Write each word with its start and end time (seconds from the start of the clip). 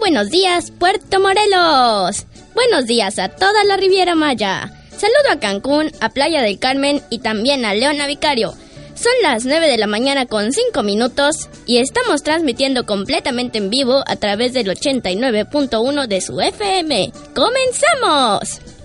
Buenos 0.00 0.30
días, 0.30 0.70
Puerto 0.70 1.20
Morelos. 1.20 2.26
Buenos 2.54 2.86
días 2.86 3.18
a 3.18 3.28
toda 3.28 3.64
la 3.64 3.76
Riviera 3.76 4.14
Maya. 4.14 4.72
Saludo 4.90 5.30
a 5.32 5.40
Cancún, 5.40 5.92
a 6.00 6.10
Playa 6.10 6.42
del 6.42 6.58
Carmen 6.58 7.02
y 7.10 7.18
también 7.18 7.64
a 7.64 7.74
Leona 7.74 8.06
Vicario. 8.06 8.54
Son 8.94 9.12
las 9.22 9.44
9 9.44 9.68
de 9.68 9.78
la 9.78 9.86
mañana 9.86 10.26
con 10.26 10.52
5 10.52 10.82
minutos 10.82 11.48
y 11.66 11.78
estamos 11.78 12.22
transmitiendo 12.22 12.84
completamente 12.84 13.58
en 13.58 13.70
vivo 13.70 14.02
a 14.06 14.16
través 14.16 14.52
del 14.52 14.68
89.1 14.68 16.06
de 16.06 16.20
su 16.20 16.40
FM. 16.40 17.12
¡Comenzamos! 17.34 18.77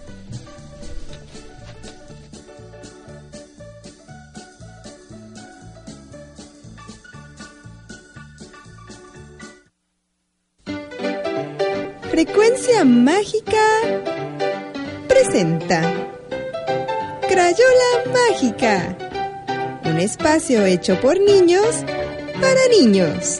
Frecuencia 12.14 12.86
Mágica 12.86 13.66
presenta 15.08 15.82
Crayola 17.28 17.92
Mágica, 18.14 18.96
un 19.84 19.98
espacio 19.98 20.64
hecho 20.64 21.02
por 21.02 21.20
niños 21.20 21.84
para 22.40 22.68
niños. 22.68 23.40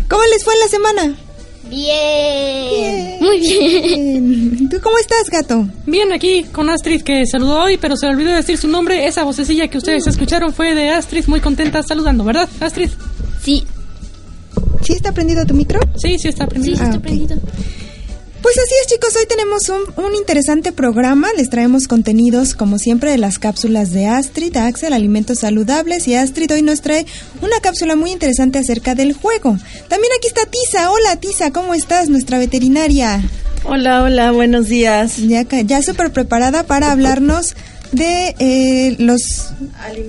¿Cómo 0.07 0.23
les 0.25 0.45
fue 0.45 0.53
en 0.53 0.61
la 0.61 0.69
semana? 0.69 1.17
Bien. 1.71 3.17
Muy 3.21 3.41
bien. 3.41 4.69
¿Tú 4.71 4.79
cómo 4.83 4.97
estás, 4.99 5.29
Gato? 5.31 5.67
Bien, 5.87 6.13
aquí 6.13 6.45
con 6.45 6.69
Astrid 6.71 7.03
que 7.03 7.25
saludó 7.27 7.63
hoy, 7.63 7.77
pero 7.79 7.97
se 7.97 8.07
le 8.07 8.13
olvidó 8.13 8.31
decir 8.33 8.57
su 8.59 8.69
nombre. 8.69 9.07
Esa 9.07 9.25
vocecilla 9.25 9.69
que 9.69 9.79
ustedes 9.79 10.07
escucharon 10.07 10.53
fue 10.53 10.75
de 10.75 10.91
Astrid, 10.91 11.27
muy 11.27 11.41
contenta 11.41 11.83
saludando, 11.83 12.25
¿verdad, 12.25 12.49
Astrid? 12.61 12.91
Sí. 13.43 13.65
¿Sí 14.83 14.93
está 14.95 15.13
prendido 15.13 15.45
tu 15.45 15.55
micro? 15.55 15.81
Sí, 15.97 16.19
sí 16.19 16.29
está 16.29 16.45
Sí, 16.45 16.51
prendido. 16.51 16.77
sí, 16.77 16.83
Ah, 16.83 16.87
está 16.87 16.97
ok. 16.99 17.03
prendido. 17.05 17.37
Pues 18.49 18.61
así 18.61 18.75
es 18.81 18.87
chicos, 18.87 19.15
hoy 19.15 19.27
tenemos 19.27 19.69
un, 19.69 19.83
un 20.03 20.15
interesante 20.15 20.73
programa, 20.73 21.29
les 21.37 21.51
traemos 21.51 21.87
contenidos 21.87 22.55
como 22.55 22.79
siempre 22.79 23.11
de 23.11 23.19
las 23.19 23.39
cápsulas 23.39 23.93
de 23.93 24.07
Astrid, 24.07 24.57
Axel, 24.57 24.95
alimentos 24.95 25.41
saludables 25.41 26.09
y 26.09 26.15
Astrid 26.15 26.55
hoy 26.55 26.63
nos 26.63 26.81
trae 26.81 27.05
una 27.43 27.61
cápsula 27.61 27.95
muy 27.95 28.11
interesante 28.11 28.59
acerca 28.59 28.95
del 28.95 29.13
juego. 29.13 29.59
También 29.89 30.13
aquí 30.17 30.29
está 30.29 30.47
Tisa, 30.47 30.91
hola 30.91 31.17
Tisa, 31.17 31.51
¿cómo 31.51 31.75
estás? 31.75 32.09
Nuestra 32.09 32.39
veterinaria, 32.39 33.21
Hola, 33.65 34.03
hola, 34.03 34.33
buenos 34.33 34.69
días. 34.69 35.19
ya, 35.19 35.43
ya 35.43 35.83
súper 35.83 36.11
preparada 36.11 36.63
para 36.63 36.91
hablarnos 36.91 37.55
de 37.93 38.35
eh, 38.39 38.97
los, 38.99 39.21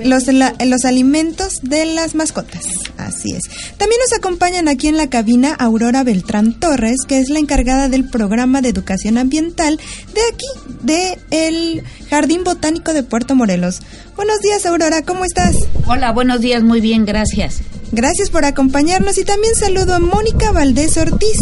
los, 0.03 0.27
la- 0.27 0.53
los 0.65 0.85
alimentos 0.85 1.59
de 1.61 1.85
las 1.85 2.15
mascotas. 2.15 2.63
Así 2.97 3.33
es. 3.33 3.43
También 3.77 3.99
nos 4.09 4.17
acompañan 4.17 4.67
aquí 4.67 4.87
en 4.87 4.97
la 4.97 5.09
cabina 5.09 5.53
Aurora 5.53 6.03
Beltrán 6.03 6.59
Torres, 6.59 6.97
que 7.07 7.19
es 7.19 7.29
la 7.29 7.39
encargada 7.39 7.87
del 7.89 8.09
programa 8.09 8.61
de 8.61 8.69
educación 8.69 9.17
ambiental 9.17 9.79
de 10.13 10.21
aquí, 10.33 10.75
de 10.83 11.17
el 11.31 11.83
Jardín 12.09 12.43
Botánico 12.43 12.93
de 12.93 13.03
Puerto 13.03 13.35
Morelos. 13.35 13.79
Buenos 14.15 14.39
días, 14.41 14.65
Aurora, 14.65 15.03
¿cómo 15.03 15.23
estás? 15.23 15.55
Hola, 15.87 16.11
buenos 16.11 16.41
días, 16.41 16.61
muy 16.63 16.81
bien, 16.81 17.05
gracias. 17.05 17.59
Gracias 17.91 18.29
por 18.29 18.45
acompañarnos 18.45 19.17
y 19.17 19.23
también 19.23 19.55
saludo 19.55 19.95
a 19.95 19.99
Mónica 19.99 20.51
Valdés 20.51 20.95
Ortiz. 20.97 21.39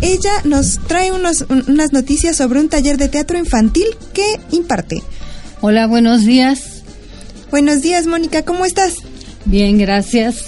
Ella 0.00 0.32
nos 0.44 0.78
trae 0.86 1.12
unos, 1.12 1.42
un- 1.50 1.64
unas 1.68 1.92
noticias 1.92 2.36
sobre 2.36 2.60
un 2.60 2.68
taller 2.70 2.96
de 2.96 3.08
teatro 3.08 3.36
infantil 3.36 3.84
que 4.14 4.40
imparte. 4.52 5.02
Hola, 5.62 5.86
buenos 5.86 6.24
días. 6.24 6.82
Buenos 7.50 7.82
días, 7.82 8.06
Mónica, 8.06 8.44
¿cómo 8.44 8.64
estás? 8.64 8.94
Bien, 9.44 9.76
gracias. 9.76 10.42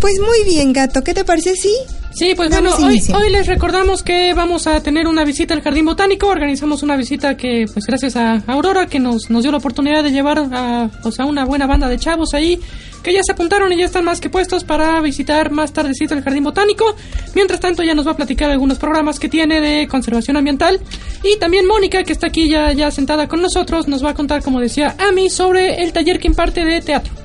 Pues 0.00 0.18
muy 0.18 0.42
bien, 0.44 0.72
gato. 0.72 1.04
¿Qué 1.04 1.14
te 1.14 1.24
parece? 1.24 1.54
Sí. 1.54 1.72
Sí, 2.14 2.32
pues 2.36 2.50
Damos 2.50 2.78
bueno, 2.78 2.86
hoy, 2.86 3.02
hoy 3.12 3.30
les 3.32 3.48
recordamos 3.48 4.04
que 4.04 4.34
vamos 4.34 4.68
a 4.68 4.80
tener 4.80 5.08
una 5.08 5.24
visita 5.24 5.52
al 5.52 5.62
Jardín 5.62 5.84
Botánico. 5.84 6.28
Organizamos 6.28 6.84
una 6.84 6.96
visita 6.96 7.36
que, 7.36 7.66
pues 7.72 7.86
gracias 7.86 8.14
a 8.14 8.40
Aurora, 8.46 8.86
que 8.86 9.00
nos, 9.00 9.30
nos 9.30 9.42
dio 9.42 9.50
la 9.50 9.58
oportunidad 9.58 10.04
de 10.04 10.12
llevar 10.12 10.38
a, 10.52 10.90
pues, 11.02 11.18
a 11.18 11.24
una 11.24 11.44
buena 11.44 11.66
banda 11.66 11.88
de 11.88 11.98
chavos 11.98 12.32
ahí, 12.32 12.60
que 13.02 13.12
ya 13.12 13.20
se 13.24 13.32
apuntaron 13.32 13.72
y 13.72 13.78
ya 13.78 13.86
están 13.86 14.04
más 14.04 14.20
que 14.20 14.30
puestos 14.30 14.62
para 14.62 15.00
visitar 15.00 15.50
más 15.50 15.72
tardecito 15.72 16.14
el 16.14 16.22
Jardín 16.22 16.44
Botánico. 16.44 16.94
Mientras 17.34 17.58
tanto, 17.58 17.82
ya 17.82 17.94
nos 17.94 18.06
va 18.06 18.12
a 18.12 18.16
platicar 18.16 18.48
algunos 18.48 18.78
programas 18.78 19.18
que 19.18 19.28
tiene 19.28 19.60
de 19.60 19.88
conservación 19.88 20.36
ambiental. 20.36 20.80
Y 21.24 21.36
también 21.40 21.66
Mónica, 21.66 22.04
que 22.04 22.12
está 22.12 22.28
aquí 22.28 22.48
ya, 22.48 22.72
ya 22.72 22.92
sentada 22.92 23.26
con 23.26 23.42
nosotros, 23.42 23.88
nos 23.88 24.04
va 24.04 24.10
a 24.10 24.14
contar, 24.14 24.40
como 24.40 24.60
decía 24.60 24.94
Ami, 25.00 25.30
sobre 25.30 25.82
el 25.82 25.92
taller 25.92 26.20
que 26.20 26.28
imparte 26.28 26.64
de 26.64 26.80
teatro. 26.80 27.23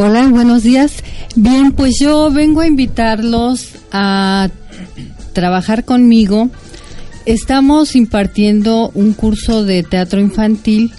Hola, 0.00 0.28
buenos 0.28 0.62
días. 0.62 1.02
Bien, 1.34 1.72
pues 1.72 1.96
yo 2.00 2.30
vengo 2.30 2.60
a 2.60 2.68
invitarlos 2.68 3.70
a 3.90 4.48
trabajar 5.32 5.84
conmigo. 5.84 6.50
Estamos 7.26 7.96
impartiendo 7.96 8.92
un 8.94 9.12
curso 9.12 9.64
de 9.64 9.82
teatro 9.82 10.20
infantil 10.20 10.92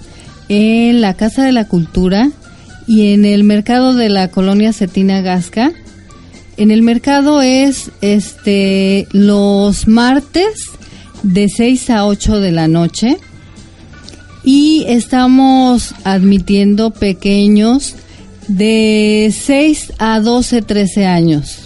en 0.49 0.99
la 0.99 1.13
Casa 1.13 1.45
de 1.45 1.53
la 1.53 1.65
Cultura 1.65 2.29
y 2.87 3.13
en 3.13 3.23
el 3.23 3.45
mercado 3.45 3.93
de 3.93 4.09
la 4.09 4.31
colonia 4.31 4.73
Cetina 4.73 5.21
Gasca. 5.21 5.71
En 6.57 6.69
el 6.69 6.81
mercado 6.81 7.41
es 7.41 7.91
este 8.01 9.07
los 9.13 9.87
martes 9.87 10.71
de 11.23 11.47
6 11.47 11.89
a 11.91 12.05
8 12.05 12.41
de 12.41 12.51
la 12.51 12.67
noche 12.67 13.17
y 14.43 14.83
estamos 14.89 15.95
admitiendo 16.03 16.91
pequeños 16.91 17.95
de 18.49 19.33
6 19.33 19.93
a 19.99 20.19
12, 20.19 20.61
13 20.61 21.05
años. 21.05 21.59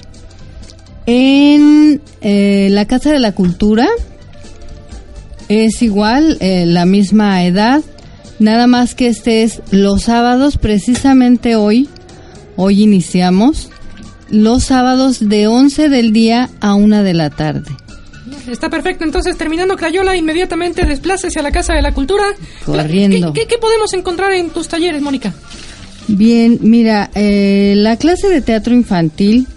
En 1.05 2.01
eh, 2.21 2.67
la 2.71 2.85
Casa 2.85 3.11
de 3.11 3.19
la 3.19 3.31
Cultura 3.33 3.87
es 5.49 5.81
igual, 5.81 6.37
eh, 6.39 6.65
la 6.65 6.85
misma 6.85 7.43
edad, 7.45 7.81
nada 8.39 8.67
más 8.67 8.95
que 8.95 9.07
este 9.07 9.43
es 9.43 9.61
los 9.71 10.03
sábados, 10.03 10.57
precisamente 10.57 11.55
hoy, 11.55 11.89
hoy 12.55 12.83
iniciamos, 12.83 13.69
los 14.29 14.63
sábados 14.63 15.27
de 15.29 15.47
11 15.47 15.89
del 15.89 16.13
día 16.13 16.49
a 16.61 16.73
1 16.75 17.03
de 17.03 17.13
la 17.13 17.29
tarde. 17.29 17.71
Está 18.49 18.69
perfecto, 18.69 19.03
entonces 19.03 19.37
terminando 19.37 19.75
Crayola, 19.77 20.15
inmediatamente 20.17 20.85
desplácese 20.85 21.39
a 21.39 21.43
la 21.43 21.51
Casa 21.51 21.73
de 21.73 21.81
la 21.81 21.93
Cultura. 21.93 22.23
Corriendo. 22.65 23.31
¿Qué, 23.33 23.41
qué- 23.41 23.47
qué 23.47 23.57
podemos 23.57 23.93
encontrar 23.93 24.31
en 24.33 24.49
tus 24.49 24.67
talleres, 24.67 25.01
Mónica? 25.01 25.33
Bien, 26.07 26.59
mira, 26.61 27.09
eh, 27.15 27.73
la 27.77 27.97
clase 27.97 28.29
de 28.29 28.41
teatro 28.41 28.73
infantil 28.73 29.47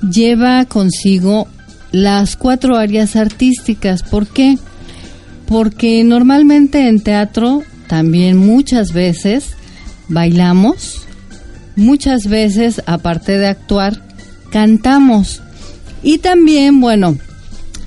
lleva 0.00 0.64
consigo 0.64 1.48
las 1.92 2.36
cuatro 2.36 2.76
áreas 2.76 3.16
artísticas. 3.16 4.02
¿Por 4.02 4.26
qué? 4.26 4.58
Porque 5.46 6.02
normalmente 6.02 6.88
en 6.88 7.00
teatro 7.00 7.62
también 7.86 8.36
muchas 8.36 8.92
veces 8.92 9.50
bailamos, 10.08 11.02
muchas 11.76 12.26
veces 12.26 12.82
aparte 12.86 13.38
de 13.38 13.46
actuar 13.46 14.02
cantamos. 14.50 15.42
Y 16.02 16.18
también, 16.18 16.80
bueno, 16.80 17.16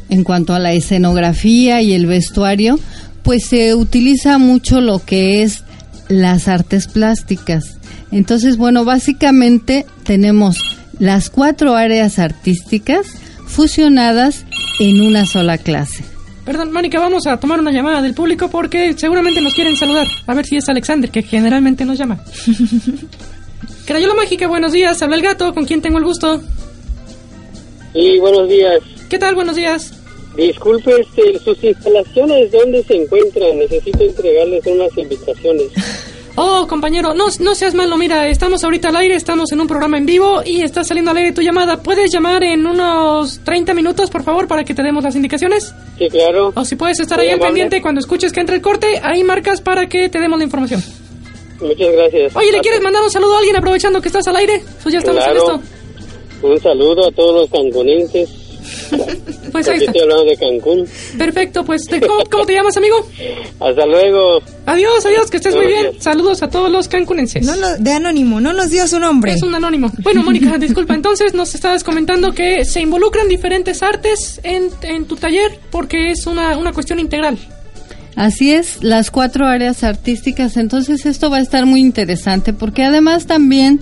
en 0.09 0.23
cuanto 0.23 0.53
a 0.53 0.59
la 0.59 0.73
escenografía 0.73 1.81
y 1.81 1.93
el 1.93 2.05
vestuario, 2.05 2.79
pues 3.23 3.45
se 3.45 3.75
utiliza 3.75 4.37
mucho 4.37 4.79
lo 4.79 4.99
que 4.99 5.43
es 5.43 5.63
las 6.09 6.47
artes 6.47 6.87
plásticas. 6.87 7.77
Entonces, 8.11 8.57
bueno, 8.57 8.85
básicamente 8.85 9.85
tenemos 10.03 10.77
las 10.99 11.29
cuatro 11.29 11.75
áreas 11.75 12.19
artísticas 12.19 13.07
fusionadas 13.45 14.45
en 14.79 15.01
una 15.01 15.25
sola 15.25 15.57
clase. 15.57 16.03
Perdón, 16.45 16.71
Mónica, 16.71 16.99
vamos 16.99 17.27
a 17.27 17.37
tomar 17.37 17.59
una 17.59 17.71
llamada 17.71 18.01
del 18.01 18.13
público 18.13 18.49
porque 18.49 18.93
seguramente 18.95 19.41
nos 19.41 19.53
quieren 19.53 19.75
saludar. 19.75 20.07
A 20.25 20.33
ver 20.33 20.45
si 20.45 20.55
es 20.55 20.69
Alexander, 20.69 21.11
que 21.11 21.21
generalmente 21.21 21.83
nos 21.83 21.97
llama. 21.97 22.23
Crayola 23.85 24.13
Mágica, 24.15 24.47
buenos 24.47 24.71
días. 24.71 25.01
Habla 25.01 25.17
el 25.17 25.21
gato, 25.21 25.53
¿con 25.53 25.65
quién 25.65 25.81
tengo 25.81 25.97
el 25.97 26.05
gusto? 26.05 26.41
Sí, 27.93 28.17
buenos 28.19 28.47
días. 28.47 28.79
¿Qué 29.09 29.17
tal? 29.19 29.35
Buenos 29.35 29.55
días. 29.55 29.93
Disculpe, 30.37 31.01
este, 31.01 31.39
sus 31.39 31.61
instalaciones, 31.63 32.51
¿dónde 32.51 32.83
se 32.83 32.95
encuentran? 32.95 33.57
Necesito 33.57 34.03
entregarles 34.03 34.65
unas 34.67 34.97
invitaciones. 34.97 35.67
Oh, 36.39 36.67
compañero, 36.67 37.15
no, 37.15 37.25
no 37.39 37.55
seas 37.55 37.73
malo, 37.73 37.97
mira, 37.97 38.27
estamos 38.27 38.63
ahorita 38.63 38.89
al 38.89 38.95
aire, 38.97 39.15
estamos 39.15 39.51
en 39.51 39.59
un 39.59 39.65
programa 39.65 39.97
en 39.97 40.05
vivo 40.05 40.43
y 40.45 40.61
está 40.61 40.83
saliendo 40.83 41.09
al 41.09 41.17
aire 41.17 41.31
tu 41.31 41.41
llamada. 41.41 41.81
¿Puedes 41.81 42.11
llamar 42.13 42.43
en 42.43 42.63
unos 42.67 43.39
30 43.43 43.73
minutos, 43.73 44.11
por 44.11 44.21
favor, 44.23 44.47
para 44.47 44.63
que 44.63 44.75
te 44.75 44.83
demos 44.83 45.03
las 45.03 45.15
indicaciones? 45.15 45.73
Sí, 45.97 46.07
claro. 46.09 46.51
O 46.55 46.63
si 46.63 46.75
puedes 46.75 46.99
estar 46.99 47.17
Muy 47.17 47.25
ahí 47.27 47.33
al 47.33 47.39
pendiente 47.39 47.81
cuando 47.81 47.99
escuches 47.99 48.31
que 48.31 48.39
entre 48.39 48.55
el 48.57 48.61
corte, 48.61 48.99
ahí 49.01 49.23
marcas 49.23 49.61
para 49.61 49.89
que 49.89 50.09
te 50.09 50.19
demos 50.19 50.37
la 50.37 50.43
información. 50.45 50.83
Muchas 51.59 51.91
gracias. 51.91 52.35
Oye, 52.35 52.51
¿le 52.51 52.59
quieres 52.61 52.81
mandar 52.81 53.01
un 53.01 53.09
saludo 53.09 53.33
a 53.33 53.39
alguien 53.39 53.55
aprovechando 53.55 53.99
que 53.99 54.09
estás 54.09 54.27
al 54.27 54.35
aire? 54.35 54.61
Pues 54.83 54.93
ya 54.93 54.99
estamos 54.99 55.23
Claro. 55.23 55.53
en 55.55 55.59
esto. 55.59 56.47
Un 56.47 56.59
saludo 56.61 57.07
a 57.07 57.11
todos 57.13 57.33
los 57.41 57.49
cancunenses. 57.49 58.29
Pues 59.51 59.67
ahí 59.67 59.77
está. 59.77 59.91
estoy 59.91 60.01
hablando 60.01 60.25
de 60.25 60.37
Cancún. 60.37 60.87
Perfecto, 61.17 61.63
pues 61.65 61.83
¿de 61.85 61.99
¿cómo, 62.01 62.23
cómo 62.29 62.45
te 62.45 62.53
llamas, 62.53 62.75
amigo? 62.77 62.95
Hasta 63.59 63.85
luego. 63.85 64.41
Adiós, 64.65 65.05
adiós, 65.05 65.29
que 65.29 65.37
estés 65.37 65.55
muy 65.55 65.67
bien. 65.67 65.83
Gracias. 65.83 66.03
Saludos 66.03 66.43
a 66.43 66.49
todos 66.49 66.71
los 66.71 66.87
cancunenses. 66.87 67.45
No 67.45 67.55
lo- 67.55 67.77
de 67.77 67.91
anónimo, 67.91 68.39
no 68.41 68.53
nos 68.53 68.69
dio 68.69 68.87
su 68.87 68.99
nombre. 68.99 69.33
Es 69.33 69.43
un 69.43 69.55
anónimo. 69.55 69.91
Bueno, 70.03 70.23
Mónica, 70.23 70.57
disculpa, 70.59 70.93
entonces 70.93 71.33
nos 71.33 71.53
estabas 71.55 71.83
comentando 71.83 72.33
que 72.33 72.65
se 72.65 72.81
involucran 72.81 73.27
diferentes 73.27 73.81
artes 73.83 74.39
en, 74.43 74.69
en 74.81 75.05
tu 75.05 75.15
taller 75.15 75.59
porque 75.71 76.11
es 76.11 76.25
una, 76.27 76.57
una 76.57 76.73
cuestión 76.73 76.99
integral. 76.99 77.37
Así 78.15 78.51
es, 78.51 78.83
las 78.83 79.11
cuatro 79.11 79.45
áreas 79.45 79.83
artísticas. 79.83 80.57
Entonces 80.57 81.05
esto 81.05 81.29
va 81.29 81.37
a 81.37 81.41
estar 81.41 81.67
muy 81.67 81.81
interesante 81.81 82.51
porque 82.51 82.83
además 82.83 83.27
también 83.27 83.79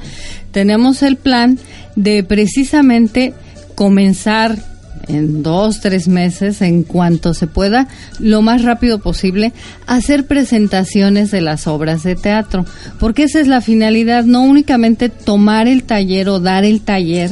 tenemos 0.52 1.04
el 1.04 1.16
plan 1.16 1.58
de 1.96 2.22
precisamente 2.26 3.34
comenzar 3.76 4.58
en 5.08 5.44
dos, 5.44 5.80
tres 5.82 6.08
meses, 6.08 6.62
en 6.62 6.84
cuanto 6.84 7.34
se 7.34 7.48
pueda, 7.48 7.88
lo 8.20 8.42
más 8.42 8.64
rápido 8.64 9.00
posible, 9.00 9.54
hacer 9.88 10.26
presentaciones 10.28 11.32
de 11.32 11.42
las 11.42 11.68
obras 11.68 12.04
de 12.04 12.16
teatro. 12.16 12.66
Porque 13.00 13.24
esa 13.24 13.40
es 13.40 13.48
la 13.48 13.62
finalidad, 13.62 14.24
no 14.24 14.44
únicamente 14.44 15.10
tomar 15.10 15.68
el 15.68 15.84
taller 15.84 16.30
o 16.30 16.40
dar 16.40 16.64
el 16.66 16.82
taller, 16.82 17.32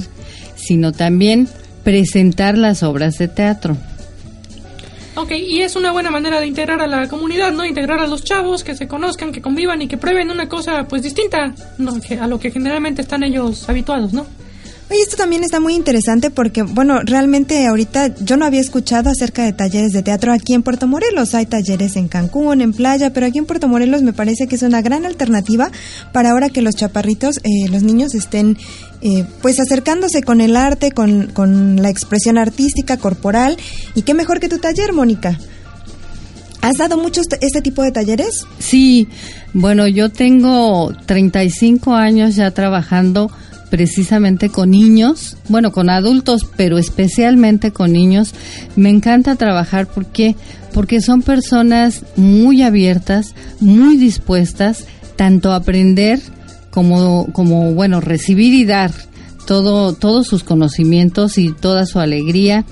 sino 0.56 0.92
también 0.92 1.48
presentar 1.84 2.58
las 2.58 2.84
obras 2.84 3.18
de 3.18 3.28
teatro. 3.28 3.78
Ok, 5.16 5.32
y 5.34 5.62
es 5.62 5.76
una 5.76 5.92
buena 5.92 6.10
manera 6.10 6.40
de 6.40 6.48
integrar 6.48 6.82
a 6.82 6.88
la 6.88 7.08
comunidad, 7.08 7.52
¿no? 7.52 7.64
Integrar 7.66 8.00
a 8.00 8.08
los 8.08 8.24
chavos, 8.24 8.64
que 8.64 8.74
se 8.76 8.88
conozcan, 8.88 9.32
que 9.32 9.42
convivan 9.42 9.80
y 9.84 9.88
que 9.88 9.98
prueben 9.98 10.32
una 10.32 10.50
cosa 10.50 10.86
pues 10.90 11.04
distinta 11.04 11.54
¿no? 11.78 12.02
que- 12.02 12.18
a 12.18 12.26
lo 12.26 12.40
que 12.40 12.50
generalmente 12.50 13.04
están 13.04 13.24
ellos 13.24 13.70
habituados, 13.70 14.12
¿no? 14.12 14.26
Oye, 14.94 15.02
esto 15.02 15.18
también 15.18 15.44
está 15.44 15.60
muy 15.60 15.74
interesante 15.74 16.30
porque, 16.30 16.62
bueno, 16.62 17.00
realmente 17.04 17.66
ahorita 17.66 18.14
yo 18.18 18.38
no 18.38 18.46
había 18.46 18.62
escuchado 18.62 19.10
acerca 19.10 19.44
de 19.44 19.52
talleres 19.52 19.92
de 19.92 20.04
teatro 20.04 20.32
aquí 20.32 20.54
en 20.54 20.62
Puerto 20.62 20.88
Morelos. 20.88 21.34
Hay 21.34 21.48
talleres 21.48 21.96
en 21.96 22.08
Cancún, 22.08 22.62
en 22.62 22.74
playa, 22.74 23.12
pero 23.12 23.26
aquí 23.26 23.40
en 23.40 23.48
Puerto 23.48 23.68
Morelos 23.68 24.04
me 24.04 24.14
parece 24.14 24.46
que 24.46 24.54
es 24.54 24.62
una 24.62 24.84
gran 24.84 25.08
alternativa 25.08 25.72
para 26.12 26.30
ahora 26.30 26.50
que 26.50 26.62
los 26.62 26.76
chaparritos, 26.76 27.38
eh, 27.38 27.70
los 27.72 27.82
niños 27.82 28.14
estén 28.14 28.56
eh, 29.02 29.26
pues 29.42 29.60
acercándose 29.60 30.22
con 30.22 30.42
el 30.42 30.56
arte, 30.56 30.92
con, 30.92 31.26
con 31.34 31.82
la 31.82 31.90
expresión 31.90 32.38
artística, 32.38 32.98
corporal. 32.98 33.58
Y 33.96 34.04
qué 34.04 34.14
mejor 34.14 34.40
que 34.40 34.48
tu 34.48 34.60
taller, 34.60 34.94
Mónica. 34.94 35.40
¿Has 36.62 36.78
dado 36.78 37.00
muchos 37.00 37.26
este 37.42 37.64
tipo 37.64 37.82
de 37.82 37.92
talleres? 37.92 38.46
Sí, 38.60 39.08
bueno, 39.54 39.88
yo 39.88 40.12
tengo 40.12 40.94
35 41.08 41.96
años 41.96 42.36
ya 42.36 42.52
trabajando 42.52 43.32
precisamente 43.74 44.50
con 44.50 44.70
niños, 44.70 45.36
bueno, 45.50 45.72
con 45.72 45.90
adultos, 45.90 46.46
pero 46.56 46.78
especialmente 46.78 47.72
con 47.72 47.92
niños. 47.92 48.36
Me 48.76 48.92
encanta 48.92 49.36
trabajar 49.36 49.88
porque 49.88 50.36
porque 50.74 51.02
son 51.02 51.24
personas 51.24 52.04
muy 52.16 52.62
abiertas, 52.62 53.34
muy 53.60 53.98
dispuestas 53.98 54.86
tanto 55.16 55.52
a 55.52 55.56
aprender 55.56 56.20
como 56.70 57.26
como 57.34 57.74
bueno, 57.74 58.00
recibir 58.00 58.54
y 58.54 58.64
dar 58.64 58.92
todo 59.48 59.94
todos 59.94 60.28
sus 60.28 60.44
conocimientos 60.44 61.40
y 61.40 61.52
toda 61.52 61.88
su 61.88 62.00
alegría. 62.00 62.66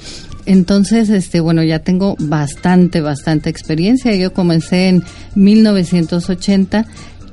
Entonces, 0.46 1.10
este, 1.10 1.40
bueno, 1.40 1.64
ya 1.64 1.80
tengo 1.80 2.16
bastante, 2.20 3.02
bastante 3.02 3.50
experiencia. 3.50 4.14
Yo 4.14 4.34
comencé 4.34 4.90
en 4.90 5.04
1980. 5.34 6.86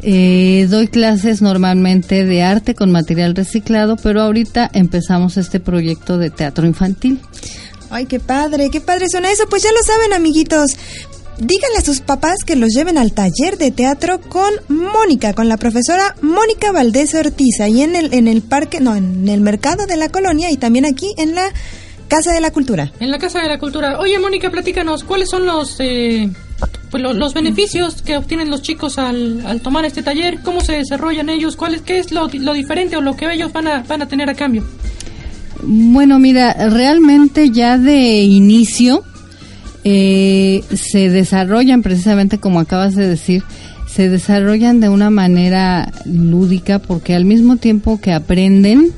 Eh, 0.02 0.66
doy 0.70 0.88
clases 0.88 1.42
normalmente 1.42 2.24
de 2.24 2.42
arte 2.42 2.74
con 2.74 2.90
material 2.90 3.34
reciclado, 3.34 3.96
pero 3.96 4.22
ahorita 4.22 4.70
empezamos 4.72 5.36
este 5.36 5.60
proyecto 5.60 6.18
de 6.18 6.30
teatro 6.30 6.66
infantil. 6.66 7.20
Ay, 7.90 8.06
qué 8.06 8.20
padre, 8.20 8.70
qué 8.70 8.80
padre 8.80 9.08
suena 9.08 9.30
eso. 9.30 9.48
Pues 9.48 9.62
ya 9.62 9.70
lo 9.72 9.82
saben, 9.82 10.12
amiguitos. 10.12 10.76
Díganle 11.38 11.78
a 11.78 11.82
sus 11.82 12.00
papás 12.00 12.42
que 12.44 12.56
los 12.56 12.70
lleven 12.70 12.98
al 12.98 13.12
taller 13.12 13.58
de 13.58 13.70
teatro 13.70 14.20
con 14.20 14.52
Mónica, 14.68 15.34
con 15.34 15.48
la 15.48 15.56
profesora 15.56 16.16
Mónica 16.20 16.72
Valdés 16.72 17.14
Ortiz, 17.14 17.60
ahí 17.60 17.82
en 17.82 17.94
el, 17.94 18.12
en 18.12 18.26
el 18.26 18.42
parque, 18.42 18.80
no, 18.80 18.96
en 18.96 19.28
el 19.28 19.40
mercado 19.40 19.86
de 19.86 19.96
la 19.96 20.08
colonia 20.08 20.50
y 20.50 20.56
también 20.56 20.84
aquí 20.84 21.14
en 21.16 21.36
la 21.36 21.52
Casa 22.08 22.32
de 22.32 22.40
la 22.40 22.50
Cultura. 22.50 22.90
En 22.98 23.12
la 23.12 23.18
Casa 23.18 23.40
de 23.40 23.48
la 23.48 23.58
Cultura. 23.58 24.00
Oye, 24.00 24.18
Mónica, 24.18 24.50
platícanos, 24.50 25.04
¿cuáles 25.04 25.28
son 25.28 25.46
los, 25.46 25.76
eh, 25.78 26.28
pues, 26.90 27.02
lo- 27.02 27.12
los 27.12 27.34
beneficios 27.34 28.02
que 28.02 28.16
obtienen 28.16 28.50
los 28.50 28.62
chicos 28.62 28.98
al, 28.98 29.44
al 29.46 29.60
tomar 29.60 29.84
este 29.84 30.02
taller? 30.02 30.40
¿Cómo 30.42 30.60
se 30.60 30.72
desarrollan 30.72 31.28
ellos? 31.28 31.56
¿Cuál 31.56 31.74
es, 31.74 31.82
¿Qué 31.82 31.98
es 31.98 32.12
lo, 32.12 32.28
lo 32.32 32.52
diferente 32.54 32.96
o 32.96 33.00
lo 33.00 33.16
que 33.16 33.32
ellos 33.32 33.52
van 33.52 33.68
a, 33.68 33.82
van 33.82 34.02
a 34.02 34.08
tener 34.08 34.28
a 34.30 34.34
cambio? 34.34 34.64
Bueno, 35.62 36.18
mira, 36.18 36.52
realmente 36.70 37.50
ya 37.50 37.78
de 37.78 38.22
inicio 38.22 39.02
eh, 39.84 40.62
se 40.74 41.10
desarrollan 41.10 41.82
precisamente 41.82 42.38
como 42.38 42.60
acabas 42.60 42.94
de 42.94 43.08
decir, 43.08 43.42
se 43.86 44.08
desarrollan 44.08 44.80
de 44.80 44.88
una 44.88 45.10
manera 45.10 45.92
lúdica 46.04 46.78
porque 46.78 47.14
al 47.14 47.24
mismo 47.24 47.56
tiempo 47.56 48.00
que 48.00 48.12
aprenden, 48.12 48.92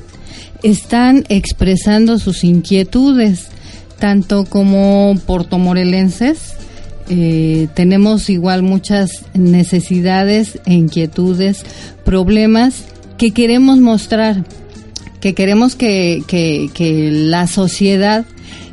están 0.63 1.23
expresando 1.29 2.19
sus 2.19 2.43
inquietudes, 2.43 3.47
tanto 3.99 4.45
como 4.45 5.15
portomorelenses, 5.25 6.53
eh, 7.09 7.67
tenemos 7.73 8.29
igual 8.29 8.63
muchas 8.63 9.25
necesidades 9.33 10.59
e 10.65 10.73
inquietudes, 10.73 11.63
problemas 12.05 12.85
que 13.17 13.31
queremos 13.31 13.79
mostrar, 13.79 14.43
que 15.19 15.33
queremos 15.33 15.75
que, 15.75 16.23
que, 16.27 17.09
la 17.11 17.47
sociedad 17.47 18.25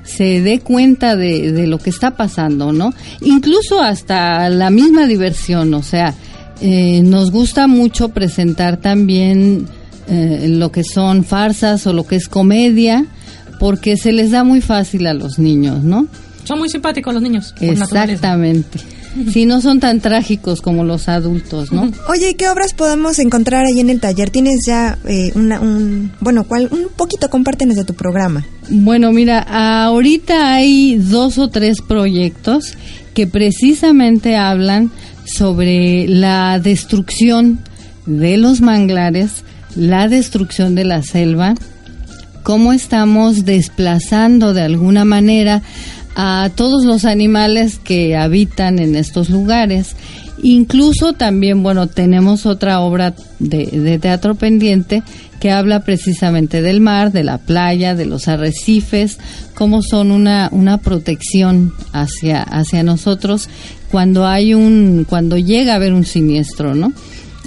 se 0.04 0.40
dé 0.40 0.60
cuenta 0.60 1.16
de, 1.16 1.52
de 1.52 1.66
lo 1.66 1.78
que 1.78 1.90
está 1.90 2.16
pasando, 2.16 2.72
¿no? 2.72 2.94
Incluso 3.20 3.82
hasta 3.82 4.48
la 4.48 4.70
misma 4.70 5.06
diversión, 5.06 5.74
o 5.74 5.82
sea, 5.82 6.14
eh, 6.60 7.02
nos 7.04 7.30
gusta 7.30 7.68
mucho 7.68 8.08
presentar 8.08 8.78
también 8.78 9.68
eh, 10.08 10.46
lo 10.48 10.72
que 10.72 10.82
son 10.82 11.22
farsas 11.22 11.86
o 11.86 11.92
lo 11.92 12.06
que 12.06 12.16
es 12.16 12.28
comedia, 12.28 13.06
porque 13.60 13.96
se 13.96 14.12
les 14.12 14.32
da 14.32 14.42
muy 14.42 14.60
fácil 14.60 15.06
a 15.06 15.14
los 15.14 15.38
niños, 15.38 15.84
¿no? 15.84 16.08
Son 16.48 16.58
muy 16.58 16.70
simpáticos 16.70 17.12
los 17.12 17.22
niños. 17.22 17.54
Exactamente. 17.60 18.78
Si 19.30 19.44
no 19.44 19.60
son 19.60 19.80
tan 19.80 20.00
trágicos 20.00 20.62
como 20.62 20.82
los 20.82 21.06
adultos, 21.06 21.72
¿no? 21.72 21.92
Oye, 22.08 22.30
¿y 22.30 22.34
qué 22.36 22.48
obras 22.48 22.72
podemos 22.72 23.18
encontrar 23.18 23.66
ahí 23.66 23.80
en 23.80 23.90
el 23.90 24.00
taller? 24.00 24.30
Tienes 24.30 24.60
ya 24.66 24.96
eh, 25.06 25.30
una, 25.34 25.60
un, 25.60 26.10
bueno, 26.20 26.44
¿cuál? 26.44 26.70
Un 26.70 26.88
poquito, 26.96 27.28
compártenos 27.28 27.76
de 27.76 27.84
tu 27.84 27.92
programa. 27.92 28.46
Bueno, 28.70 29.12
mira, 29.12 29.40
ahorita 29.40 30.54
hay 30.54 30.96
dos 30.96 31.36
o 31.36 31.48
tres 31.48 31.82
proyectos 31.82 32.78
que 33.12 33.26
precisamente 33.26 34.34
hablan 34.36 34.90
sobre 35.26 36.08
la 36.08 36.58
destrucción 36.60 37.58
de 38.06 38.38
los 38.38 38.62
manglares, 38.62 39.44
la 39.76 40.08
destrucción 40.08 40.74
de 40.74 40.84
la 40.84 41.02
selva, 41.02 41.54
cómo 42.42 42.72
estamos 42.72 43.44
desplazando 43.44 44.54
de 44.54 44.62
alguna 44.62 45.04
manera 45.04 45.60
a 46.20 46.50
todos 46.52 46.84
los 46.84 47.04
animales 47.04 47.78
que 47.78 48.16
habitan 48.16 48.80
en 48.80 48.96
estos 48.96 49.30
lugares. 49.30 49.94
Incluso 50.42 51.12
también, 51.12 51.62
bueno, 51.62 51.86
tenemos 51.86 52.44
otra 52.44 52.80
obra 52.80 53.14
de, 53.38 54.00
teatro 54.02 54.34
pendiente 54.34 55.04
que 55.38 55.52
habla 55.52 55.84
precisamente 55.84 56.60
del 56.60 56.80
mar, 56.80 57.12
de 57.12 57.22
la 57.22 57.38
playa, 57.38 57.94
de 57.94 58.04
los 58.04 58.26
arrecifes, 58.26 59.18
cómo 59.54 59.80
son 59.80 60.10
una, 60.10 60.48
una 60.50 60.78
protección 60.78 61.72
hacia, 61.92 62.42
hacia 62.42 62.82
nosotros 62.82 63.48
cuando 63.88 64.26
hay 64.26 64.54
un, 64.54 65.06
cuando 65.08 65.38
llega 65.38 65.74
a 65.74 65.76
haber 65.76 65.92
un 65.92 66.04
siniestro, 66.04 66.74
¿no? 66.74 66.92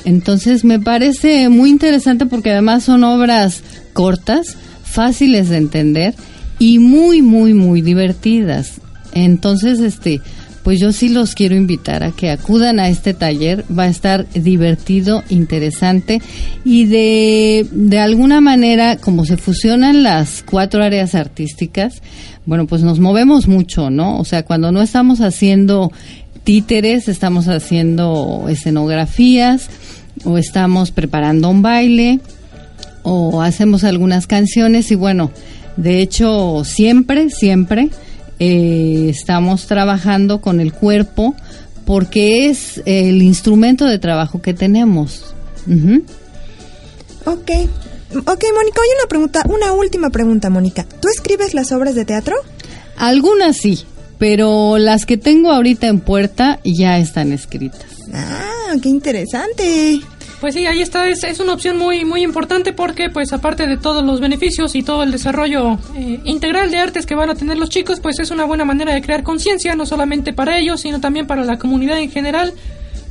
Entonces 0.05 0.63
me 0.63 0.79
parece 0.79 1.49
muy 1.49 1.69
interesante 1.69 2.25
porque 2.25 2.51
además 2.51 2.85
son 2.85 3.03
obras 3.03 3.63
cortas, 3.91 4.55
fáciles 4.85 5.49
de 5.49 5.57
entender 5.57 6.15
y 6.61 6.77
muy, 6.77 7.23
muy, 7.23 7.55
muy 7.55 7.81
divertidas. 7.81 8.81
Entonces, 9.13 9.79
este, 9.79 10.21
pues 10.61 10.79
yo 10.79 10.91
sí 10.91 11.09
los 11.09 11.33
quiero 11.33 11.55
invitar 11.55 12.03
a 12.03 12.11
que 12.11 12.29
acudan 12.29 12.79
a 12.79 12.87
este 12.87 13.15
taller. 13.15 13.65
Va 13.75 13.85
a 13.85 13.87
estar 13.87 14.27
divertido, 14.29 15.23
interesante 15.29 16.21
y 16.63 16.85
de, 16.85 17.65
de 17.71 17.97
alguna 17.97 18.41
manera, 18.41 18.97
como 18.97 19.25
se 19.25 19.37
fusionan 19.37 20.03
las 20.03 20.43
cuatro 20.43 20.83
áreas 20.83 21.15
artísticas, 21.15 22.03
bueno, 22.45 22.67
pues 22.67 22.83
nos 22.83 22.99
movemos 22.99 23.47
mucho, 23.47 23.89
¿no? 23.89 24.19
O 24.19 24.23
sea, 24.23 24.43
cuando 24.43 24.71
no 24.71 24.83
estamos 24.83 25.19
haciendo 25.21 25.91
títeres, 26.43 27.07
estamos 27.07 27.47
haciendo 27.47 28.45
escenografías 28.49 29.67
o 30.25 30.37
estamos 30.37 30.91
preparando 30.91 31.49
un 31.49 31.63
baile 31.63 32.19
o 33.01 33.41
hacemos 33.41 33.83
algunas 33.83 34.27
canciones 34.27 34.91
y 34.91 34.95
bueno, 34.95 35.31
de 35.77 36.01
hecho 36.01 36.63
siempre, 36.65 37.29
siempre 37.29 37.89
eh, 38.39 39.07
estamos 39.09 39.67
trabajando 39.67 40.41
con 40.41 40.59
el 40.59 40.73
cuerpo 40.73 41.35
porque 41.85 42.47
es 42.49 42.81
el 42.85 43.21
instrumento 43.21 43.85
de 43.85 43.99
trabajo 43.99 44.41
que 44.41 44.53
tenemos. 44.53 45.33
Ujú. 45.67 46.03
Ok. 47.25 47.51
Ok, 48.13 48.43
Mónica, 48.53 48.81
oye 48.81 48.93
una 48.99 49.07
pregunta, 49.07 49.43
una 49.47 49.71
última 49.73 50.09
pregunta, 50.09 50.49
Mónica. 50.49 50.83
¿Tú 50.83 51.07
escribes 51.13 51.53
las 51.53 51.71
obras 51.71 51.95
de 51.95 52.03
teatro? 52.03 52.35
Algunas 52.97 53.57
sí, 53.57 53.85
pero 54.17 54.77
las 54.77 55.05
que 55.05 55.17
tengo 55.17 55.51
ahorita 55.51 55.87
en 55.87 55.99
puerta 55.99 56.59
ya 56.63 56.97
están 56.99 57.31
escritas. 57.31 57.85
Ah, 58.13 58.75
qué 58.81 58.89
interesante. 58.89 60.01
Pues 60.41 60.55
sí, 60.55 60.65
ahí 60.65 60.81
está, 60.81 61.07
es, 61.07 61.23
es 61.23 61.39
una 61.39 61.53
opción 61.53 61.77
muy 61.77 62.03
muy 62.03 62.23
importante 62.23 62.73
porque 62.73 63.11
pues 63.11 63.31
aparte 63.31 63.67
de 63.67 63.77
todos 63.77 64.03
los 64.03 64.19
beneficios 64.19 64.73
y 64.73 64.81
todo 64.81 65.03
el 65.03 65.11
desarrollo 65.11 65.77
eh, 65.95 66.19
integral 66.23 66.71
de 66.71 66.79
artes 66.79 67.05
que 67.05 67.13
van 67.13 67.29
a 67.29 67.35
tener 67.35 67.59
los 67.59 67.69
chicos, 67.69 67.99
pues 67.99 68.17
es 68.17 68.31
una 68.31 68.45
buena 68.45 68.65
manera 68.65 68.91
de 68.91 69.03
crear 69.03 69.21
conciencia, 69.21 69.75
no 69.75 69.85
solamente 69.85 70.33
para 70.33 70.57
ellos, 70.57 70.81
sino 70.81 70.99
también 70.99 71.27
para 71.27 71.43
la 71.43 71.59
comunidad 71.59 71.99
en 71.99 72.09
general, 72.09 72.55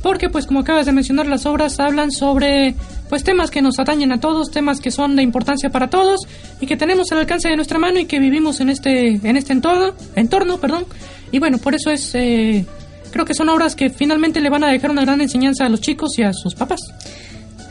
porque 0.03 0.27
pues 0.27 0.45
como 0.45 0.59
acabas 0.59 0.85
de 0.85 0.91
mencionar, 0.91 1.25
las 1.25 1.45
obras 1.45 1.79
hablan 1.79 2.11
sobre 2.11 2.75
pues 3.07 3.23
temas 3.23 3.49
que 3.49 3.61
nos 3.61 3.79
atañen 3.79 4.11
a 4.11 4.19
todos, 4.19 4.51
temas 4.51 4.81
que 4.81 4.91
son 4.91 5.15
de 5.15 5.23
importancia 5.23 5.69
para 5.69 5.89
todos 5.89 6.27
y 6.59 6.67
que 6.67 6.75
tenemos 6.75 7.13
al 7.13 7.19
alcance 7.19 7.47
de 7.47 7.55
nuestra 7.55 7.79
mano 7.79 7.97
y 7.97 8.07
que 8.07 8.19
vivimos 8.19 8.59
en 8.59 8.69
este 8.69 9.21
en 9.23 9.37
este 9.37 9.53
entorno, 9.53 9.93
entorno, 10.17 10.57
perdón. 10.57 10.83
Y 11.31 11.39
bueno, 11.39 11.59
por 11.59 11.75
eso 11.75 11.91
es 11.91 12.13
eh, 12.13 12.65
creo 13.11 13.23
que 13.23 13.33
son 13.33 13.47
obras 13.47 13.75
que 13.75 13.89
finalmente 13.89 14.41
le 14.41 14.49
van 14.49 14.65
a 14.65 14.67
dejar 14.67 14.91
una 14.91 15.03
gran 15.03 15.21
enseñanza 15.21 15.65
a 15.65 15.69
los 15.69 15.79
chicos 15.79 16.17
y 16.17 16.23
a 16.23 16.33
sus 16.33 16.55
papás. 16.55 16.81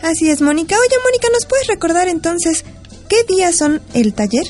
Así 0.02 0.30
es, 0.30 0.40
Mónica. 0.40 0.76
Oye, 0.76 0.96
Mónica, 1.04 1.28
¿nos 1.32 1.46
puedes 1.46 1.66
recordar 1.66 2.08
entonces 2.08 2.64
qué 3.08 3.16
días 3.28 3.56
son 3.56 3.80
el 3.94 4.14
taller 4.14 4.46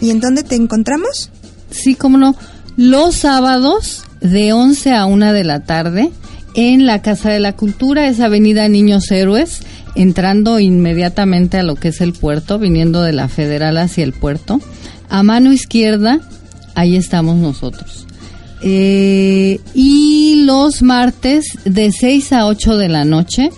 y 0.00 0.10
en 0.10 0.20
dónde 0.20 0.42
te 0.42 0.54
encontramos? 0.54 1.30
Sí, 1.70 1.94
cómo 1.94 2.18
no. 2.18 2.36
Los 2.76 3.16
sábados 3.16 4.04
de 4.20 4.52
11 4.52 4.92
a 4.92 5.06
1 5.06 5.32
de 5.32 5.44
la 5.44 5.64
tarde 5.64 6.10
en 6.54 6.86
la 6.86 7.02
Casa 7.02 7.30
de 7.30 7.40
la 7.40 7.54
Cultura, 7.54 8.08
es 8.08 8.20
Avenida 8.20 8.68
Niños 8.68 9.10
Héroes, 9.10 9.60
entrando 9.94 10.60
inmediatamente 10.60 11.58
a 11.58 11.62
lo 11.62 11.74
que 11.74 11.88
es 11.88 12.00
el 12.00 12.12
puerto, 12.12 12.58
viniendo 12.58 13.02
de 13.02 13.12
la 13.12 13.28
Federal 13.28 13.76
hacia 13.76 14.04
el 14.04 14.12
puerto. 14.12 14.60
A 15.08 15.22
mano 15.22 15.52
izquierda, 15.52 16.20
ahí 16.74 16.96
estamos 16.96 17.36
nosotros. 17.36 18.06
Eh, 18.62 19.60
y 19.74 20.44
los 20.46 20.80
martes 20.80 21.58
de 21.64 21.92
6 21.92 22.32
a 22.32 22.46
8 22.46 22.78
de 22.78 22.88
la 22.88 23.04
noche 23.04 23.50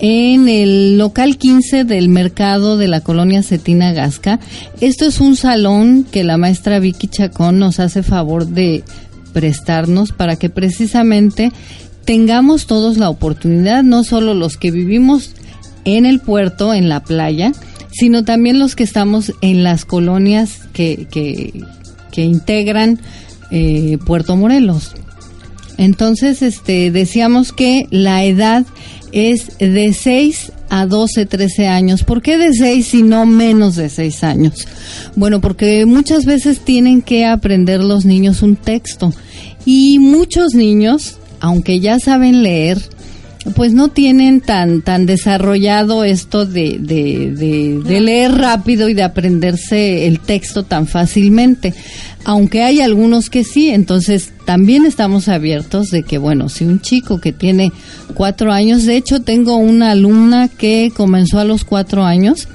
en 0.00 0.48
el 0.48 0.96
local 0.96 1.36
15 1.36 1.84
del 1.84 2.08
mercado 2.08 2.78
de 2.78 2.88
la 2.88 3.02
colonia 3.02 3.42
Cetina 3.42 3.92
Gasca. 3.92 4.40
Esto 4.80 5.04
es 5.04 5.20
un 5.20 5.36
salón 5.36 6.06
que 6.10 6.24
la 6.24 6.38
maestra 6.38 6.78
Vicky 6.78 7.06
Chacón 7.06 7.58
nos 7.58 7.80
hace 7.80 8.02
favor 8.02 8.46
de 8.46 8.82
prestarnos 9.34 10.12
para 10.12 10.36
que 10.36 10.48
precisamente 10.48 11.52
tengamos 12.06 12.66
todos 12.66 12.96
la 12.96 13.10
oportunidad, 13.10 13.82
no 13.82 14.02
solo 14.02 14.34
los 14.34 14.56
que 14.56 14.70
vivimos 14.70 15.32
en 15.84 16.06
el 16.06 16.20
puerto, 16.20 16.72
en 16.72 16.88
la 16.88 17.00
playa, 17.00 17.52
sino 17.90 18.24
también 18.24 18.58
los 18.58 18.76
que 18.76 18.84
estamos 18.84 19.32
en 19.42 19.62
las 19.62 19.84
colonias 19.84 20.60
que, 20.72 21.06
que, 21.10 21.62
que 22.10 22.22
integran 22.22 23.00
eh, 23.50 23.98
Puerto 24.06 24.34
Morelos. 24.34 24.94
Entonces, 25.80 26.42
este, 26.42 26.90
decíamos 26.90 27.54
que 27.54 27.86
la 27.90 28.22
edad 28.26 28.66
es 29.12 29.56
de 29.58 29.94
6 29.94 30.52
a 30.68 30.84
12, 30.84 31.24
13 31.24 31.68
años. 31.68 32.04
¿Por 32.04 32.20
qué 32.20 32.36
de 32.36 32.52
6 32.52 32.92
y 32.92 33.02
no 33.02 33.24
menos 33.24 33.76
de 33.76 33.88
6 33.88 34.22
años? 34.22 34.68
Bueno, 35.16 35.40
porque 35.40 35.86
muchas 35.86 36.26
veces 36.26 36.60
tienen 36.60 37.00
que 37.00 37.24
aprender 37.24 37.80
los 37.80 38.04
niños 38.04 38.42
un 38.42 38.56
texto 38.56 39.14
y 39.64 39.98
muchos 39.98 40.52
niños, 40.52 41.16
aunque 41.40 41.80
ya 41.80 41.98
saben 41.98 42.42
leer, 42.42 42.78
pues 43.56 43.72
no 43.72 43.88
tienen 43.88 44.40
tan 44.40 44.82
tan 44.82 45.06
desarrollado 45.06 46.04
esto 46.04 46.44
de, 46.44 46.78
de, 46.78 47.32
de, 47.32 47.80
de 47.82 48.00
leer 48.00 48.32
rápido 48.32 48.88
y 48.88 48.94
de 48.94 49.02
aprenderse 49.02 50.06
el 50.06 50.20
texto 50.20 50.64
tan 50.64 50.86
fácilmente 50.86 51.74
aunque 52.24 52.62
hay 52.62 52.80
algunos 52.80 53.30
que 53.30 53.44
sí, 53.44 53.70
entonces 53.70 54.32
también 54.44 54.84
estamos 54.84 55.28
abiertos 55.28 55.90
de 55.90 56.02
que, 56.02 56.18
bueno, 56.18 56.48
si 56.48 56.64
un 56.64 56.80
chico 56.80 57.20
que 57.20 57.32
tiene 57.32 57.72
cuatro 58.14 58.52
años, 58.52 58.84
de 58.84 58.96
hecho 58.96 59.20
tengo 59.20 59.56
una 59.56 59.92
alumna 59.92 60.48
que 60.48 60.92
comenzó 60.94 61.38
a 61.38 61.44
los 61.44 61.64
cuatro 61.64 62.04
años 62.04 62.48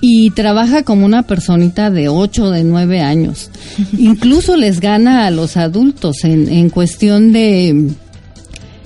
y 0.00 0.30
trabaja 0.30 0.82
como 0.82 1.04
una 1.04 1.24
personita 1.24 1.90
de 1.90 2.08
ocho, 2.08 2.50
de 2.50 2.64
nueve 2.64 3.00
años. 3.00 3.50
Incluso 3.98 4.56
les 4.56 4.80
gana 4.80 5.26
a 5.26 5.30
los 5.30 5.56
adultos 5.56 6.24
en, 6.24 6.48
en 6.48 6.70
cuestión 6.70 7.32
de, 7.32 7.90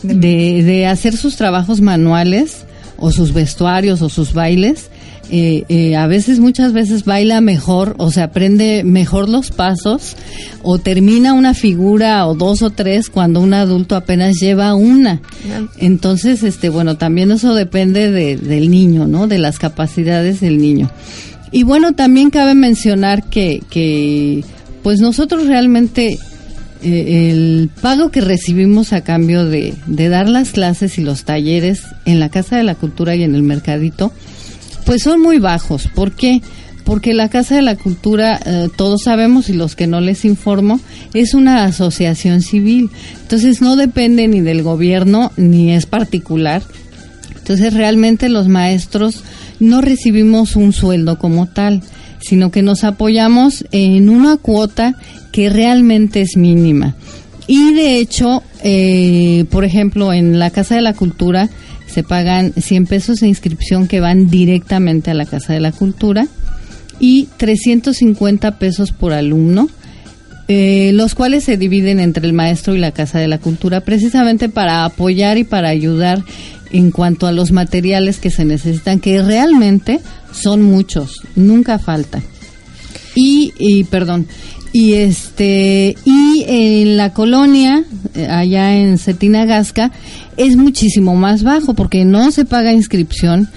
de, 0.03 0.63
de 0.63 0.87
hacer 0.87 1.17
sus 1.17 1.37
trabajos 1.37 1.81
manuales 1.81 2.65
o 2.99 3.11
sus 3.11 3.33
vestuarios 3.33 4.03
o 4.03 4.09
sus 4.09 4.33
bailes 4.33 4.91
eh, 5.29 5.65
eh, 5.69 5.97
a 5.97 6.07
veces, 6.07 6.39
muchas 6.39 6.73
veces 6.73 7.05
baila 7.05 7.41
mejor 7.41 7.97
o 7.99 8.13
se 8.13 8.23
aprende 8.23 8.85
mejor 8.85 9.29
los 9.29 9.51
pasos 9.51 10.17
o 10.63 10.79
termina 10.79 11.33
una 11.33 11.53
figura 11.53 12.25
o 12.29 12.35
dos 12.35 12.63
o 12.63 12.71
tres 12.71 13.11
cuando 13.11 13.41
un 13.41 13.53
adulto 13.53 13.97
apenas 13.97 14.39
lleva 14.39 14.75
una. 14.75 15.21
Entonces, 15.79 16.45
este, 16.45 16.69
bueno, 16.69 16.97
también 16.97 17.33
eso 17.33 17.55
depende 17.55 18.13
de, 18.13 18.37
del 18.37 18.71
niño, 18.71 19.09
¿no? 19.09 19.27
De 19.27 19.39
las 19.39 19.59
capacidades 19.59 20.41
del 20.41 20.59
niño. 20.59 20.91
Y 21.51 21.65
bueno, 21.65 21.93
también 21.93 22.31
cabe 22.31 22.55
mencionar 22.55 23.25
que, 23.25 23.63
que 23.69 24.45
pues 24.85 25.01
nosotros 25.01 25.49
realmente 25.49 26.21
eh, 26.83 27.31
el 27.31 27.71
pago 27.81 28.11
que 28.11 28.21
recibimos 28.21 28.93
a 28.93 29.03
cambio 29.03 29.45
de, 29.45 29.75
de 29.87 30.09
dar 30.09 30.29
las 30.29 30.53
clases 30.53 30.99
y 30.99 31.03
los 31.03 31.25
talleres 31.25 31.83
en 32.05 32.21
la 32.21 32.29
Casa 32.29 32.57
de 32.57 32.63
la 32.63 32.75
Cultura 32.75 33.17
y 33.17 33.23
en 33.23 33.35
el 33.35 33.43
Mercadito, 33.43 34.13
pues 34.85 35.03
son 35.03 35.21
muy 35.21 35.39
bajos. 35.39 35.89
¿Por 35.95 36.13
qué? 36.13 36.43
Porque 36.85 37.15
la 37.15 37.29
Casa 37.29 37.57
de 37.57 37.63
la 37.63 37.77
Cultura, 37.77 38.39
eh, 38.47 38.69
todos 38.77 39.03
sabemos 39.03 39.49
y 39.49 39.53
los 39.53 39.75
que 39.75 39.89
no 39.89 40.01
les 40.01 40.25
informo, 40.25 40.79
es 41.15 41.35
una 41.35 41.65
asociación 41.65 42.43
civil. 42.43 42.91
Entonces 43.23 43.61
no 43.61 43.75
depende 43.75 44.29
ni 44.29 44.41
del 44.41 44.63
gobierno 44.63 45.33
ni 45.37 45.73
es 45.73 45.87
particular. 45.87 46.63
Entonces 47.37 47.75
realmente 47.75 48.29
los 48.29 48.49
maestros 48.49 49.25
no 49.59 49.81
recibimos 49.81 50.57
un 50.57 50.73
sueldo 50.73 51.19
como 51.19 51.47
tal, 51.47 51.83
sino 52.21 52.51
que 52.51 52.63
nos 52.63 52.85
apoyamos 52.85 53.65
en 53.73 54.09
una 54.09 54.37
cuota 54.37 54.97
que 55.37 55.51
realmente 55.51 56.23
es 56.23 56.39
mínima. 56.39 56.95
Y 57.47 57.75
de 57.75 57.99
hecho, 57.99 58.43
eh, 58.65 59.45
por 59.51 59.67
ejemplo, 59.67 60.15
en 60.15 60.39
la 60.39 60.49
Casa 60.49 60.77
de 60.77 60.81
la 60.81 60.95
Cultura, 60.95 61.51
se 61.87 62.03
pagan 62.03 62.55
100 62.57 62.87
pesos 62.87 63.21
de 63.21 63.29
inscripción 63.29 63.87
que 63.87 64.01
van 64.01 64.31
directamente 64.31 65.11
a 65.11 65.15
la 65.15 65.27
Casa 65.27 65.53
de 65.53 65.61
la 65.61 65.73
Cultura 65.73 66.27
y 67.01 67.29
350 67.37 68.59
pesos 68.59 68.93
por 68.93 69.13
alumno, 69.13 69.69
eh, 70.49 70.93
los 70.95 71.15
cuales 71.15 71.45
se 71.45 71.59
dividen 71.59 72.01
entre 72.01 72.27
el 72.27 72.33
maestro 72.33 72.75
y 72.75 72.79
la 72.79 72.93
Casa 72.93 73.19
de 73.19 73.29
la 73.29 73.37
Cultura 73.37 73.83
precisamente 73.83 74.49
para 74.49 74.87
apoyar 74.87 75.37
y 75.37 75.45
para 75.45 75.69
ayudar 75.69 76.25
en 76.73 76.91
cuanto 76.91 77.27
a 77.27 77.33
los 77.33 77.53
materiales 77.53 78.21
que 78.21 78.31
se 78.31 78.47
necesitan, 78.47 79.01
que 79.01 79.21
realmente 79.21 80.01
son 80.33 80.63
muchos, 80.63 81.21
nunca 81.35 81.79
falta. 81.79 82.23
Y, 83.15 83.55
y 83.59 83.85
perdón, 83.85 84.27
y 84.77 84.93
este 84.93 85.97
y 86.05 86.45
en 86.47 86.99
la 86.99 87.15
colonia 87.15 87.83
eh, 88.15 88.27
allá 88.27 88.77
en 88.77 88.99
Cetina 88.99 89.47
Gasca 89.47 89.91
es 90.37 90.57
muchísimo 90.57 91.17
más 91.17 91.43
bajo 91.43 91.73
porque 91.73 92.05
no 92.05 92.31
se 92.31 92.45
paga 92.45 92.75
inscripción 92.75 93.49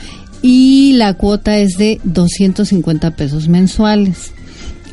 y 0.41 0.93
la 0.93 1.15
cuota 1.15 1.57
es 1.57 1.77
de 1.77 1.99
250 2.05 3.11
pesos 3.17 3.49
mensuales. 3.49 4.31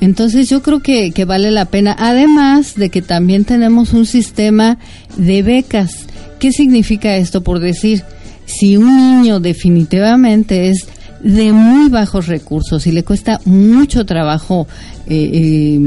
Entonces 0.00 0.50
yo 0.50 0.62
creo 0.62 0.80
que, 0.80 1.12
que 1.12 1.24
vale 1.24 1.52
la 1.52 1.66
pena, 1.66 1.94
además 1.96 2.74
de 2.74 2.90
que 2.90 3.02
también 3.02 3.44
tenemos 3.44 3.92
un 3.92 4.04
sistema 4.04 4.78
de 5.16 5.44
becas. 5.44 6.06
¿Qué 6.40 6.50
significa 6.50 7.16
esto? 7.16 7.44
Por 7.44 7.60
decir, 7.60 8.02
si 8.46 8.76
un 8.76 8.96
niño 8.96 9.38
definitivamente 9.38 10.70
es 10.70 10.88
de 11.20 11.52
muy 11.52 11.88
bajos 11.88 12.26
recursos 12.26 12.86
y 12.86 12.92
le 12.92 13.04
cuesta 13.04 13.40
mucho 13.44 14.04
trabajo 14.04 14.66
eh, 15.06 15.30
eh, 15.32 15.80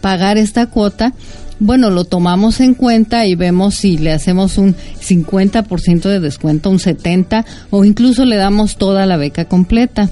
pagar 0.00 0.38
esta 0.38 0.66
cuota, 0.66 1.12
bueno, 1.60 1.90
lo 1.90 2.04
tomamos 2.04 2.60
en 2.60 2.74
cuenta 2.74 3.26
y 3.26 3.34
vemos 3.36 3.76
si 3.76 3.96
le 3.96 4.12
hacemos 4.12 4.58
un 4.58 4.74
50% 4.74 6.02
de 6.02 6.20
descuento, 6.20 6.70
un 6.70 6.78
70% 6.78 7.44
o 7.70 7.84
incluso 7.84 8.24
le 8.24 8.36
damos 8.36 8.76
toda 8.76 9.06
la 9.06 9.16
beca 9.16 9.44
completa. 9.46 10.10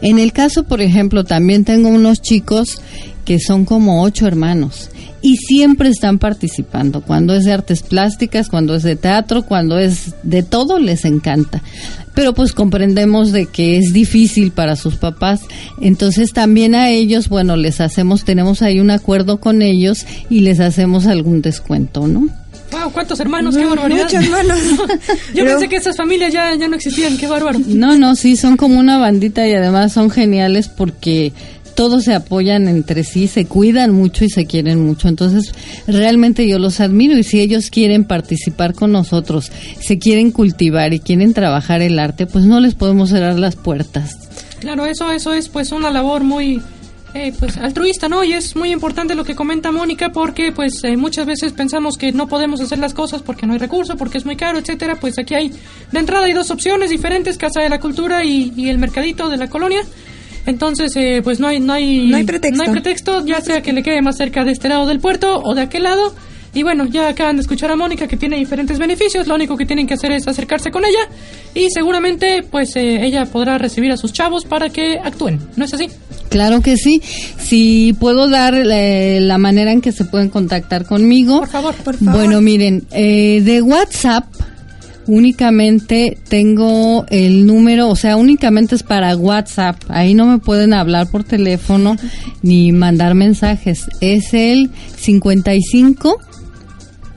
En 0.00 0.18
el 0.18 0.32
caso, 0.32 0.64
por 0.64 0.80
ejemplo, 0.80 1.24
también 1.24 1.64
tengo 1.64 1.88
unos 1.88 2.20
chicos 2.20 2.80
que 3.24 3.38
son 3.38 3.64
como 3.64 4.02
ocho 4.02 4.26
hermanos 4.26 4.90
y 5.20 5.36
siempre 5.36 5.88
están 5.88 6.18
participando. 6.18 7.02
Cuando 7.02 7.34
es 7.34 7.44
de 7.44 7.52
artes 7.52 7.82
plásticas, 7.82 8.48
cuando 8.48 8.74
es 8.74 8.82
de 8.82 8.96
teatro, 8.96 9.42
cuando 9.42 9.78
es 9.78 10.14
de 10.24 10.42
todo, 10.42 10.80
les 10.80 11.04
encanta. 11.04 11.62
Pero 12.14 12.34
pues 12.34 12.52
comprendemos 12.52 13.32
de 13.32 13.46
que 13.46 13.76
es 13.78 13.92
difícil 13.92 14.50
para 14.50 14.76
sus 14.76 14.96
papás. 14.96 15.40
Entonces 15.80 16.32
también 16.32 16.74
a 16.74 16.90
ellos, 16.90 17.28
bueno, 17.28 17.56
les 17.56 17.80
hacemos, 17.80 18.24
tenemos 18.24 18.62
ahí 18.62 18.80
un 18.80 18.90
acuerdo 18.90 19.38
con 19.38 19.62
ellos 19.62 20.06
y 20.28 20.40
les 20.40 20.60
hacemos 20.60 21.06
algún 21.06 21.42
descuento, 21.42 22.06
¿no? 22.06 22.28
Wow, 22.72 22.90
¿cuántos 22.90 23.20
hermanos? 23.20 23.56
¡Qué 23.56 23.64
barbaridad! 23.64 24.04
Muchos 24.04 24.24
hermanos. 24.24 24.58
Yo 25.34 25.44
pensé 25.44 25.68
que 25.68 25.76
esas 25.76 25.96
familias 25.96 26.32
ya, 26.32 26.54
ya 26.54 26.68
no 26.68 26.76
existían, 26.76 27.18
qué 27.18 27.26
bárbaro. 27.26 27.58
No, 27.66 27.96
no, 27.96 28.16
sí, 28.16 28.36
son 28.36 28.56
como 28.56 28.78
una 28.78 28.98
bandita 28.98 29.46
y 29.46 29.52
además 29.52 29.92
son 29.92 30.10
geniales 30.10 30.68
porque 30.68 31.32
todos 31.74 32.04
se 32.04 32.14
apoyan 32.14 32.68
entre 32.68 33.04
sí, 33.04 33.26
se 33.26 33.46
cuidan 33.46 33.92
mucho 33.92 34.24
y 34.24 34.30
se 34.30 34.46
quieren 34.46 34.84
mucho. 34.84 35.08
Entonces, 35.08 35.54
realmente 35.86 36.48
yo 36.48 36.58
los 36.58 36.80
admiro 36.80 37.16
y 37.18 37.22
si 37.24 37.40
ellos 37.40 37.70
quieren 37.70 38.04
participar 38.04 38.74
con 38.74 38.92
nosotros, 38.92 39.50
se 39.80 39.98
quieren 39.98 40.30
cultivar 40.30 40.92
y 40.94 41.00
quieren 41.00 41.34
trabajar 41.34 41.82
el 41.82 41.98
arte, 41.98 42.26
pues 42.26 42.44
no 42.44 42.60
les 42.60 42.74
podemos 42.74 43.10
cerrar 43.10 43.38
las 43.38 43.56
puertas. 43.56 44.16
Claro, 44.60 44.86
eso, 44.86 45.10
eso 45.10 45.34
es 45.34 45.48
pues 45.48 45.72
una 45.72 45.90
labor 45.90 46.22
muy 46.22 46.62
eh, 47.14 47.32
pues 47.38 47.58
altruista, 47.58 48.08
¿no? 48.08 48.24
Y 48.24 48.32
es 48.32 48.56
muy 48.56 48.70
importante 48.70 49.14
lo 49.14 49.24
que 49.24 49.34
comenta 49.34 49.70
Mónica 49.70 50.12
porque 50.12 50.50
pues 50.50 50.82
eh, 50.84 50.96
muchas 50.96 51.26
veces 51.26 51.52
pensamos 51.52 51.98
que 51.98 52.10
no 52.10 52.26
podemos 52.26 52.60
hacer 52.60 52.78
las 52.78 52.94
cosas 52.94 53.20
porque 53.22 53.46
no 53.46 53.52
hay 53.52 53.58
recurso, 53.58 53.96
porque 53.96 54.16
es 54.16 54.24
muy 54.24 54.36
caro, 54.36 54.58
etcétera. 54.58 54.96
Pues 54.96 55.18
aquí 55.18 55.34
hay 55.34 55.52
de 55.90 55.98
entrada 55.98 56.24
hay 56.24 56.32
dos 56.32 56.50
opciones 56.50 56.88
diferentes, 56.88 57.36
Casa 57.36 57.60
de 57.60 57.68
la 57.68 57.80
Cultura 57.80 58.24
y, 58.24 58.52
y 58.56 58.70
el 58.70 58.78
Mercadito 58.78 59.28
de 59.28 59.36
la 59.36 59.48
Colonia. 59.48 59.82
Entonces, 60.46 60.92
eh, 60.96 61.20
pues 61.22 61.40
no 61.40 61.46
hay, 61.46 61.60
no 61.60 61.72
hay, 61.72 62.08
No 62.08 62.16
hay 62.16 62.24
pretexto. 62.24 62.56
no 62.56 62.62
hay 62.64 62.70
pretexto, 62.72 63.24
ya 63.24 63.40
sea 63.40 63.62
que 63.62 63.72
le 63.72 63.82
quede 63.82 64.02
más 64.02 64.16
cerca 64.16 64.44
de 64.44 64.52
este 64.52 64.68
lado 64.68 64.86
del 64.86 64.98
puerto 65.00 65.38
o 65.42 65.54
de 65.54 65.62
aquel 65.62 65.84
lado. 65.84 66.14
Y 66.54 66.62
bueno, 66.64 66.84
ya 66.84 67.08
acaban 67.08 67.36
de 67.36 67.42
escuchar 67.42 67.70
a 67.70 67.76
Mónica 67.76 68.06
que 68.06 68.18
tiene 68.18 68.36
diferentes 68.36 68.78
beneficios, 68.78 69.26
lo 69.26 69.36
único 69.36 69.56
que 69.56 69.64
tienen 69.64 69.86
que 69.86 69.94
hacer 69.94 70.12
es 70.12 70.28
acercarse 70.28 70.70
con 70.70 70.84
ella 70.84 71.08
y 71.54 71.70
seguramente 71.70 72.42
pues 72.42 72.76
eh, 72.76 73.06
ella 73.06 73.24
podrá 73.24 73.56
recibir 73.56 73.90
a 73.90 73.96
sus 73.96 74.12
chavos 74.12 74.44
para 74.44 74.68
que 74.68 74.98
actúen, 75.02 75.40
¿no 75.56 75.64
es 75.64 75.72
así? 75.72 75.88
Claro 76.28 76.60
que 76.60 76.76
sí. 76.76 77.00
Si 77.38 77.94
puedo 77.98 78.28
dar 78.28 78.52
eh, 78.54 79.20
la 79.22 79.38
manera 79.38 79.72
en 79.72 79.80
que 79.80 79.92
se 79.92 80.04
pueden 80.04 80.28
contactar 80.28 80.84
conmigo. 80.84 81.38
Por 81.38 81.48
favor. 81.48 81.74
Por 81.76 81.96
favor. 81.96 82.20
Bueno, 82.20 82.42
miren, 82.42 82.84
eh, 82.90 83.40
de 83.42 83.62
WhatsApp 83.62 84.24
únicamente 85.06 86.18
tengo 86.28 87.06
el 87.08 87.46
número, 87.46 87.88
o 87.88 87.96
sea, 87.96 88.16
únicamente 88.16 88.74
es 88.74 88.82
para 88.82 89.16
WhatsApp. 89.16 89.76
Ahí 89.88 90.14
no 90.14 90.26
me 90.26 90.38
pueden 90.38 90.74
hablar 90.74 91.10
por 91.10 91.24
teléfono 91.24 91.96
ni 92.42 92.72
mandar 92.72 93.14
mensajes. 93.14 93.86
Es 94.00 94.34
el 94.34 94.70
55 94.96 96.18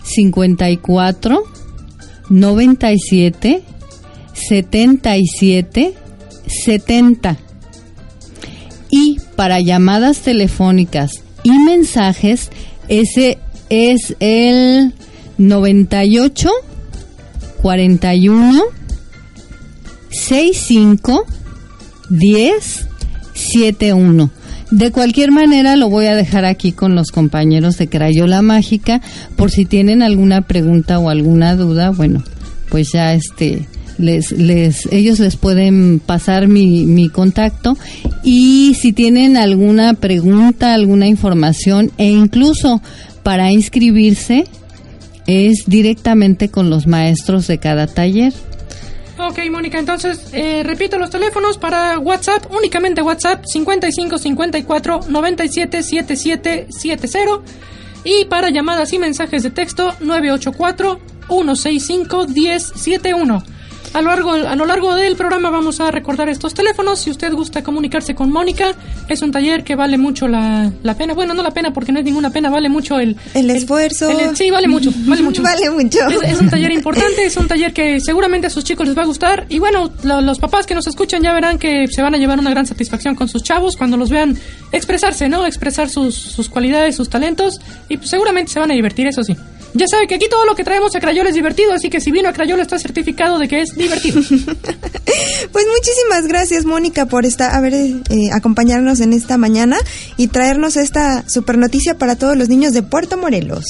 54 0.03 1.43
97 2.29 3.63
77 4.33 5.93
70. 6.47 7.37
Y 8.89 9.17
para 9.35 9.59
llamadas 9.59 10.21
telefónicas 10.21 11.11
y 11.43 11.51
mensajes, 11.51 12.49
ese 12.87 13.39
es 13.69 14.15
el 14.19 14.93
98 15.37 16.49
41 17.65 18.61
65 20.11 21.25
10 22.11 22.87
71. 23.33 24.29
De 24.69 24.91
cualquier 24.91 25.31
manera 25.31 25.75
lo 25.75 25.89
voy 25.89 26.05
a 26.05 26.13
dejar 26.13 26.45
aquí 26.45 26.73
con 26.73 26.93
los 26.93 27.09
compañeros 27.09 27.79
de 27.79 27.87
Crayola 27.87 28.43
Mágica 28.43 29.01
por 29.35 29.49
si 29.49 29.65
tienen 29.65 30.03
alguna 30.03 30.41
pregunta 30.41 30.99
o 30.99 31.09
alguna 31.09 31.55
duda, 31.55 31.89
bueno, 31.89 32.23
pues 32.69 32.91
ya 32.93 33.15
este 33.15 33.67
les, 33.97 34.31
les, 34.31 34.85
ellos 34.91 35.17
les 35.17 35.35
pueden 35.35 35.99
pasar 36.05 36.47
mi, 36.47 36.85
mi 36.85 37.09
contacto 37.09 37.79
y 38.23 38.75
si 38.79 38.93
tienen 38.93 39.37
alguna 39.37 39.95
pregunta, 39.95 40.75
alguna 40.75 41.07
información 41.07 41.89
e 41.97 42.11
incluso 42.11 42.79
para 43.23 43.51
inscribirse 43.51 44.45
es 45.27 45.63
directamente 45.67 46.49
con 46.49 46.69
los 46.69 46.87
maestros 46.87 47.47
de 47.47 47.57
cada 47.57 47.87
taller. 47.87 48.33
Ok, 49.17 49.39
Mónica, 49.49 49.79
entonces 49.79 50.27
eh, 50.33 50.61
repito 50.63 50.97
los 50.97 51.09
teléfonos 51.09 51.57
para 51.57 51.97
WhatsApp, 51.99 52.51
únicamente 52.51 53.01
WhatsApp 53.01 53.43
55 53.45 54.17
54 54.17 54.99
97 55.07 55.83
77 55.83 56.67
70 56.69 57.41
y 58.03 58.25
para 58.25 58.49
llamadas 58.49 58.91
y 58.91 58.99
mensajes 58.99 59.43
de 59.43 59.51
texto 59.51 59.95
984 60.01 60.99
165 61.27 62.27
1071. 62.27 63.54
A 63.95 64.01
lo, 64.01 64.09
largo, 64.09 64.31
a 64.33 64.55
lo 64.57 64.65
largo 64.65 64.93
del 64.93 65.15
programa 65.15 65.49
vamos 65.49 65.79
a 65.79 65.89
recordar 65.89 66.27
estos 66.29 66.53
teléfonos. 66.53 66.99
Si 66.99 67.09
usted 67.09 67.31
gusta 67.33 67.63
comunicarse 67.63 68.13
con 68.13 68.29
Mónica, 68.29 68.73
es 69.07 69.21
un 69.21 69.31
taller 69.31 69.63
que 69.63 69.75
vale 69.75 69.97
mucho 69.97 70.27
la, 70.27 70.69
la 70.83 70.95
pena. 70.97 71.13
Bueno, 71.13 71.33
no 71.33 71.41
la 71.41 71.51
pena 71.51 71.71
porque 71.71 71.91
no 71.93 71.99
es 71.99 72.05
ninguna 72.05 72.29
pena, 72.29 72.49
vale 72.49 72.67
mucho 72.67 72.99
el... 72.99 73.15
El 73.33 73.49
esfuerzo. 73.49 74.09
el- 74.19 74.35
sí, 74.35 74.51
vale 74.51 74.67
mucho, 74.67 74.91
vale 75.05 75.21
mucho. 75.21 75.41
Vale 75.55 75.69
mucho. 75.69 75.99
Es, 76.09 76.33
es 76.33 76.41
un 76.41 76.49
taller 76.49 76.71
importante, 76.71 77.23
es 77.25 77.37
un 77.37 77.47
taller 77.47 77.71
que 77.73 77.99
seguramente 78.01 78.47
a 78.47 78.49
sus 78.49 78.63
chicos 78.65 78.85
les 78.87 78.97
va 78.97 79.03
a 79.03 79.05
gustar. 79.05 79.45
Y 79.49 79.59
bueno, 79.59 79.89
lo- 80.03 80.19
los 80.21 80.39
papás 80.39 80.65
que 80.65 80.75
nos 80.75 80.87
escuchan 80.87 81.23
ya 81.23 81.31
verán 81.33 81.57
que 81.57 81.87
se 81.87 82.01
van 82.01 82.13
a 82.13 82.17
llevar 82.17 82.37
una 82.39 82.49
gran 82.49 82.65
satisfacción 82.65 83.15
con 83.15 83.29
sus 83.29 83.43
chavos 83.43 83.77
cuando 83.77 83.95
los 83.95 84.09
vean 84.09 84.37
expresarse, 84.73 85.29
¿no? 85.29 85.45
Expresar 85.45 85.89
sus, 85.89 86.15
sus 86.15 86.49
cualidades, 86.49 86.95
sus 86.97 87.09
talentos. 87.09 87.61
Y 87.87 87.97
pues 87.97 88.09
seguramente 88.09 88.51
se 88.51 88.59
van 88.59 88.71
a 88.71 88.73
divertir, 88.73 89.07
eso 89.07 89.23
sí. 89.23 89.35
Ya 89.75 89.87
sabe 89.87 90.07
que 90.07 90.15
aquí 90.15 90.27
todo 90.29 90.45
lo 90.45 90.55
que 90.55 90.63
traemos 90.63 90.95
a 90.95 91.01
Crayola 91.01 91.29
es 91.29 91.35
divertido, 91.35 91.73
así 91.73 91.89
que 91.89 91.99
si 91.99 92.09
vino 92.09 92.29
a 92.29 92.33
Crayola 92.33 92.63
está 92.63 92.79
certificado 92.79 93.37
de 93.37 93.47
que 93.47 93.61
es 93.61 93.75
divertido. 93.75 94.21
Pues 95.51 95.65
muchísimas 95.77 96.27
gracias, 96.27 96.65
Mónica, 96.65 97.05
por 97.05 97.25
esta, 97.25 97.55
haber 97.55 97.73
eh, 97.73 97.93
acompañarnos 98.33 98.99
en 98.99 99.13
esta 99.13 99.37
mañana 99.37 99.77
y 100.17 100.27
traernos 100.27 100.75
esta 100.75 101.23
super 101.29 101.57
noticia 101.57 101.97
para 101.97 102.17
todos 102.17 102.35
los 102.35 102.49
niños 102.49 102.73
de 102.73 102.83
Puerto 102.83 103.15
Morelos. 103.15 103.63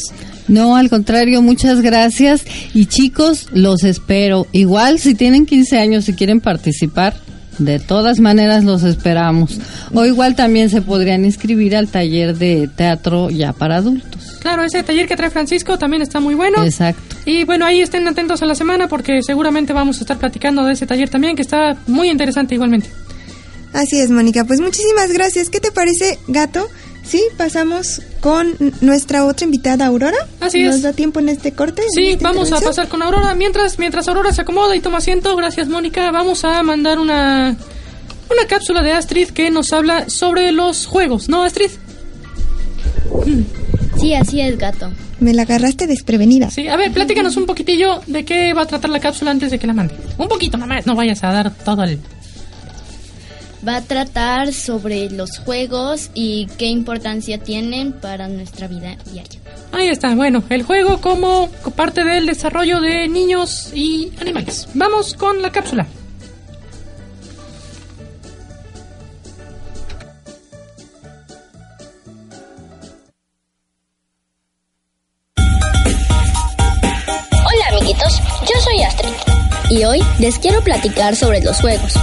No, 0.48 0.76
al 0.76 0.90
contrario, 0.90 1.42
muchas 1.44 1.82
gracias. 1.82 2.44
Y 2.74 2.88
chicos, 2.88 3.48
los 3.52 3.84
espero. 3.84 4.48
Igual, 4.52 5.00
si 5.00 5.14
tienen 5.14 5.46
15 5.46 5.78
años 5.78 6.10
y 6.10 6.14
quieren 6.14 6.42
participar, 6.42 7.16
de 7.60 7.80
todas 7.80 8.20
maneras 8.20 8.64
los 8.64 8.84
esperamos. 8.84 9.60
O 9.94 10.06
igual 10.06 10.36
también 10.36 10.70
se 10.70 10.82
podrían 10.82 11.26
inscribir 11.26 11.76
al 11.76 11.88
taller 11.88 12.36
de 12.38 12.70
teatro 12.76 13.30
ya 13.30 13.54
para 13.54 13.78
adultos. 13.78 14.15
Claro, 14.46 14.64
ese 14.64 14.84
taller 14.84 15.08
que 15.08 15.16
trae 15.16 15.32
Francisco 15.32 15.80
también 15.80 16.04
está 16.04 16.20
muy 16.20 16.36
bueno. 16.36 16.64
Exacto. 16.64 17.16
Y 17.26 17.46
bueno, 17.46 17.66
ahí 17.66 17.82
estén 17.82 18.08
atentos 18.08 18.44
a 18.44 18.46
la 18.46 18.54
semana 18.54 18.88
porque 18.88 19.24
seguramente 19.24 19.74
vamos 19.74 19.98
a 19.98 20.02
estar 20.02 20.20
platicando 20.20 20.64
de 20.64 20.74
ese 20.74 20.86
taller 20.86 21.10
también 21.10 21.36
que 21.36 21.42
está 21.42 21.76
muy 21.88 22.12
interesante 22.12 22.54
igualmente. 22.54 22.88
Así 23.74 24.00
es, 24.00 24.12
Mónica. 24.12 24.46
Pues 24.46 24.62
muchísimas 24.62 25.12
gracias. 25.12 25.50
¿Qué 25.50 25.60
te 25.60 25.72
parece, 25.72 26.20
gato? 26.28 26.70
Sí, 27.04 27.24
pasamos 27.38 28.04
con 28.20 28.54
nuestra 28.82 29.26
otra 29.26 29.46
invitada, 29.46 29.88
Aurora. 29.88 30.18
Así 30.42 30.62
¿Nos 30.62 30.76
es. 30.76 30.82
da 30.84 30.94
tiempo 30.94 31.20
en 31.20 31.30
este 31.30 31.54
corte? 31.54 31.82
Sí, 31.96 32.16
vamos 32.22 32.52
a 32.52 32.62
pasar 32.62 32.88
con 32.88 33.02
Aurora. 33.02 33.34
Mientras, 33.34 33.80
mientras 33.80 34.08
Aurora 34.08 34.32
se 34.32 34.42
acomoda 34.42 34.76
y 34.76 34.80
toma 34.80 35.00
asiento, 35.00 35.36
gracias 35.36 35.70
Mónica, 35.70 36.12
vamos 36.12 36.46
a 36.46 36.62
mandar 36.62 37.00
una, 37.00 37.58
una 38.30 38.48
cápsula 38.48 38.84
de 38.84 38.92
Astrid 38.92 39.30
que 39.30 39.50
nos 39.50 39.74
habla 39.74 40.08
sobre 40.08 40.52
los 40.52 40.86
juegos, 40.86 41.30
¿no, 41.30 41.42
Astrid? 41.42 41.72
Sí, 44.06 44.14
así 44.14 44.40
es, 44.40 44.56
gato. 44.60 44.92
Me 45.20 45.34
la 45.34 45.42
agarraste 45.42 45.88
desprevenida. 45.88 46.52
Sí, 46.52 46.68
a 46.68 46.76
ver, 46.76 46.92
platícanos 46.92 47.38
un 47.38 47.48
poquitillo 47.48 48.02
de 48.06 48.24
qué 48.24 48.54
va 48.54 48.62
a 48.62 48.68
tratar 48.68 48.92
la 48.92 49.00
cápsula 49.00 49.32
antes 49.32 49.50
de 49.50 49.58
que 49.58 49.66
la 49.66 49.74
mande. 49.74 49.96
Un 50.20 50.28
poquito 50.28 50.58
nada 50.58 50.68
más, 50.68 50.86
no 50.86 50.94
vayas 50.94 51.24
a 51.24 51.32
dar 51.32 51.52
todo 51.52 51.84
el... 51.84 51.98
Va 53.68 53.78
a 53.78 53.82
tratar 53.82 54.54
sobre 54.54 55.10
los 55.10 55.40
juegos 55.40 56.12
y 56.14 56.46
qué 56.60 56.68
importancia 56.68 57.40
tienen 57.40 57.94
para 57.94 58.28
nuestra 58.28 58.68
vida 58.68 58.96
diaria. 59.12 59.40
Ahí 59.72 59.88
está, 59.88 60.14
bueno, 60.14 60.44
el 60.52 60.62
juego 60.62 61.02
como 61.02 61.50
parte 61.76 62.04
del 62.04 62.28
desarrollo 62.28 62.82
de 62.82 63.08
niños 63.08 63.72
y 63.74 64.12
animales. 64.22 64.68
Vamos 64.76 65.16
con 65.16 65.42
la 65.42 65.52
cápsula. 65.52 65.88
Y 79.76 79.84
hoy 79.84 80.02
les 80.20 80.40
quiero 80.40 80.62
platicar 80.62 81.16
sobre 81.16 81.42
los 81.42 81.60
juegos. 81.60 81.94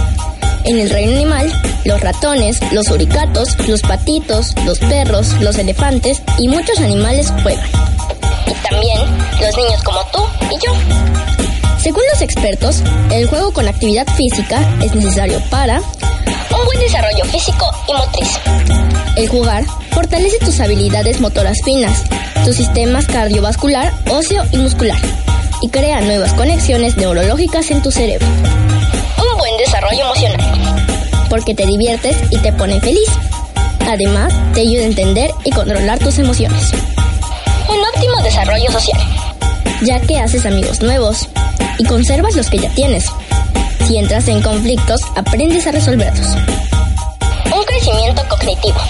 En 0.63 0.77
el 0.77 0.89
reino 0.91 1.13
animal, 1.13 1.51
los 1.85 1.99
ratones, 2.01 2.59
los 2.71 2.87
uricatos, 2.89 3.57
los 3.67 3.81
patitos, 3.81 4.53
los 4.65 4.77
perros, 4.77 5.33
los 5.41 5.57
elefantes 5.57 6.21
y 6.37 6.47
muchos 6.47 6.79
animales 6.79 7.33
juegan. 7.41 7.67
Y 8.45 8.69
también 8.69 8.99
los 9.41 9.57
niños 9.57 9.83
como 9.83 9.99
tú 10.11 10.19
y 10.51 10.65
yo. 10.65 10.73
Según 11.79 12.03
los 12.11 12.21
expertos, 12.21 12.83
el 13.11 13.27
juego 13.27 13.51
con 13.51 13.67
actividad 13.67 14.07
física 14.15 14.61
es 14.81 14.93
necesario 14.93 15.41
para 15.49 15.79
un 15.79 16.65
buen 16.65 16.79
desarrollo 16.79 17.25
físico 17.25 17.65
y 17.87 17.93
motriz. 17.93 18.39
El 19.15 19.27
jugar 19.29 19.65
fortalece 19.91 20.37
tus 20.39 20.59
habilidades 20.59 21.19
motoras 21.19 21.57
finas, 21.65 22.03
tu 22.45 22.53
sistema 22.53 23.01
cardiovascular, 23.01 23.91
óseo 24.09 24.43
y 24.51 24.57
muscular, 24.57 24.99
y 25.63 25.69
crea 25.69 26.01
nuevas 26.01 26.33
conexiones 26.33 26.97
neurológicas 26.97 27.71
en 27.71 27.81
tu 27.81 27.89
cerebro. 27.89 28.27
Un 28.27 29.37
buen 29.37 29.57
desarrollo 29.57 30.01
emocional, 30.01 30.41
porque 31.29 31.55
te 31.55 31.65
diviertes 31.65 32.17
y 32.31 32.37
te 32.39 32.51
pone 32.51 32.81
feliz. 32.81 33.07
Además, 33.89 34.33
te 34.53 34.59
ayuda 34.59 34.81
a 34.83 34.87
entender 34.87 35.31
y 35.45 35.51
controlar 35.51 35.99
tus 35.99 36.19
emociones. 36.19 36.73
Un 37.69 37.77
óptimo 37.95 38.21
desarrollo 38.23 38.69
social, 38.73 38.99
ya 39.83 40.01
que 40.01 40.19
haces 40.19 40.45
amigos 40.45 40.81
nuevos 40.81 41.29
y 41.79 41.85
conservas 41.85 42.35
los 42.35 42.49
que 42.49 42.57
ya 42.57 42.69
tienes. 42.71 43.05
Si 43.87 43.97
entras 43.97 44.27
en 44.27 44.41
conflictos, 44.41 44.99
aprendes 45.15 45.65
a 45.65 45.71
resolverlos. 45.71 46.27
Un 47.55 47.63
crecimiento 47.63 48.21
cognitivo. 48.27 48.81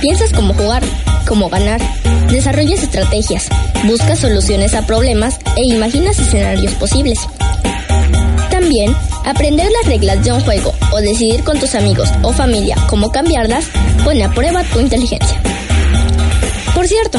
Piensas 0.00 0.32
cómo 0.32 0.54
jugar, 0.54 0.82
cómo 1.26 1.50
ganar, 1.50 1.82
desarrollas 2.30 2.82
estrategias, 2.82 3.48
buscas 3.84 4.18
soluciones 4.18 4.74
a 4.74 4.86
problemas 4.86 5.38
e 5.56 5.74
imaginas 5.74 6.18
escenarios 6.18 6.72
posibles. 6.74 7.18
También, 8.50 8.94
aprender 9.24 9.70
las 9.70 9.86
reglas 9.86 10.24
de 10.24 10.32
un 10.32 10.40
juego 10.40 10.72
o 10.92 11.00
decidir 11.00 11.44
con 11.44 11.58
tus 11.58 11.74
amigos 11.74 12.08
o 12.22 12.32
familia 12.32 12.76
cómo 12.88 13.12
cambiarlas 13.12 13.66
pone 14.04 14.24
a 14.24 14.30
prueba 14.30 14.64
tu 14.64 14.80
inteligencia. 14.80 15.40
Por 16.74 16.86
cierto, 16.86 17.18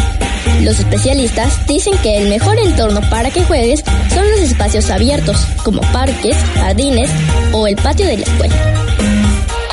los 0.61 0.79
especialistas 0.79 1.65
dicen 1.67 1.97
que 1.99 2.17
el 2.17 2.29
mejor 2.29 2.57
entorno 2.59 3.01
para 3.09 3.29
que 3.29 3.43
juegues 3.43 3.83
son 4.13 4.29
los 4.31 4.39
espacios 4.39 4.89
abiertos, 4.89 5.37
como 5.63 5.81
parques, 5.93 6.35
jardines 6.55 7.09
o 7.53 7.67
el 7.67 7.75
patio 7.75 8.07
de 8.07 8.17
la 8.17 8.23
escuela. 8.23 8.55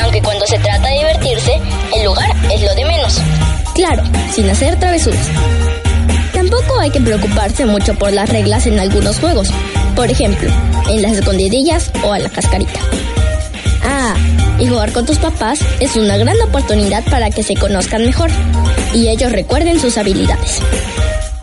Aunque 0.03 0.23
cuando 0.23 0.47
se 0.47 0.59
trata 0.59 0.89
de 0.89 0.99
divertirse, 0.99 1.61
el 1.97 2.05
lugar 2.05 2.31
es 2.53 2.63
lo 2.63 2.75
de 2.75 2.85
menos. 2.85 3.19
Claro, 3.75 4.03
sin 4.33 4.49
hacer 4.49 4.79
travesuras. 4.79 5.29
Tampoco 6.49 6.79
hay 6.79 6.91
que 6.91 7.01
preocuparse 7.01 7.67
mucho 7.67 7.95
por 7.95 8.13
las 8.13 8.29
reglas 8.29 8.69
en 8.69 8.79
algunos 8.79 9.19
juegos. 9.19 9.49
Por 9.97 10.09
ejemplo, 10.09 10.49
en 10.89 11.03
las 11.03 11.17
escondidillas 11.17 11.91
o 12.05 12.13
a 12.13 12.21
la 12.21 12.29
cascarita. 12.29 12.79
Ah, 13.83 14.15
y 14.57 14.69
jugar 14.69 14.93
con 14.93 15.05
tus 15.05 15.19
papás 15.19 15.59
es 15.81 15.97
una 15.97 16.17
gran 16.17 16.41
oportunidad 16.43 17.03
para 17.11 17.31
que 17.31 17.43
se 17.43 17.57
conozcan 17.57 18.07
mejor 18.07 18.31
y 18.95 19.09
ellos 19.09 19.33
recuerden 19.33 19.81
sus 19.81 19.99
habilidades. 19.99 20.61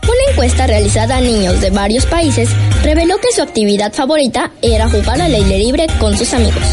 Una 0.04 0.32
encuesta 0.32 0.68
realizada 0.68 1.18
a 1.18 1.22
niños 1.22 1.60
de 1.60 1.70
varios 1.70 2.06
países 2.06 2.48
reveló 2.82 3.18
que 3.18 3.34
su 3.36 3.42
actividad 3.42 3.92
favorita 3.92 4.52
era 4.62 4.88
jugar 4.88 5.20
al 5.20 5.36
aire 5.36 5.58
libre 5.58 5.88
con 6.00 6.18
sus 6.18 6.34
amigos. 6.34 6.64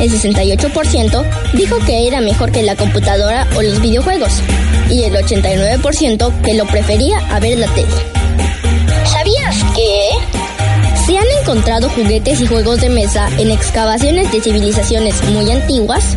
El 0.00 0.10
68% 0.10 1.24
dijo 1.54 1.78
que 1.86 2.06
era 2.06 2.20
mejor 2.20 2.52
que 2.52 2.62
la 2.62 2.76
computadora 2.76 3.46
o 3.56 3.62
los 3.62 3.80
videojuegos 3.80 4.32
y 4.90 5.04
el 5.04 5.14
89% 5.14 6.42
que 6.42 6.54
lo 6.54 6.66
prefería 6.66 7.18
a 7.30 7.40
ver 7.40 7.58
la 7.58 7.66
tele. 7.68 7.88
¿Sabías 9.04 9.64
que? 9.74 10.10
Se 11.06 11.18
han 11.18 11.26
encontrado 11.40 11.88
juguetes 11.90 12.40
y 12.40 12.46
juegos 12.46 12.80
de 12.80 12.88
mesa 12.88 13.28
en 13.38 13.50
excavaciones 13.50 14.32
de 14.32 14.40
civilizaciones 14.40 15.22
muy 15.30 15.50
antiguas. 15.50 16.16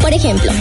Por 0.00 0.12
ejemplo, 0.12 0.52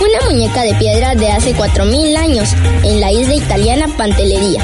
una 0.00 0.30
muñeca 0.30 0.62
de 0.62 0.74
piedra 0.74 1.14
de 1.14 1.30
hace 1.30 1.54
4.000 1.54 2.16
años 2.16 2.48
en 2.84 3.00
la 3.00 3.12
isla 3.12 3.34
italiana 3.34 3.86
Pantelería 3.96 4.62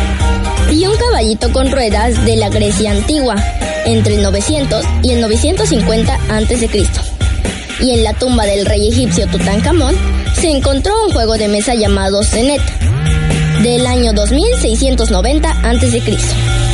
y 0.70 0.86
un 0.86 0.96
caballito 0.96 1.52
con 1.52 1.70
ruedas 1.70 2.24
de 2.24 2.36
la 2.36 2.48
Grecia 2.48 2.92
antigua 2.92 3.34
entre 3.86 4.14
el 4.14 4.22
900 4.22 4.84
y 5.02 5.12
el 5.12 5.20
950 5.20 6.14
a.C. 6.14 7.09
Y 7.80 7.92
en 7.92 8.04
la 8.04 8.12
tumba 8.14 8.44
del 8.44 8.66
rey 8.66 8.88
egipcio 8.88 9.26
Tutankamón 9.26 9.94
se 10.34 10.50
encontró 10.50 10.92
un 11.06 11.12
juego 11.12 11.34
de 11.36 11.48
mesa 11.48 11.74
llamado 11.74 12.22
Zenet 12.22 12.62
del 13.62 13.86
año 13.86 14.12
2690 14.12 15.50
a.C. 15.50 16.69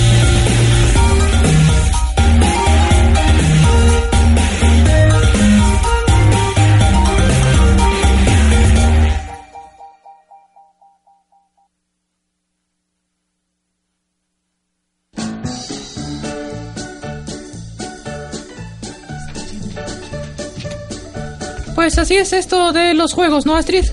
Pues 21.87 21.99
así 21.99 22.17
es 22.17 22.33
esto 22.33 22.73
de 22.73 22.95
los 22.95 23.13
juegos, 23.13 23.47
¿no, 23.47 23.55
Astrid? 23.55 23.85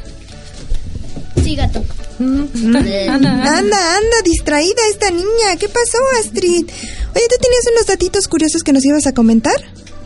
Sí, 1.43 1.55
gato. 1.55 1.85
Mm, 2.17 2.45
está- 2.55 3.13
anda, 3.13 3.13
anda. 3.13 3.57
Anda, 3.59 3.97
anda, 3.97 4.21
distraída 4.25 4.81
esta 4.89 5.11
niña. 5.11 5.55
¿Qué 5.59 5.69
pasó, 5.69 5.99
Astrid? 6.19 6.65
Oye, 6.65 7.25
¿tú 7.29 7.35
tenías 7.39 7.65
unos 7.71 7.85
datitos 7.85 8.27
curiosos 8.27 8.63
que 8.63 8.73
nos 8.73 8.83
ibas 8.83 9.05
a 9.05 9.13
comentar? 9.13 9.53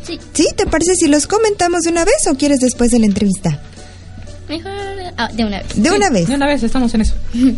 Sí, 0.05 0.19
¿Sí? 0.33 0.47
¿Te 0.57 0.65
parece 0.65 0.95
si 0.95 1.07
los 1.07 1.27
comentamos 1.27 1.83
de 1.83 1.91
una 1.91 2.03
vez 2.03 2.27
o 2.29 2.35
quieres 2.35 2.59
después 2.59 2.91
de 2.91 2.99
la 2.99 3.05
entrevista? 3.05 3.57
mejor 4.49 4.73
ah, 5.15 5.29
de 5.31 5.45
una 5.45 5.61
vez. 5.61 5.67
De 5.81 5.89
una 5.89 6.09
vez. 6.09 6.27
De 6.27 6.35
una 6.35 6.47
vez 6.47 6.63
estamos 6.63 6.93
en 6.93 6.99
eso. 6.99 7.13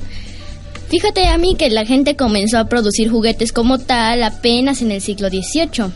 Fíjate 0.92 1.26
a 1.26 1.40
mí 1.40 1.56
que 1.58 1.72
la 1.72 1.88
gente 1.88 2.16
comenzó 2.16 2.60
a 2.60 2.66
producir 2.66 3.10
juguetes 3.10 3.52
como 3.52 3.80
tal 3.80 4.22
apenas 4.22 4.84
en 4.84 4.92
el 4.92 5.02
siglo 5.02 5.30
XVIII. 5.30 5.92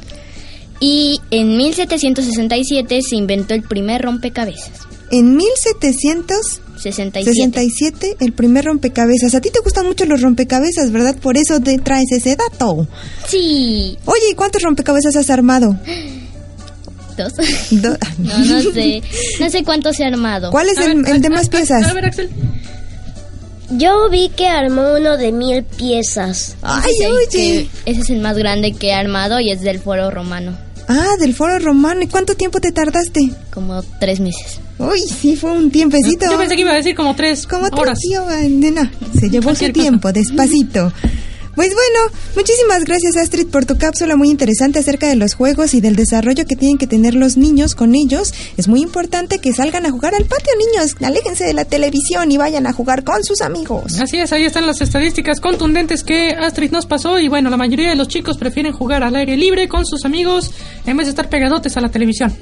Y 0.80 1.20
en 1.32 1.56
1767 1.58 3.00
se 3.08 3.16
inventó 3.16 3.54
el 3.54 3.64
primer 3.64 4.02
rompecabezas. 4.02 4.72
En 5.12 5.36
1767, 5.38 7.24
67. 7.24 8.18
el 8.20 8.34
primer 8.34 8.66
rompecabezas. 8.66 9.36
A 9.36 9.42
ti 9.42 9.50
te 9.52 9.60
gustan 9.60 9.86
mucho 9.88 10.06
los 10.06 10.22
rompecabezas, 10.22 10.92
¿verdad? 10.92 11.16
Por 11.16 11.38
eso 11.38 11.60
te 11.60 11.78
traes 11.78 12.12
ese 12.12 12.36
dato. 12.36 12.88
Sí. 13.28 13.98
Oye, 14.06 14.30
¿y 14.32 14.36
cuántos 14.36 14.62
rompecabezas 14.64 15.16
has 15.16 15.30
armado? 15.30 15.78
Dos. 17.18 17.34
Do- 17.70 17.96
No, 18.18 18.38
no 18.40 18.62
sé. 18.74 19.02
No 19.40 19.50
sé 19.50 19.64
cuánto 19.64 19.94
se 19.94 20.04
ha 20.04 20.08
armado. 20.08 20.50
¿Cuál 20.52 20.70
es 20.70 20.78
A 20.80 20.86
el, 20.86 21.04
ver, 21.04 21.16
el 21.16 21.22
de 21.22 21.28
a- 21.28 21.32
más 21.32 21.48
a- 21.48 21.50
piezas? 21.52 21.84
A 21.86 21.94
ver, 21.94 22.06
Axel. 22.06 22.30
Yo 23.78 24.10
vi 24.10 24.30
que 24.30 24.48
armó 24.48 24.94
uno 25.00 25.18
de 25.18 25.32
mil 25.32 25.64
piezas. 25.64 26.56
Ay, 26.62 26.82
Ese 26.92 27.04
es 27.04 27.10
el 27.10 27.12
oye. 27.16 27.28
que- 27.32 27.70
ese 27.92 28.02
es 28.02 28.10
el 28.10 28.20
más 28.20 28.38
grande 28.38 28.74
que 28.74 28.88
he 28.90 28.94
armado 28.94 29.40
y 29.40 29.52
es 29.52 29.62
del 29.62 29.80
foro 29.80 30.12
romano. 30.12 30.56
Ah, 30.88 31.16
del 31.20 31.34
foro 31.34 31.58
romano. 31.60 32.02
¿Y 32.02 32.08
cuánto 32.08 32.36
tiempo 32.36 32.60
te 32.60 32.72
tardaste? 32.72 33.32
Como 33.54 33.82
tres 34.00 34.20
meses. 34.20 34.60
Uy, 34.80 35.00
sí, 35.00 35.36
fue 35.36 35.52
un 35.52 35.72
tiempecito. 35.72 36.26
Yo 36.30 36.38
pensé 36.38 36.56
que 36.56 36.62
iba 36.62 36.72
a 36.72 36.76
decir 36.76 36.96
como 36.96 37.16
tres 37.16 37.48
Como 37.48 37.70
te 37.70 37.80
horas. 37.80 38.00
tío, 38.00 38.22
no, 38.26 38.90
se 39.20 39.30
llevó 39.30 39.56
su 39.56 39.72
tiempo, 39.72 40.12
despacito. 40.12 40.92
Pues 41.56 41.70
bueno, 41.70 42.18
muchísimas 42.36 42.84
gracias 42.84 43.16
Astrid 43.16 43.48
por 43.48 43.66
tu 43.66 43.78
cápsula 43.78 44.16
muy 44.16 44.30
interesante 44.32 44.80
acerca 44.80 45.08
de 45.08 45.16
los 45.16 45.36
juegos 45.36 45.76
y 45.76 45.82
del 45.82 45.96
desarrollo 45.96 46.46
que 46.46 46.56
tienen 46.56 46.80
que 46.80 46.88
tener 46.88 47.14
los 47.14 47.38
niños 47.38 47.76
con 47.76 47.94
ellos. 47.94 48.34
Es 48.58 48.68
muy 48.68 48.82
importante 48.82 49.38
que 49.38 49.54
salgan 49.54 49.86
a 49.86 49.92
jugar 49.92 50.16
al 50.16 50.26
patio, 50.26 50.52
niños. 50.58 50.96
Aléjense 51.04 51.44
de 51.44 51.54
la 51.54 51.66
televisión 51.66 52.32
y 52.32 52.38
vayan 52.38 52.66
a 52.66 52.74
jugar 52.74 53.04
con 53.04 53.24
sus 53.24 53.42
amigos. 53.42 54.00
Así 54.00 54.18
es, 54.18 54.34
ahí 54.34 54.46
están 54.46 54.66
las 54.66 54.82
estadísticas 54.82 55.40
contundentes 55.40 56.04
que 56.04 56.32
Astrid 56.32 56.72
nos 56.72 56.88
pasó 56.88 57.20
y 57.20 57.28
bueno, 57.28 57.52
la 57.52 57.58
mayoría 57.58 57.90
de 57.90 57.96
los 57.96 58.08
chicos 58.08 58.38
prefieren 58.38 58.74
jugar 58.74 59.04
al 59.04 59.16
aire 59.16 59.38
libre 59.38 59.68
con 59.68 59.86
sus 59.86 60.06
amigos 60.06 60.52
en 60.88 60.98
vez 60.98 61.06
de 61.06 61.12
estar 61.12 61.30
pegadotes 61.30 61.78
a 61.78 61.82
la 61.82 61.90
televisión. 61.90 62.34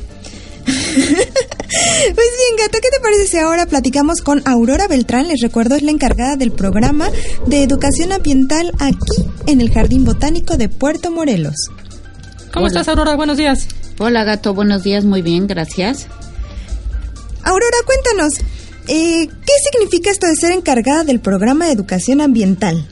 Pues 1.72 2.16
bien, 2.16 2.58
gato, 2.58 2.80
¿qué 2.82 2.90
te 2.90 3.00
parece 3.02 3.28
si 3.28 3.38
ahora 3.38 3.66
platicamos 3.66 4.20
con 4.22 4.42
Aurora 4.46 4.88
Beltrán? 4.88 5.30
Les 5.30 5.40
recuerdo, 5.40 5.76
es 5.76 5.84
la 5.84 5.92
encargada 5.92 6.36
del 6.36 6.52
programa 6.52 7.10
de 7.48 7.64
educación 7.64 8.12
ambiental 8.12 8.74
aquí 8.80 9.26
en 9.48 9.62
el 9.62 9.72
Jardín 9.72 10.04
Botánico 10.04 10.58
de 10.58 10.68
Puerto 10.68 11.12
Morelos. 11.12 11.56
¿Cómo 12.52 12.66
Hola. 12.66 12.68
estás, 12.68 12.90
Aurora? 12.90 13.16
Buenos 13.16 13.38
días. 13.38 13.68
Hola 14.00 14.26
gato, 14.26 14.54
buenos 14.54 14.84
días, 14.84 15.06
muy 15.06 15.22
bien, 15.22 15.48
gracias. 15.48 16.08
Aurora, 17.44 17.78
cuéntanos, 17.86 18.34
eh, 18.88 19.28
¿qué 19.28 19.54
significa 19.72 20.12
esto 20.12 20.28
de 20.28 20.36
ser 20.36 20.52
encargada 20.52 21.04
del 21.04 21.22
programa 21.22 21.68
de 21.68 21.74
educación 21.74 22.20
ambiental? 22.20 22.86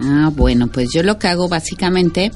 Ah, 0.00 0.30
bueno, 0.34 0.68
pues 0.68 0.88
yo 0.92 1.02
lo 1.02 1.18
que 1.18 1.28
hago 1.28 1.48
básicamente 1.48 2.32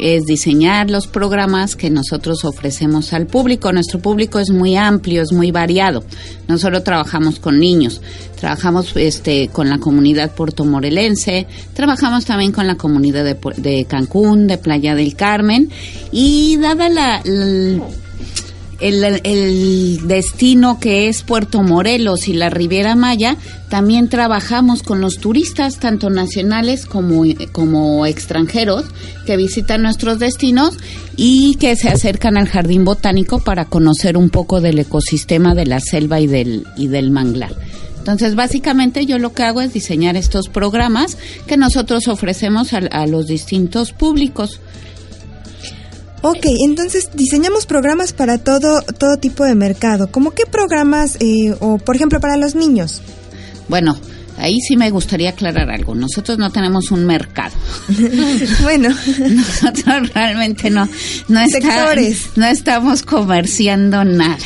es 0.00 0.24
diseñar 0.24 0.90
los 0.90 1.06
programas 1.06 1.76
que 1.76 1.90
nosotros 1.90 2.44
ofrecemos 2.44 3.12
al 3.12 3.26
público. 3.26 3.72
Nuestro 3.72 4.00
público 4.00 4.38
es 4.38 4.50
muy 4.50 4.76
amplio, 4.76 5.22
es 5.22 5.32
muy 5.32 5.50
variado. 5.50 6.04
No 6.48 6.58
solo 6.58 6.82
trabajamos 6.82 7.38
con 7.38 7.58
niños, 7.58 8.00
trabajamos 8.38 8.92
este, 8.96 9.48
con 9.48 9.68
la 9.68 9.78
comunidad 9.78 10.32
puertomorelense, 10.34 11.46
trabajamos 11.74 12.24
también 12.24 12.52
con 12.52 12.66
la 12.66 12.76
comunidad 12.76 13.24
de, 13.24 13.36
de 13.56 13.84
Cancún, 13.84 14.46
de 14.46 14.58
Playa 14.58 14.94
del 14.94 15.14
Carmen 15.14 15.70
y 16.12 16.56
dada 16.56 16.88
la- 16.88 17.22
el, 18.80 20.06
destino 20.06 20.80
que 20.80 21.08
es 21.08 21.22
Puerto 21.22 21.62
Morelos 21.62 22.28
y 22.28 22.32
la 22.32 22.50
Riviera 22.50 22.96
Maya, 22.96 23.36
también 23.68 24.08
trabajamos 24.08 24.82
con 24.82 25.00
los 25.00 25.18
turistas, 25.18 25.78
tanto 25.78 26.10
nacionales 26.10 26.86
como, 26.86 27.24
como 27.52 28.06
extranjeros, 28.06 28.84
que 29.26 29.36
visitan 29.36 29.82
nuestros 29.82 30.18
destinos 30.18 30.76
y 31.16 31.54
que 31.56 31.76
se 31.76 31.88
acercan 31.88 32.36
al 32.36 32.48
Jardín 32.48 32.84
Botánico 32.84 33.40
para 33.40 33.66
conocer 33.66 34.16
un 34.16 34.30
poco 34.30 34.60
del 34.60 34.78
ecosistema 34.78 35.54
de 35.54 35.66
la 35.66 35.80
selva 35.80 36.20
y 36.20 36.26
del, 36.26 36.66
y 36.76 36.88
del 36.88 37.10
manglar. 37.10 37.54
Entonces, 37.98 38.34
básicamente 38.34 39.04
yo 39.04 39.18
lo 39.18 39.34
que 39.34 39.42
hago 39.42 39.60
es 39.60 39.74
diseñar 39.74 40.16
estos 40.16 40.48
programas 40.48 41.18
que 41.46 41.58
nosotros 41.58 42.08
ofrecemos 42.08 42.72
a 42.72 43.06
los 43.06 43.26
distintos 43.26 43.92
públicos. 43.92 44.58
Ok, 46.22 46.46
entonces 46.66 47.08
diseñamos 47.14 47.64
programas 47.66 48.12
para 48.12 48.36
todo, 48.38 48.82
todo 48.82 49.16
tipo 49.16 49.44
de 49.44 49.54
mercado. 49.54 50.10
¿Cómo 50.10 50.32
qué 50.32 50.44
programas, 50.44 51.16
eh, 51.20 51.54
o 51.60 51.78
por 51.78 51.96
ejemplo 51.96 52.20
para 52.20 52.36
los 52.36 52.54
niños? 52.54 53.00
Bueno, 53.68 53.98
ahí 54.36 54.60
sí 54.60 54.76
me 54.76 54.90
gustaría 54.90 55.30
aclarar 55.30 55.70
algo. 55.70 55.94
Nosotros 55.94 56.36
no 56.38 56.50
tenemos 56.52 56.90
un 56.90 57.06
mercado. 57.06 57.54
bueno, 58.62 58.90
nosotros 59.30 60.12
realmente 60.12 60.68
no, 60.68 60.86
no, 61.28 61.40
está- 61.40 61.60
Sectores. 61.60 62.26
no 62.36 62.46
estamos 62.46 63.02
comerciando 63.02 64.04
nada. 64.04 64.36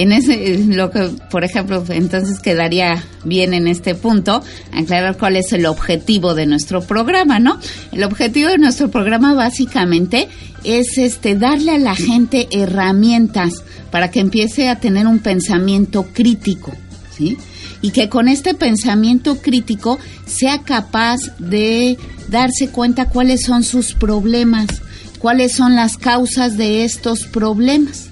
En 0.00 0.12
ese, 0.12 0.64
lo 0.64 0.90
que, 0.90 1.10
por 1.30 1.44
ejemplo, 1.44 1.84
entonces 1.90 2.40
quedaría 2.40 3.04
bien 3.22 3.52
en 3.52 3.66
este 3.66 3.94
punto 3.94 4.42
aclarar 4.72 5.18
cuál 5.18 5.36
es 5.36 5.52
el 5.52 5.66
objetivo 5.66 6.34
de 6.34 6.46
nuestro 6.46 6.80
programa, 6.80 7.38
¿no? 7.38 7.58
El 7.92 8.04
objetivo 8.04 8.48
de 8.48 8.56
nuestro 8.56 8.90
programa 8.90 9.34
básicamente 9.34 10.28
es 10.64 10.96
este 10.96 11.34
darle 11.34 11.72
a 11.72 11.78
la 11.78 11.94
gente 11.94 12.48
herramientas 12.50 13.62
para 13.90 14.10
que 14.10 14.20
empiece 14.20 14.70
a 14.70 14.80
tener 14.80 15.06
un 15.06 15.18
pensamiento 15.18 16.06
crítico, 16.14 16.72
¿sí? 17.14 17.36
Y 17.82 17.90
que 17.90 18.08
con 18.08 18.28
este 18.28 18.54
pensamiento 18.54 19.36
crítico 19.42 19.98
sea 20.24 20.62
capaz 20.62 21.18
de 21.38 21.98
darse 22.28 22.70
cuenta 22.70 23.10
cuáles 23.10 23.42
son 23.42 23.64
sus 23.64 23.92
problemas, 23.92 24.66
cuáles 25.18 25.52
son 25.52 25.76
las 25.76 25.98
causas 25.98 26.56
de 26.56 26.84
estos 26.84 27.24
problemas. 27.24 28.09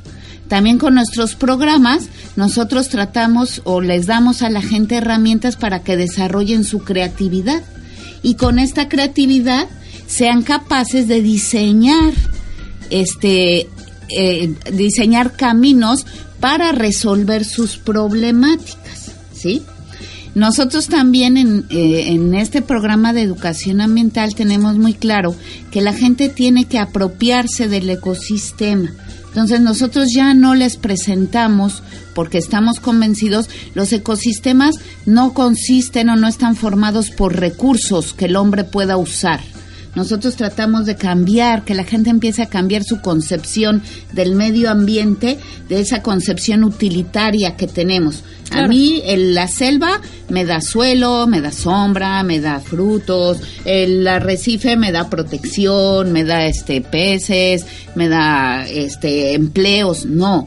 También 0.48 0.78
con 0.78 0.94
nuestros 0.94 1.34
programas 1.34 2.08
nosotros 2.36 2.88
tratamos 2.88 3.60
o 3.64 3.80
les 3.80 4.06
damos 4.06 4.42
a 4.42 4.50
la 4.50 4.62
gente 4.62 4.96
herramientas 4.96 5.56
para 5.56 5.82
que 5.82 5.96
desarrollen 5.96 6.64
su 6.64 6.80
creatividad 6.80 7.62
y 8.22 8.34
con 8.34 8.58
esta 8.58 8.88
creatividad 8.88 9.68
sean 10.06 10.42
capaces 10.42 11.06
de 11.06 11.20
diseñar 11.22 12.14
este 12.90 13.68
eh, 14.08 14.54
diseñar 14.72 15.36
caminos 15.36 16.06
para 16.40 16.72
resolver 16.72 17.44
sus 17.44 17.76
problemáticas, 17.76 19.12
¿sí? 19.34 19.62
Nosotros 20.34 20.86
también 20.86 21.36
en, 21.36 21.66
eh, 21.68 22.04
en 22.08 22.34
este 22.34 22.62
programa 22.62 23.12
de 23.12 23.22
educación 23.22 23.80
ambiental 23.80 24.34
tenemos 24.34 24.78
muy 24.78 24.94
claro 24.94 25.34
que 25.70 25.82
la 25.82 25.92
gente 25.92 26.28
tiene 26.28 26.64
que 26.64 26.78
apropiarse 26.78 27.68
del 27.68 27.90
ecosistema. 27.90 28.92
Entonces 29.38 29.60
nosotros 29.60 30.08
ya 30.12 30.34
no 30.34 30.56
les 30.56 30.76
presentamos, 30.76 31.84
porque 32.12 32.38
estamos 32.38 32.80
convencidos, 32.80 33.48
los 33.72 33.92
ecosistemas 33.92 34.74
no 35.06 35.32
consisten 35.32 36.08
o 36.08 36.16
no 36.16 36.26
están 36.26 36.56
formados 36.56 37.10
por 37.10 37.36
recursos 37.38 38.14
que 38.14 38.24
el 38.24 38.34
hombre 38.34 38.64
pueda 38.64 38.96
usar. 38.96 39.38
Nosotros 39.94 40.36
tratamos 40.36 40.86
de 40.86 40.96
cambiar, 40.96 41.64
que 41.64 41.74
la 41.74 41.84
gente 41.84 42.10
empiece 42.10 42.42
a 42.42 42.46
cambiar 42.46 42.84
su 42.84 43.00
concepción 43.00 43.82
del 44.12 44.34
medio 44.34 44.70
ambiente, 44.70 45.38
de 45.68 45.80
esa 45.80 46.02
concepción 46.02 46.62
utilitaria 46.64 47.56
que 47.56 47.66
tenemos. 47.66 48.22
A 48.50 48.66
mí 48.68 49.02
el- 49.04 49.34
la 49.34 49.48
selva 49.48 50.00
me 50.28 50.44
da 50.44 50.60
suelo, 50.60 51.26
me 51.26 51.40
da 51.40 51.52
sombra, 51.52 52.22
me 52.22 52.40
da 52.40 52.60
frutos, 52.60 53.38
el 53.64 54.06
arrecife 54.06 54.76
me 54.76 54.92
da 54.92 55.10
protección, 55.10 56.12
me 56.12 56.24
da 56.24 56.46
este 56.46 56.80
peces, 56.80 57.66
me 57.94 58.08
da 58.08 58.66
este 58.68 59.34
empleos, 59.34 60.06
no. 60.06 60.46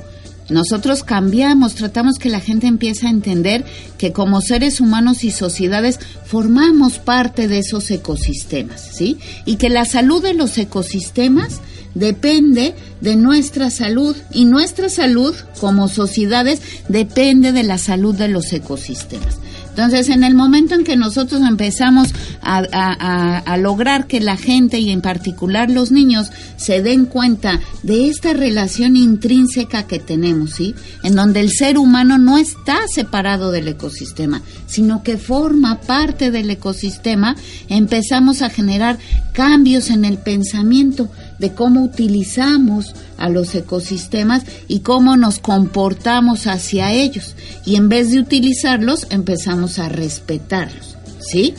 Nosotros 0.51 1.03
cambiamos, 1.03 1.75
tratamos 1.75 2.17
que 2.19 2.29
la 2.29 2.41
gente 2.41 2.67
empiece 2.67 3.07
a 3.07 3.09
entender 3.09 3.63
que 3.97 4.11
como 4.11 4.41
seres 4.41 4.81
humanos 4.81 5.23
y 5.23 5.31
sociedades 5.31 5.99
formamos 6.25 6.99
parte 6.99 7.47
de 7.47 7.59
esos 7.59 7.89
ecosistemas, 7.89 8.89
¿sí? 8.93 9.17
Y 9.45 9.55
que 9.55 9.69
la 9.69 9.85
salud 9.85 10.21
de 10.21 10.33
los 10.33 10.57
ecosistemas 10.57 11.61
depende 11.95 12.75
de 12.99 13.15
nuestra 13.15 13.69
salud 13.69 14.15
y 14.33 14.45
nuestra 14.45 14.89
salud 14.89 15.35
como 15.59 15.87
sociedades 15.87 16.61
depende 16.89 17.53
de 17.53 17.63
la 17.63 17.77
salud 17.77 18.13
de 18.13 18.27
los 18.27 18.51
ecosistemas. 18.51 19.37
Entonces, 19.71 20.10
en 20.10 20.23
el 20.23 20.36
momento 20.36 20.75
en 20.75 20.84
que 20.84 20.95
nosotros 20.97 21.41
empezamos 21.41 22.10
a, 22.41 22.57
a- 22.71 23.38
a- 23.39 23.57
lograr 23.57 24.05
que 24.05 24.19
la 24.19 24.36
gente 24.38 24.79
y 24.79 24.89
en 24.91 25.01
particular 25.01 25.69
los 25.71 25.91
niños 25.91 26.29
se 26.57 26.81
den 26.81 27.05
cuenta 27.05 27.60
de 27.81 28.07
esta 28.10 28.34
relación 28.34 28.95
intrínseca 28.97 29.84
que 29.84 29.99
tenemos, 29.99 30.51
¿sí? 30.51 30.75
En 31.03 31.15
donde 31.15 31.39
el 31.39 31.51
ser 31.51 31.77
humano 31.77 32.17
no 32.17 32.38
está 32.38 32.79
separado 32.93 33.51
del 33.51 33.67
ecosistema, 33.69 34.41
sino 34.67 35.03
que 35.03 35.17
forma 35.17 35.79
parte 35.81 36.31
del 36.31 36.49
ecosistema, 36.49 37.36
empezamos 37.69 38.41
a 38.41 38.49
generar 38.49 38.97
cambios 39.31 39.89
en 39.89 40.03
el 40.05 40.17
pensamiento 40.17 41.10
de 41.41 41.54
cómo 41.54 41.84
utilizamos 41.84 42.93
a 43.17 43.27
los 43.27 43.54
ecosistemas 43.56 44.45
y 44.67 44.80
cómo 44.80 45.17
nos 45.17 45.39
comportamos 45.39 46.45
hacia 46.45 46.93
ellos. 46.93 47.36
Y 47.65 47.75
en 47.75 47.89
vez 47.89 48.12
de 48.12 48.19
utilizarlos, 48.19 49.08
empezamos 49.10 49.80
a 49.80 49.89
respetarlos. 49.89 50.95
¿Sí? 51.19 51.56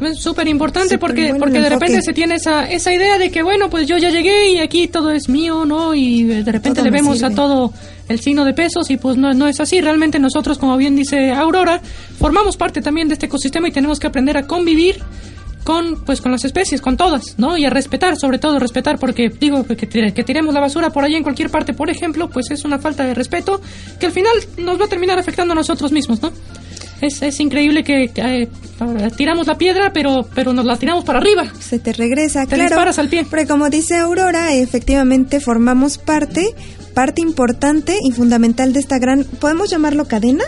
Es 0.00 0.18
súper 0.18 0.46
importante 0.48 0.98
porque, 0.98 1.28
bueno 1.28 1.38
porque 1.38 1.60
de 1.60 1.70
repente 1.70 2.02
se 2.02 2.12
tiene 2.12 2.34
esa, 2.34 2.68
esa 2.70 2.92
idea 2.92 3.18
de 3.18 3.30
que, 3.30 3.42
bueno, 3.42 3.70
pues 3.70 3.86
yo 3.86 3.96
ya 3.96 4.10
llegué 4.10 4.50
y 4.50 4.58
aquí 4.58 4.88
todo 4.88 5.10
es 5.10 5.28
mío, 5.28 5.64
¿no? 5.64 5.94
Y 5.94 6.24
de 6.24 6.52
repente 6.52 6.80
Todo 6.80 6.84
le 6.84 6.90
vemos 6.90 7.22
a 7.22 7.30
todo 7.30 7.72
el 8.08 8.20
signo 8.20 8.44
de 8.44 8.52
pesos 8.52 8.90
y 8.90 8.98
pues 8.98 9.16
no, 9.16 9.32
no 9.32 9.48
es 9.48 9.60
así. 9.60 9.80
Realmente 9.80 10.18
nosotros, 10.18 10.58
como 10.58 10.76
bien 10.76 10.96
dice 10.96 11.32
Aurora, 11.32 11.80
formamos 12.18 12.56
parte 12.56 12.82
también 12.82 13.08
de 13.08 13.14
este 13.14 13.26
ecosistema 13.26 13.68
y 13.68 13.72
tenemos 13.72 13.98
que 13.98 14.08
aprender 14.08 14.36
a 14.36 14.46
convivir 14.46 15.02
con 15.66 16.02
pues 16.04 16.22
con 16.22 16.32
las 16.32 16.44
especies, 16.44 16.80
con 16.80 16.96
todas, 16.96 17.34
¿no? 17.38 17.58
Y 17.58 17.66
a 17.66 17.70
respetar, 17.70 18.16
sobre 18.16 18.38
todo 18.38 18.58
respetar, 18.58 18.98
porque 18.98 19.28
digo 19.28 19.64
que, 19.66 19.76
tire- 19.86 20.14
que 20.14 20.24
tiremos 20.24 20.54
la 20.54 20.60
basura 20.60 20.88
por 20.88 21.04
ahí 21.04 21.14
en 21.16 21.22
cualquier 21.22 21.50
parte, 21.50 21.74
por 21.74 21.90
ejemplo, 21.90 22.30
pues 22.30 22.50
es 22.50 22.64
una 22.64 22.78
falta 22.78 23.04
de 23.04 23.12
respeto 23.12 23.60
que 24.00 24.06
al 24.06 24.12
final 24.12 24.32
nos 24.56 24.80
va 24.80 24.86
a 24.86 24.88
terminar 24.88 25.18
afectando 25.18 25.52
a 25.52 25.54
nosotros 25.56 25.92
mismos, 25.92 26.22
¿no? 26.22 26.32
Es, 27.02 27.20
es 27.20 27.40
increíble 27.40 27.84
que 27.84 28.10
eh, 28.14 28.48
tiramos 29.16 29.46
la 29.46 29.58
piedra, 29.58 29.92
pero 29.92 30.26
pero 30.34 30.52
nos 30.54 30.64
la 30.64 30.76
tiramos 30.78 31.04
para 31.04 31.18
arriba. 31.18 31.44
se 31.58 31.78
te 31.78 31.92
regresa, 31.92 32.42
Te 32.46 32.54
claro. 32.54 32.62
disparas 32.70 32.98
al 32.98 33.08
pie. 33.08 33.26
Porque 33.28 33.46
como 33.46 33.68
dice 33.68 33.96
Aurora, 33.98 34.54
efectivamente 34.54 35.40
formamos 35.40 35.98
parte, 35.98 36.54
parte 36.94 37.20
importante 37.20 37.98
y 38.02 38.12
fundamental 38.12 38.72
de 38.72 38.80
esta 38.80 38.98
gran, 38.98 39.24
¿podemos 39.24 39.68
llamarlo 39.68 40.06
cadena? 40.06 40.44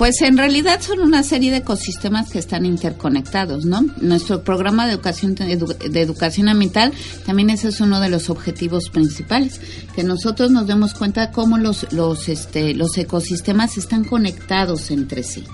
Pues 0.00 0.22
en 0.22 0.38
realidad 0.38 0.80
son 0.80 1.00
una 1.00 1.22
serie 1.22 1.50
de 1.50 1.58
ecosistemas 1.58 2.30
que 2.30 2.38
están 2.38 2.64
interconectados, 2.64 3.66
¿no? 3.66 3.82
Nuestro 4.00 4.42
programa 4.42 4.86
de 4.86 4.94
educación 4.94 5.36
edu- 5.36 5.76
de 5.76 6.00
educación 6.00 6.48
ambiental 6.48 6.90
también 7.26 7.50
ese 7.50 7.68
es 7.68 7.82
uno 7.82 8.00
de 8.00 8.08
los 8.08 8.30
objetivos 8.30 8.88
principales, 8.88 9.60
que 9.94 10.02
nosotros 10.02 10.50
nos 10.52 10.66
demos 10.66 10.94
cuenta 10.94 11.30
cómo 11.32 11.58
los 11.58 11.92
los 11.92 12.30
este 12.30 12.72
los 12.72 12.96
ecosistemas 12.96 13.76
están 13.76 14.04
conectados 14.04 14.90
entre 14.90 15.22
sí. 15.22 15.44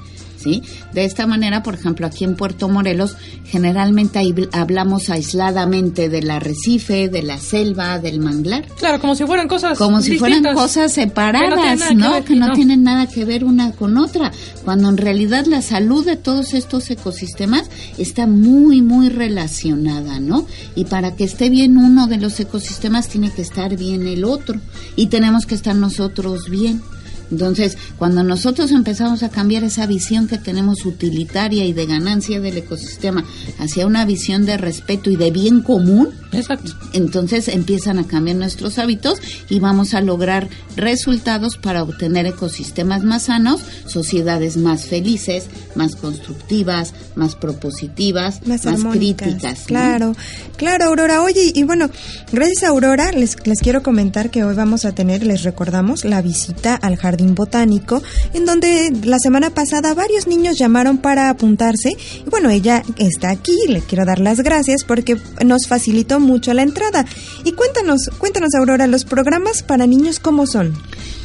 ¿Sí? 0.46 0.62
De 0.92 1.04
esta 1.04 1.26
manera, 1.26 1.62
por 1.64 1.74
ejemplo, 1.74 2.06
aquí 2.06 2.22
en 2.24 2.36
Puerto 2.36 2.68
Morelos, 2.68 3.16
generalmente 3.46 4.20
hablamos 4.52 5.10
aisladamente 5.10 6.08
del 6.08 6.30
arrecife, 6.30 7.08
de 7.08 7.22
la 7.24 7.38
selva, 7.38 7.98
del 7.98 8.20
manglar 8.20 8.64
Claro, 8.78 9.00
como 9.00 9.16
si 9.16 9.24
fueran 9.26 9.48
cosas 9.48 9.76
como 9.76 10.00
si 10.00 10.18
fueran 10.18 10.44
cosas 10.54 10.92
separadas, 10.92 11.80
¿no? 11.94 12.06
que 12.08 12.14
ver, 12.14 12.24
Que 12.24 12.36
no 12.36 12.48
no. 12.48 12.52
tienen 12.52 12.84
nada 12.84 13.06
que 13.08 13.24
ver 13.24 13.44
una 13.44 13.72
con 13.72 13.96
otra, 13.98 14.30
cuando 14.64 14.88
en 14.88 14.96
realidad 14.96 15.46
la 15.46 15.62
salud 15.62 16.04
de 16.06 16.16
todos 16.16 16.54
estos 16.54 16.88
ecosistemas 16.90 17.68
está 17.98 18.26
muy, 18.28 18.82
muy 18.82 19.08
relacionada, 19.08 20.20
¿no? 20.20 20.46
Y 20.74 20.84
para 20.84 21.16
que 21.16 21.24
esté 21.24 21.50
bien 21.50 21.76
uno 21.76 22.06
de 22.06 22.18
los 22.18 22.38
ecosistemas 22.38 23.08
tiene 23.08 23.30
que 23.30 23.42
estar 23.42 23.76
bien 23.76 24.06
el 24.06 24.24
otro 24.24 24.60
y 24.94 25.08
tenemos 25.08 25.44
que 25.46 25.54
estar 25.56 25.74
nosotros 25.74 26.48
bien. 26.48 26.82
Entonces, 27.30 27.76
cuando 27.98 28.22
nosotros 28.22 28.70
empezamos 28.70 29.22
a 29.22 29.28
cambiar 29.28 29.64
esa 29.64 29.86
visión 29.86 30.28
que 30.28 30.38
tenemos 30.38 30.84
utilitaria 30.84 31.64
y 31.64 31.72
de 31.72 31.86
ganancia 31.86 32.40
del 32.40 32.58
ecosistema 32.58 33.24
hacia 33.58 33.86
una 33.86 34.04
visión 34.04 34.46
de 34.46 34.56
respeto 34.56 35.10
y 35.10 35.16
de 35.16 35.30
bien 35.30 35.60
común, 35.62 36.10
Exacto. 36.32 36.72
entonces 36.92 37.48
empiezan 37.48 37.98
a 37.98 38.06
cambiar 38.06 38.36
nuestros 38.36 38.78
hábitos 38.78 39.20
y 39.48 39.58
vamos 39.60 39.94
a 39.94 40.00
lograr 40.00 40.48
resultados 40.76 41.56
para 41.56 41.82
obtener 41.82 42.26
ecosistemas 42.26 43.02
más 43.02 43.24
sanos, 43.24 43.62
sociedades 43.86 44.56
más 44.56 44.86
felices, 44.86 45.46
más 45.74 45.96
constructivas, 45.96 46.94
más 47.14 47.34
propositivas, 47.34 48.46
más, 48.46 48.62
críticas. 48.92 49.60
¿no? 49.60 49.66
Claro, 49.66 50.16
claro, 50.56 50.86
Aurora. 50.86 51.22
Oye, 51.22 51.52
y 51.54 51.64
bueno, 51.64 51.90
gracias 52.32 52.64
a 52.64 52.68
Aurora, 52.68 53.12
les, 53.12 53.36
les 53.46 53.60
quiero 53.60 53.82
comentar 53.82 54.30
que 54.30 54.44
hoy 54.44 54.54
vamos 54.54 54.84
a 54.84 54.92
tener, 54.92 55.26
les 55.26 55.42
recordamos, 55.42 56.04
la 56.04 56.22
visita 56.22 56.74
al 56.74 56.96
Jardín 56.96 57.15
Botánico, 57.34 58.02
en 58.32 58.44
donde 58.44 58.90
la 59.04 59.18
semana 59.18 59.50
pasada 59.50 59.94
varios 59.94 60.26
niños 60.26 60.56
llamaron 60.58 60.98
para 60.98 61.28
apuntarse. 61.30 61.90
Y 62.26 62.30
bueno, 62.30 62.50
ella 62.50 62.82
está 62.96 63.30
aquí, 63.30 63.56
le 63.68 63.80
quiero 63.80 64.04
dar 64.04 64.18
las 64.20 64.40
gracias 64.40 64.84
porque 64.84 65.16
nos 65.44 65.66
facilitó 65.66 66.20
mucho 66.20 66.52
la 66.54 66.62
entrada. 66.62 67.04
Y 67.44 67.52
cuéntanos, 67.52 68.10
cuéntanos, 68.18 68.54
Aurora, 68.54 68.86
los 68.86 69.04
programas 69.04 69.62
para 69.62 69.86
niños, 69.86 70.18
¿cómo 70.20 70.46
son? 70.46 70.74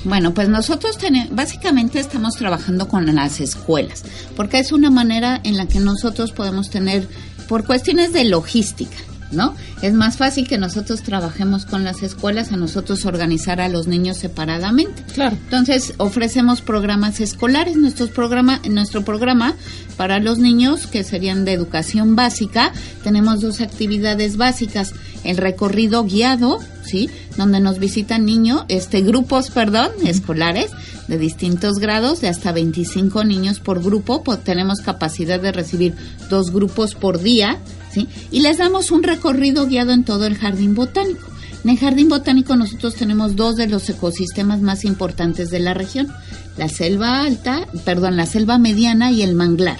Bueno, 0.04 0.34
pues 0.34 0.49
nosotros 0.49 0.97
tene- 0.97 1.30
básicamente 1.32 1.99
estamos 1.99 2.36
trabajando 2.36 2.88
con 2.88 3.06
las 3.15 3.39
escuelas, 3.39 4.04
porque 4.36 4.58
es 4.60 4.71
una 4.71 4.89
manera 4.89 5.39
en 5.43 5.58
la 5.58 5.67
que 5.67 5.80
nosotros 5.80 6.32
podemos 6.32 6.69
tener, 6.71 7.08
por 7.47 7.65
cuestiones 7.65 8.12
de 8.13 8.23
logística, 8.23 8.95
¿no? 9.32 9.56
Es 9.82 9.94
más 9.94 10.17
fácil 10.17 10.48
que 10.48 10.58
nosotros 10.58 11.02
trabajemos 11.02 11.65
con 11.65 11.84
las 11.84 12.04
escuelas 12.04 12.52
a 12.52 12.58
nosotros 12.58 13.06
organizar 13.06 13.62
a 13.62 13.70
los 13.70 13.88
niños 13.88 14.17
separadamente. 14.17 15.04
Claro. 15.13 15.38
Entonces 15.44 15.94
ofrecemos 15.98 16.62
programas 16.62 17.20
escolares, 17.20 17.76
nuestros 17.78 18.10
programa, 18.10 18.62
nuestro 18.70 19.04
programa 19.04 19.56
para 19.98 20.20
los 20.20 20.39
niños 20.39 20.88
que 20.88 21.04
serían 21.04 21.46
de 21.46 21.54
educación 21.54 22.15
básica, 22.15 22.72
tenemos 23.04 23.41
dos 23.41 23.62
actividades 23.62 24.38
básicas, 24.38 24.94
el 25.24 25.38
recorrido 25.38 26.04
guiado, 26.04 26.60
sí, 26.84 27.10
donde 27.38 27.60
nos 27.60 27.80
visitan 27.80 28.26
niños, 28.26 28.63
este 28.67 29.02
grupos, 29.02 29.52
perdón, 29.52 29.91
escolares 30.04 30.72
de 31.08 31.17
distintos 31.17 31.80
grados, 31.80 32.22
de 32.22 32.30
hasta 32.30 32.52
25 32.52 33.24
niños 33.24 33.60
por 33.60 33.84
grupo, 33.84 34.24
pues, 34.24 34.44
tenemos 34.44 34.82
capacidad 34.82 35.39
de 35.39 35.52
recibir 35.52 35.94
dos 36.30 36.52
grupos 36.52 36.96
por 36.96 37.20
día, 37.20 37.60
sí, 37.93 38.08
y 38.32 38.41
les 38.41 38.58
damos 38.58 38.91
un 38.91 39.04
recorrido 39.04 39.67
guiado 39.67 39.91
en 39.91 40.04
todo 40.04 40.25
el 40.25 40.38
jardín 40.38 40.75
botánico. 40.75 41.32
En 41.63 41.69
el 41.69 41.77
Jardín 41.77 42.10
Botánico 42.10 42.56
nosotros 42.56 42.95
tenemos 42.95 43.36
dos 43.36 43.56
de 43.56 43.67
los 43.67 43.88
ecosistemas 43.88 44.62
más 44.62 44.84
importantes 44.84 45.51
de 45.51 45.60
la 45.60 45.75
región, 45.75 46.08
la 46.58 46.67
selva 46.67 47.21
alta, 47.21 47.67
perdón, 47.86 48.17
la 48.17 48.25
selva 48.25 48.58
mediana 48.58 49.12
y 49.12 49.21
el 49.21 49.36
manglar. 49.36 49.77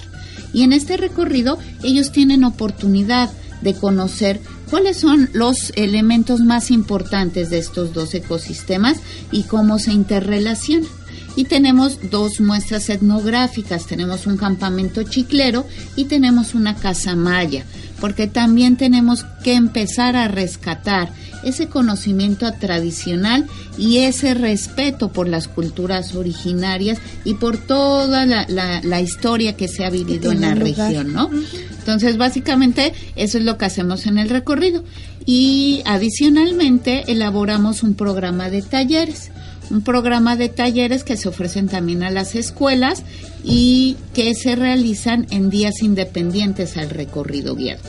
Y 0.52 0.62
en 0.62 0.72
este 0.72 0.96
recorrido 0.96 1.58
ellos 1.82 2.12
tienen 2.12 2.44
oportunidad 2.44 3.30
de 3.62 3.74
conocer 3.74 4.40
cuáles 4.70 4.98
son 4.98 5.28
los 5.32 5.72
elementos 5.74 6.40
más 6.40 6.70
importantes 6.70 7.50
de 7.50 7.58
estos 7.58 7.92
dos 7.92 8.14
ecosistemas 8.14 8.98
y 9.32 9.42
cómo 9.42 9.78
se 9.78 9.92
interrelacionan. 9.92 10.88
Y 11.36 11.44
tenemos 11.44 12.10
dos 12.10 12.40
muestras 12.40 12.90
etnográficas, 12.90 13.86
tenemos 13.86 14.26
un 14.26 14.36
campamento 14.36 15.02
chiclero 15.02 15.66
y 15.96 16.04
tenemos 16.04 16.54
una 16.54 16.74
casa 16.76 17.16
maya, 17.16 17.64
porque 18.00 18.26
también 18.26 18.76
tenemos 18.76 19.24
que 19.42 19.54
empezar 19.54 20.14
a 20.16 20.28
rescatar 20.28 21.10
ese 21.42 21.66
conocimiento 21.66 22.52
tradicional 22.60 23.46
y 23.76 23.98
ese 23.98 24.34
respeto 24.34 25.10
por 25.10 25.26
las 25.26 25.48
culturas 25.48 26.14
originarias 26.14 26.98
y 27.24 27.34
por 27.34 27.56
toda 27.56 28.26
la, 28.26 28.44
la- 28.48 28.80
la 28.82 29.00
historia 29.00 29.56
que 29.56 29.66
se 29.68 29.84
ha 29.84 29.90
vivido 29.90 30.30
en 30.30 30.40
la 30.42 30.54
lugar. 30.54 30.88
región, 30.92 31.12
¿no? 31.14 31.30
Entonces, 31.78 32.16
básicamente, 32.16 32.92
eso 33.16 33.38
es 33.38 33.44
lo 33.44 33.58
que 33.58 33.64
hacemos 33.64 34.06
en 34.06 34.18
el 34.18 34.28
recorrido. 34.28 34.84
Y 35.26 35.82
adicionalmente, 35.84 37.10
elaboramos 37.10 37.82
un 37.82 37.94
programa 37.94 38.48
de 38.50 38.62
talleres. 38.62 39.30
Un 39.70 39.82
programa 39.82 40.36
de 40.36 40.48
talleres 40.48 41.04
que 41.04 41.16
se 41.16 41.28
ofrecen 41.28 41.68
también 41.68 42.02
a 42.02 42.10
las 42.10 42.34
escuelas 42.34 43.02
y 43.44 43.96
que 44.14 44.34
se 44.34 44.54
realizan 44.56 45.26
en 45.30 45.50
días 45.50 45.82
independientes 45.82 46.76
al 46.76 46.90
recorrido 46.90 47.54
guiado. 47.54 47.80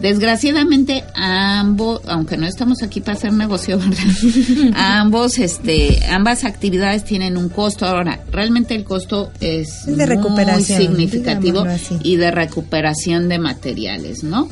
Desgraciadamente, 0.00 1.04
ambos, 1.14 2.00
aunque 2.06 2.38
no 2.38 2.46
estamos 2.46 2.82
aquí 2.82 3.00
para 3.00 3.18
hacer 3.18 3.34
negocio, 3.34 3.78
¿verdad? 3.78 4.72
ambos, 4.74 5.38
este, 5.38 6.00
ambas 6.10 6.44
actividades 6.44 7.04
tienen 7.04 7.36
un 7.36 7.50
costo. 7.50 7.84
Ahora, 7.84 8.20
realmente 8.32 8.74
el 8.74 8.84
costo 8.84 9.30
es, 9.40 9.68
Es 9.80 9.86
de 9.86 9.92
muy 9.96 10.04
recuperación, 10.06 10.80
significativo 10.80 11.64
digámoslo 11.64 11.96
así. 11.96 11.98
y 12.02 12.16
de 12.16 12.30
recuperación 12.30 13.28
de 13.28 13.38
materiales, 13.38 14.24
¿no? 14.24 14.48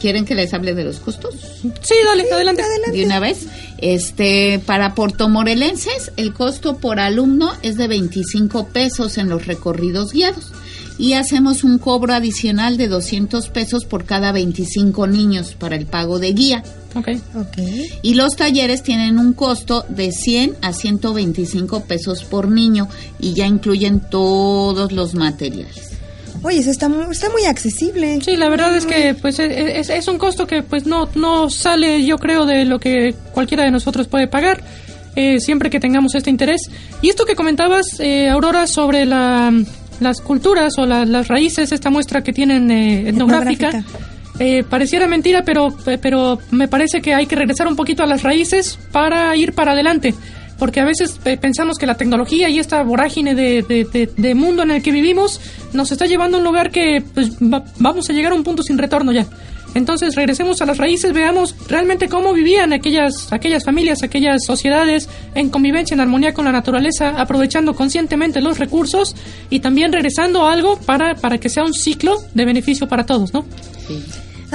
¿Quieren 0.00 0.26
que 0.26 0.34
les 0.34 0.52
hable 0.54 0.74
de 0.74 0.84
los 0.84 0.98
costos? 1.00 1.34
Sí, 1.80 1.94
dale, 2.04 2.30
adelante. 2.30 2.62
De 2.92 3.04
una 3.04 3.18
vez, 3.20 3.46
este, 3.84 4.62
para 4.64 4.94
portomorelenses, 4.94 6.10
el 6.16 6.32
costo 6.32 6.78
por 6.78 7.00
alumno 7.00 7.52
es 7.60 7.76
de 7.76 7.86
25 7.86 8.68
pesos 8.68 9.18
en 9.18 9.28
los 9.28 9.46
recorridos 9.46 10.12
guiados 10.12 10.52
y 10.96 11.12
hacemos 11.12 11.64
un 11.64 11.76
cobro 11.76 12.14
adicional 12.14 12.78
de 12.78 12.88
200 12.88 13.50
pesos 13.50 13.84
por 13.84 14.06
cada 14.06 14.32
25 14.32 15.06
niños 15.06 15.54
para 15.54 15.76
el 15.76 15.84
pago 15.84 16.18
de 16.18 16.32
guía. 16.32 16.64
Ok. 16.94 17.08
Ok. 17.34 17.58
Y 18.00 18.14
los 18.14 18.36
talleres 18.36 18.82
tienen 18.82 19.18
un 19.18 19.34
costo 19.34 19.84
de 19.90 20.12
100 20.12 20.56
a 20.62 20.72
125 20.72 21.84
pesos 21.84 22.24
por 22.24 22.48
niño 22.48 22.88
y 23.20 23.34
ya 23.34 23.46
incluyen 23.46 24.00
todos 24.00 24.92
los 24.92 25.14
materiales. 25.14 25.93
Oye, 26.44 26.58
eso 26.60 26.70
está 26.70 26.88
muy, 26.88 27.06
está 27.10 27.28
muy 27.30 27.44
accesible. 27.46 28.20
Sí, 28.22 28.36
la 28.36 28.48
verdad 28.48 28.76
es 28.76 28.84
que 28.86 29.14
pues 29.14 29.38
e- 29.38 29.80
es, 29.80 29.88
es 29.88 30.06
un 30.08 30.18
costo 30.18 30.46
que 30.46 30.62
pues 30.62 30.86
no 30.86 31.08
no 31.16 31.48
sale 31.50 32.04
yo 32.04 32.18
creo 32.18 32.44
de 32.46 32.64
lo 32.66 32.78
que 32.78 33.14
cualquiera 33.32 33.64
de 33.64 33.70
nosotros 33.70 34.06
puede 34.08 34.28
pagar 34.28 34.62
eh, 35.16 35.40
siempre 35.40 35.70
que 35.70 35.80
tengamos 35.80 36.14
este 36.14 36.28
interés. 36.30 36.70
Y 37.00 37.08
esto 37.08 37.24
que 37.24 37.34
comentabas 37.34 37.98
eh, 37.98 38.28
Aurora 38.28 38.66
sobre 38.66 39.06
la, 39.06 39.52
las 40.00 40.20
culturas 40.20 40.76
o 40.78 40.86
la- 40.86 41.04
las 41.06 41.28
raíces, 41.28 41.72
esta 41.72 41.88
muestra 41.90 42.22
que 42.22 42.32
tienen 42.32 42.70
eh, 42.70 43.08
etnográfica. 43.08 43.68
Etnográfica. 43.68 43.98
eh, 44.40 44.64
pareciera 44.68 45.06
mentira, 45.06 45.44
pero, 45.44 45.68
pero 46.02 46.38
me 46.50 46.66
parece 46.68 47.00
que 47.00 47.14
hay 47.14 47.26
que 47.26 47.36
regresar 47.36 47.68
un 47.68 47.76
poquito 47.76 48.02
a 48.02 48.06
las 48.06 48.22
raíces 48.22 48.78
para 48.92 49.34
ir 49.36 49.52
para 49.54 49.72
adelante. 49.72 50.14
Porque 50.58 50.80
a 50.80 50.84
veces 50.84 51.18
eh, 51.24 51.36
pensamos 51.36 51.78
que 51.78 51.86
la 51.86 51.96
tecnología 51.96 52.48
y 52.48 52.58
esta 52.58 52.82
vorágine 52.82 53.34
de, 53.34 53.62
de- 53.62 54.34
mundo 54.34 54.62
en 54.62 54.70
el 54.70 54.82
que 54.82 54.92
vivimos 54.92 55.40
nos 55.72 55.90
está 55.92 56.06
llevando 56.06 56.36
a 56.36 56.40
un 56.40 56.44
lugar 56.44 56.70
que 56.70 57.02
pues, 57.14 57.32
va- 57.38 57.64
vamos 57.78 58.08
a 58.08 58.12
llegar 58.12 58.32
a 58.32 58.34
un 58.34 58.44
punto 58.44 58.62
sin 58.62 58.78
retorno 58.78 59.12
ya. 59.12 59.26
Entonces 59.74 60.14
regresemos 60.14 60.62
a 60.62 60.66
las 60.66 60.78
raíces, 60.78 61.12
veamos 61.12 61.56
realmente 61.68 62.08
cómo 62.08 62.32
vivían 62.32 62.72
aquellas, 62.72 63.32
aquellas 63.32 63.64
familias, 63.64 64.04
aquellas 64.04 64.44
sociedades 64.44 65.08
en 65.34 65.50
convivencia, 65.50 65.94
en 65.94 66.00
armonía 66.00 66.32
con 66.32 66.44
la 66.44 66.52
naturaleza, 66.52 67.20
aprovechando 67.20 67.74
conscientemente 67.74 68.40
los 68.40 68.60
recursos 68.60 69.16
y 69.50 69.58
también 69.58 69.92
regresando 69.92 70.46
a 70.46 70.52
algo 70.52 70.78
para, 70.78 71.16
para 71.16 71.38
que 71.38 71.48
sea 71.48 71.64
un 71.64 71.74
ciclo 71.74 72.14
de 72.34 72.44
beneficio 72.44 72.86
para 72.88 73.04
todos, 73.04 73.34
¿no? 73.34 73.44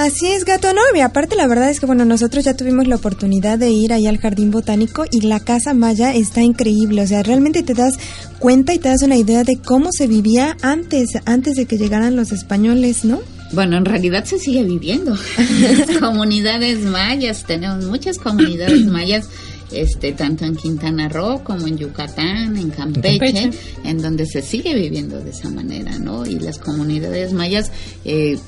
Así 0.00 0.28
es, 0.28 0.46
gato, 0.46 0.72
no, 0.72 0.80
y 0.96 1.00
aparte 1.00 1.36
la 1.36 1.46
verdad 1.46 1.68
es 1.68 1.78
que 1.78 1.84
bueno, 1.84 2.06
nosotros 2.06 2.42
ya 2.42 2.56
tuvimos 2.56 2.88
la 2.88 2.96
oportunidad 2.96 3.58
de 3.58 3.68
ir 3.68 3.92
ahí 3.92 4.06
al 4.06 4.16
jardín 4.16 4.50
botánico 4.50 5.04
y 5.10 5.20
la 5.20 5.40
casa 5.40 5.74
maya 5.74 6.14
está 6.14 6.40
increíble, 6.40 7.02
o 7.02 7.06
sea, 7.06 7.22
realmente 7.22 7.62
te 7.62 7.74
das 7.74 7.98
cuenta 8.38 8.72
y 8.72 8.78
te 8.78 8.88
das 8.88 9.02
una 9.02 9.18
idea 9.18 9.44
de 9.44 9.58
cómo 9.58 9.90
se 9.92 10.06
vivía 10.06 10.56
antes, 10.62 11.10
antes 11.26 11.56
de 11.56 11.66
que 11.66 11.76
llegaran 11.76 12.16
los 12.16 12.32
españoles, 12.32 13.04
¿no? 13.04 13.20
Bueno, 13.52 13.76
en 13.76 13.84
realidad 13.84 14.24
se 14.24 14.38
sigue 14.38 14.62
viviendo. 14.62 15.14
comunidades 16.00 16.78
mayas, 16.80 17.44
tenemos 17.44 17.84
muchas 17.84 18.16
comunidades 18.16 18.86
mayas, 18.86 19.28
este, 19.70 20.12
tanto 20.12 20.46
en 20.46 20.56
Quintana 20.56 21.10
Roo 21.10 21.44
como 21.44 21.66
en 21.66 21.76
Yucatán, 21.76 22.56
en 22.56 22.70
Campeche, 22.70 23.18
Campeche. 23.18 23.50
en 23.84 24.00
donde 24.00 24.24
se 24.24 24.40
sigue 24.40 24.74
viviendo 24.74 25.20
de 25.20 25.28
esa 25.28 25.50
manera, 25.50 25.98
¿no? 25.98 26.24
Y 26.24 26.38
las 26.38 26.56
comunidades 26.56 27.34
mayas 27.34 27.70
eh, 28.06 28.38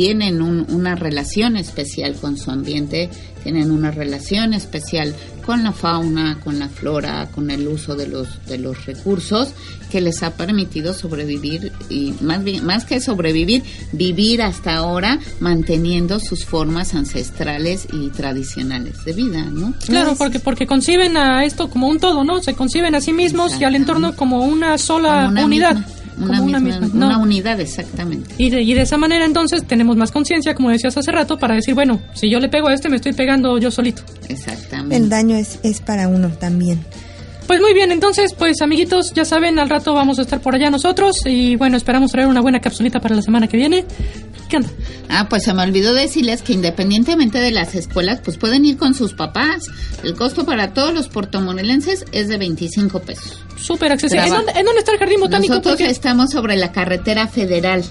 tienen 0.00 0.40
un- 0.40 0.64
una 0.70 0.94
relación 0.94 1.58
especial 1.58 2.14
con 2.14 2.38
su 2.38 2.50
ambiente, 2.50 3.10
tienen 3.42 3.70
una 3.70 3.90
relación 3.90 4.54
especial 4.54 5.14
con 5.44 5.62
la 5.62 5.72
fauna, 5.72 6.38
con 6.42 6.58
la 6.58 6.70
flora, 6.70 7.28
con 7.34 7.50
el 7.50 7.68
uso 7.68 7.94
de 7.96 8.06
los 8.06 8.26
de 8.46 8.56
los 8.56 8.86
recursos 8.86 9.48
que 9.90 10.00
les 10.00 10.22
ha 10.22 10.30
permitido 10.36 10.94
sobrevivir 10.94 11.70
y 11.90 12.14
más 12.22 12.40
más 12.62 12.84
que 12.86 12.98
sobrevivir, 13.00 13.62
vivir 13.92 14.40
hasta 14.40 14.74
ahora 14.76 15.18
manteniendo 15.40 16.18
sus 16.18 16.46
formas 16.46 16.94
ancestrales 16.94 17.86
y 17.92 18.08
tradicionales 18.08 19.04
de 19.04 19.12
vida, 19.12 19.42
¿no? 19.52 19.74
Claro, 19.84 20.14
porque 20.16 20.38
porque 20.40 20.66
conciben 20.66 21.18
a 21.18 21.44
esto 21.44 21.68
como 21.68 21.88
un 21.88 21.98
todo, 22.00 22.24
¿no? 22.24 22.42
Se 22.42 22.54
conciben 22.54 22.94
a 22.94 23.02
sí 23.02 23.12
mismos 23.12 23.60
y 23.60 23.64
al 23.64 23.74
entorno 23.76 24.16
como 24.16 24.44
una 24.46 24.78
sola 24.78 25.24
Como 25.26 25.28
una 25.32 25.44
unidad, 25.44 25.74
misma, 25.76 25.92
una, 26.24 26.42
una 26.42 26.60
misma- 26.60 26.80
misma, 26.80 27.06
una 27.06 27.16
¿no? 27.18 27.22
unidad 27.22 27.60
exactamente. 27.60 28.34
Y 28.38 28.50
de, 28.50 28.62
y 28.62 28.74
de 28.74 28.82
esa 28.82 28.96
manera 28.96 29.24
entonces 29.24 29.64
tenemos 29.66 29.96
más 29.96 30.10
conciencia, 30.12 30.54
como 30.54 30.70
decías 30.70 30.96
hace 30.96 31.10
rato, 31.12 31.38
para 31.38 31.54
decir, 31.54 31.74
bueno, 31.74 32.00
si 32.14 32.30
yo 32.30 32.38
le 32.40 32.48
pego 32.48 32.68
a 32.68 32.74
este 32.74 32.88
me 32.88 32.96
estoy 32.96 33.12
pegando 33.12 33.56
yo 33.58 33.70
solito. 33.70 34.02
Exactamente. 34.28 34.96
El 34.96 35.08
daño 35.08 35.36
es, 35.36 35.58
es 35.62 35.80
para 35.80 36.08
uno 36.08 36.28
también. 36.30 36.80
Pues 37.50 37.60
muy 37.60 37.74
bien, 37.74 37.90
entonces, 37.90 38.32
pues 38.32 38.62
amiguitos, 38.62 39.12
ya 39.12 39.24
saben, 39.24 39.58
al 39.58 39.68
rato 39.68 39.92
vamos 39.92 40.20
a 40.20 40.22
estar 40.22 40.40
por 40.40 40.54
allá 40.54 40.70
nosotros 40.70 41.16
y 41.26 41.56
bueno, 41.56 41.76
esperamos 41.76 42.12
traer 42.12 42.28
una 42.28 42.40
buena 42.40 42.60
capsulita 42.60 43.00
para 43.00 43.16
la 43.16 43.22
semana 43.22 43.48
que 43.48 43.56
viene. 43.56 43.84
¿Qué 44.48 44.58
onda? 44.58 44.68
Ah, 45.08 45.26
pues 45.28 45.42
se 45.42 45.52
me 45.52 45.64
olvidó 45.64 45.92
decirles 45.92 46.42
que 46.42 46.52
independientemente 46.52 47.38
de 47.40 47.50
las 47.50 47.74
escuelas, 47.74 48.20
pues 48.24 48.38
pueden 48.38 48.64
ir 48.64 48.76
con 48.76 48.94
sus 48.94 49.14
papás. 49.14 49.64
El 50.04 50.14
costo 50.14 50.46
para 50.46 50.74
todos 50.74 50.94
los 50.94 51.08
portomorelenses 51.08 52.04
es 52.12 52.28
de 52.28 52.38
25 52.38 53.00
pesos. 53.00 53.44
Súper 53.60 53.90
accesible. 53.90 54.26
¿En 54.26 54.32
dónde, 54.32 54.52
en 54.54 54.64
dónde 54.64 54.78
está 54.78 54.92
el 54.92 54.98
jardín 55.00 55.18
botánico? 55.18 55.54
Nosotros 55.54 55.74
Porque- 55.78 55.90
estamos 55.90 56.30
sobre 56.30 56.54
la 56.54 56.70
carretera 56.70 57.26
federal, 57.26 57.82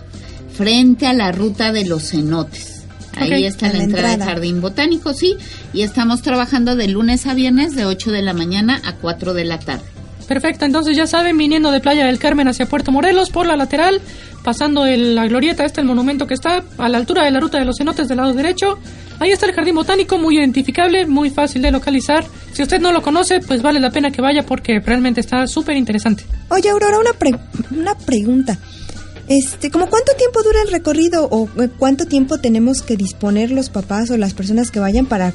frente 0.54 1.06
a 1.06 1.12
la 1.12 1.34
ruta 1.34 1.74
de 1.74 1.84
los 1.84 2.12
cenotes. 2.12 2.79
Ahí 3.18 3.46
está 3.46 3.68
la, 3.68 3.74
la 3.80 3.84
entrada 3.84 4.08
del 4.10 4.14
entrada. 4.14 4.32
jardín 4.34 4.62
botánico, 4.62 5.14
sí. 5.14 5.36
Y 5.74 5.82
estamos 5.82 6.22
trabajando 6.22 6.76
de 6.76 6.88
lunes 6.88 7.26
a 7.28 7.34
viernes 7.34 7.76
de 7.76 7.86
8 7.86 8.12
de 8.12 8.22
la 8.22 8.34
mañana 8.34 8.82
a 8.86 8.94
4 8.94 9.34
de 9.34 9.46
la 9.46 9.60
tarde. 9.60 9.84
Perfecto, 10.28 10.66
entonces 10.66 10.96
ya 10.96 11.08
saben, 11.08 11.38
viniendo 11.38 11.72
de 11.72 11.80
Playa 11.80 12.06
del 12.06 12.20
Carmen 12.20 12.48
hacia 12.48 12.68
Puerto 12.68 12.92
Morelos 12.92 13.32
por 13.32 13.48
la 13.48 13.56
lateral, 13.56 14.00
pasando 14.44 14.86
el- 14.86 15.16
la 15.16 15.26
glorieta, 15.28 15.66
este 15.66 15.82
el 15.82 15.88
monumento 15.88 16.28
que 16.28 16.36
está 16.36 16.64
a 16.78 16.88
la 16.88 17.00
altura 17.00 17.24
de 17.26 17.32
la 17.32 17.40
ruta 17.40 17.58
de 17.58 17.66
los 17.66 17.78
cenotes 17.78 18.08
del 18.08 18.18
lado 18.18 18.34
derecho. 18.34 18.78
Ahí 19.20 19.32
está 19.32 19.48
el 19.48 19.54
jardín 19.54 19.74
botánico, 19.74 20.20
muy 20.20 20.38
identificable, 20.38 21.08
muy 21.08 21.32
fácil 21.32 21.64
de 21.64 21.72
localizar. 21.72 22.26
Si 22.54 22.62
usted 22.62 22.80
no 22.80 22.92
lo 22.92 23.02
conoce, 23.02 23.40
pues 23.40 23.64
vale 23.64 23.80
la 23.80 23.90
pena 23.90 24.12
que 24.12 24.22
vaya 24.22 24.44
porque 24.44 24.80
realmente 24.80 25.20
está 25.20 25.48
súper 25.48 25.76
interesante. 25.78 26.24
Oye, 26.50 26.70
Aurora, 26.70 27.00
una, 27.00 27.14
pre- 27.14 27.36
una 27.76 27.96
pregunta. 27.96 28.56
Este, 29.30 29.70
¿como 29.70 29.88
cuánto 29.88 30.12
tiempo 30.18 30.42
dura 30.42 30.64
el 30.64 30.72
recorrido 30.72 31.28
o 31.30 31.48
eh, 31.62 31.70
cuánto 31.78 32.08
tiempo 32.08 32.40
tenemos 32.40 32.82
que 32.82 32.98
disponer 32.98 33.52
los 33.52 33.70
papás 33.70 34.10
o 34.10 34.18
las 34.18 34.34
personas 34.34 34.72
que 34.72 34.80
vayan 34.80 35.06
para 35.06 35.34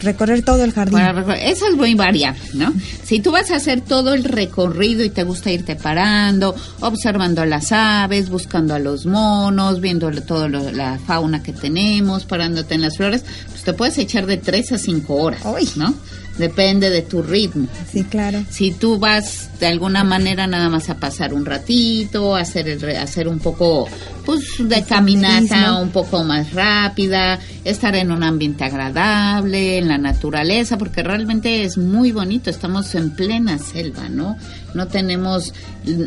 recorrer 0.00 0.44
todo 0.44 0.62
el 0.62 0.72
jardín? 0.72 0.98
Para 0.98 1.38
es 1.38 1.62
muy 1.74 1.94
variable, 1.94 2.38
¿no? 2.52 2.74
Si 3.04 3.20
tú 3.20 3.32
vas 3.32 3.50
a 3.50 3.56
hacer 3.56 3.80
todo 3.80 4.12
el 4.12 4.22
recorrido 4.22 5.02
y 5.02 5.08
te 5.08 5.22
gusta 5.22 5.50
irte 5.50 5.76
parando, 5.76 6.54
observando 6.80 7.40
a 7.40 7.46
las 7.46 7.72
aves, 7.72 8.28
buscando 8.28 8.74
a 8.74 8.78
los 8.78 9.06
monos, 9.06 9.80
viendo 9.80 10.10
toda 10.22 10.48
la 10.48 10.98
fauna 10.98 11.42
que 11.42 11.54
tenemos, 11.54 12.26
parándote 12.26 12.74
en 12.74 12.82
las 12.82 12.98
flores, 12.98 13.24
pues 13.48 13.62
te 13.62 13.72
puedes 13.72 13.96
echar 13.96 14.26
de 14.26 14.36
3 14.36 14.72
a 14.72 14.78
5 14.78 15.14
horas. 15.14 15.42
¿no? 15.76 15.94
Depende 16.38 16.90
de 16.90 17.02
tu 17.02 17.22
ritmo. 17.22 17.66
Sí, 17.90 18.04
claro. 18.04 18.44
Si 18.50 18.72
tú 18.72 18.98
vas 18.98 19.48
de 19.58 19.66
alguna 19.66 20.04
manera 20.04 20.46
nada 20.46 20.68
más 20.68 20.90
a 20.90 20.96
pasar 20.96 21.32
un 21.32 21.46
ratito, 21.46 22.36
hacer 22.36 22.68
el 22.68 22.96
hacer 22.96 23.26
un 23.26 23.38
poco 23.38 23.88
pues 24.24 24.40
de 24.58 24.82
caminata 24.82 25.80
un 25.80 25.90
poco 25.90 26.24
más 26.24 26.52
rápida, 26.52 27.38
estar 27.64 27.94
en 27.94 28.10
un 28.10 28.22
ambiente 28.22 28.64
agradable, 28.64 29.78
en 29.78 29.88
la 29.88 29.98
naturaleza, 29.98 30.76
porque 30.76 31.02
realmente 31.02 31.62
es 31.62 31.78
muy 31.78 32.10
bonito, 32.12 32.50
estamos 32.50 32.94
en 32.96 33.10
plena 33.10 33.58
selva, 33.58 34.08
¿no? 34.08 34.36
No 34.76 34.86
tenemos 34.88 35.52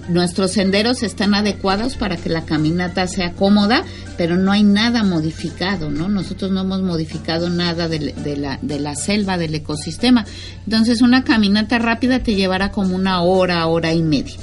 nuestros 0.08 0.52
senderos 0.52 1.04
están 1.04 1.34
adecuados 1.34 1.96
para 1.96 2.18
que 2.18 2.30
la 2.30 2.46
caminata 2.46 3.08
sea 3.08 3.34
cómoda, 3.34 3.84
pero 4.18 4.38
no 4.38 4.52
hay 4.52 4.64
nada 4.64 5.04
modificado, 5.04 5.90
¿no? 5.90 6.08
Nosotros 6.08 6.52
no 6.52 6.62
hemos 6.62 6.82
modificado 6.82 7.50
nada 7.50 7.88
de, 7.88 8.14
de 8.14 8.38
la, 8.38 8.60
de 8.62 8.80
la 8.80 8.96
selva, 8.96 9.38
del 9.38 9.56
ecosistema. 9.56 10.26
Entonces, 10.66 11.02
una 11.02 11.24
caminata 11.24 11.80
rápida 11.80 12.20
te 12.20 12.36
llevará 12.36 12.72
como 12.72 12.96
una 12.96 13.22
hora, 13.22 13.66
hora 13.68 13.94
y 13.94 14.02
media. 14.02 14.36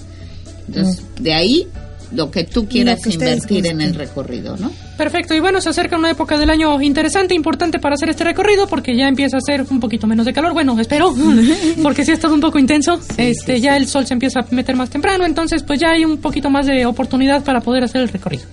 Entonces, 0.68 1.02
de 1.20 1.34
ahí 1.34 1.68
lo 2.12 2.30
que 2.30 2.44
tú 2.44 2.68
quieras 2.68 3.00
que 3.02 3.10
invertir 3.10 3.66
en 3.66 3.80
el 3.80 3.94
recorrido, 3.94 4.56
¿no? 4.56 4.70
Perfecto, 4.96 5.34
y 5.34 5.40
bueno, 5.40 5.60
se 5.60 5.68
acerca 5.68 5.96
una 5.96 6.10
época 6.10 6.38
del 6.38 6.48
año 6.50 6.80
interesante, 6.80 7.34
importante 7.34 7.78
para 7.78 7.94
hacer 7.94 8.08
este 8.10 8.24
recorrido, 8.24 8.66
porque 8.68 8.96
ya 8.96 9.08
empieza 9.08 9.36
a 9.36 9.38
hacer 9.38 9.66
un 9.68 9.80
poquito 9.80 10.06
menos 10.06 10.24
de 10.26 10.32
calor, 10.32 10.52
bueno, 10.52 10.78
espero, 10.80 11.14
porque 11.82 12.04
sí 12.04 12.12
ha 12.12 12.14
estado 12.14 12.34
un 12.34 12.40
poco 12.40 12.58
intenso, 12.58 13.00
este, 13.16 13.60
ya 13.60 13.76
el 13.76 13.88
sol 13.88 14.06
se 14.06 14.14
empieza 14.14 14.40
a 14.40 14.46
meter 14.50 14.76
más 14.76 14.88
temprano, 14.90 15.24
entonces 15.26 15.62
pues 15.62 15.80
ya 15.80 15.90
hay 15.90 16.04
un 16.04 16.18
poquito 16.18 16.48
más 16.48 16.66
de 16.66 16.86
oportunidad 16.86 17.42
para 17.44 17.60
poder 17.60 17.84
hacer 17.84 18.00
el 18.02 18.08
recorrido. 18.08 18.44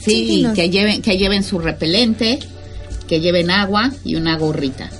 Sí, 0.00 0.46
que 0.54 0.68
lleven, 0.70 1.00
que 1.02 1.16
lleven 1.18 1.44
su 1.44 1.58
repelente, 1.60 2.38
que 3.06 3.20
lleven 3.20 3.50
agua 3.50 3.92
y 4.04 4.16
una 4.16 4.36
gorrita. 4.36 4.90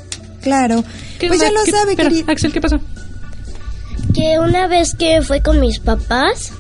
Claro. 0.43 0.85
¿Qué 1.19 1.29
Pues 1.29 1.41
ya 1.41 1.51
lo 1.51 1.65
¿Qué- 1.65 1.71
sabe. 1.73 2.23
Axel, 2.29 2.53
¿qué 2.53 2.61
pasó? 2.61 2.77
Que 4.15 4.39
una 4.39 4.67
vez 4.67 4.95
que 4.95 5.23
fue 5.23 5.41
con 5.41 5.61
mis 5.61 5.79
papás, 5.81 6.53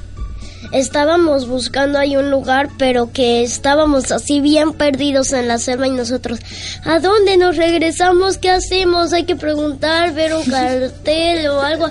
estábamos 0.72 1.46
buscando 1.48 1.98
ahí 1.98 2.16
un 2.16 2.30
lugar, 2.30 2.68
pero 2.78 3.12
que 3.12 3.42
estábamos 3.42 4.10
así 4.12 4.40
bien 4.40 4.72
perdidos 4.72 5.32
en 5.32 5.48
la 5.48 5.58
selva 5.58 5.86
y 5.86 5.90
nosotros, 5.90 6.38
¿a 6.84 6.98
dónde 6.98 7.36
nos 7.36 7.56
regresamos? 7.56 8.38
¿Qué 8.38 8.50
hacemos? 8.50 9.12
Hay 9.12 9.24
que 9.24 9.36
preguntar, 9.36 10.12
ver 10.14 10.34
un 10.34 10.44
cartel 10.44 11.46
o 11.48 11.60
algo. 11.60 11.90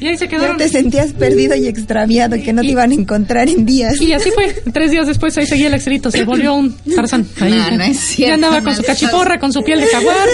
Y 0.00 0.06
ahí 0.06 0.16
se 0.16 0.26
Ya 0.26 0.30
quedaron. 0.30 0.56
te 0.58 0.68
sentías 0.68 1.12
perdido 1.12 1.56
y 1.56 1.66
extraviado, 1.66 2.36
que 2.36 2.52
no 2.52 2.62
te 2.62 2.68
iban 2.68 2.92
a 2.92 2.94
encontrar 2.94 3.48
en 3.48 3.66
días. 3.66 4.00
Y 4.00 4.12
así 4.12 4.30
fue. 4.30 4.54
Tres 4.72 4.92
días 4.92 5.06
después 5.08 5.36
ahí 5.38 5.46
seguía 5.46 5.66
el 5.66 5.74
Axelito. 5.74 6.10
Se 6.12 6.22
volvió 6.24 6.54
un 6.54 6.76
Tarzán. 6.94 7.26
Ahí, 7.40 7.50
No, 7.52 7.70
no 7.78 7.82
es 7.82 7.98
cierto, 7.98 8.28
Ya 8.28 8.34
andaba 8.34 8.56
con 8.62 8.70
no 8.72 8.76
su 8.76 8.82
cachiporra, 8.84 9.38
con 9.40 9.52
su 9.52 9.62
piel 9.64 9.80
de 9.80 9.86
jaguar. 9.88 10.28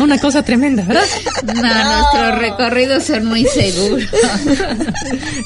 Una 0.00 0.18
cosa 0.18 0.42
tremenda, 0.42 0.82
¿verdad? 0.84 1.04
No, 1.44 1.52
nuestros 1.62 2.38
recorridos 2.38 3.04
son 3.04 3.26
muy 3.26 3.44
seguros. 3.44 4.02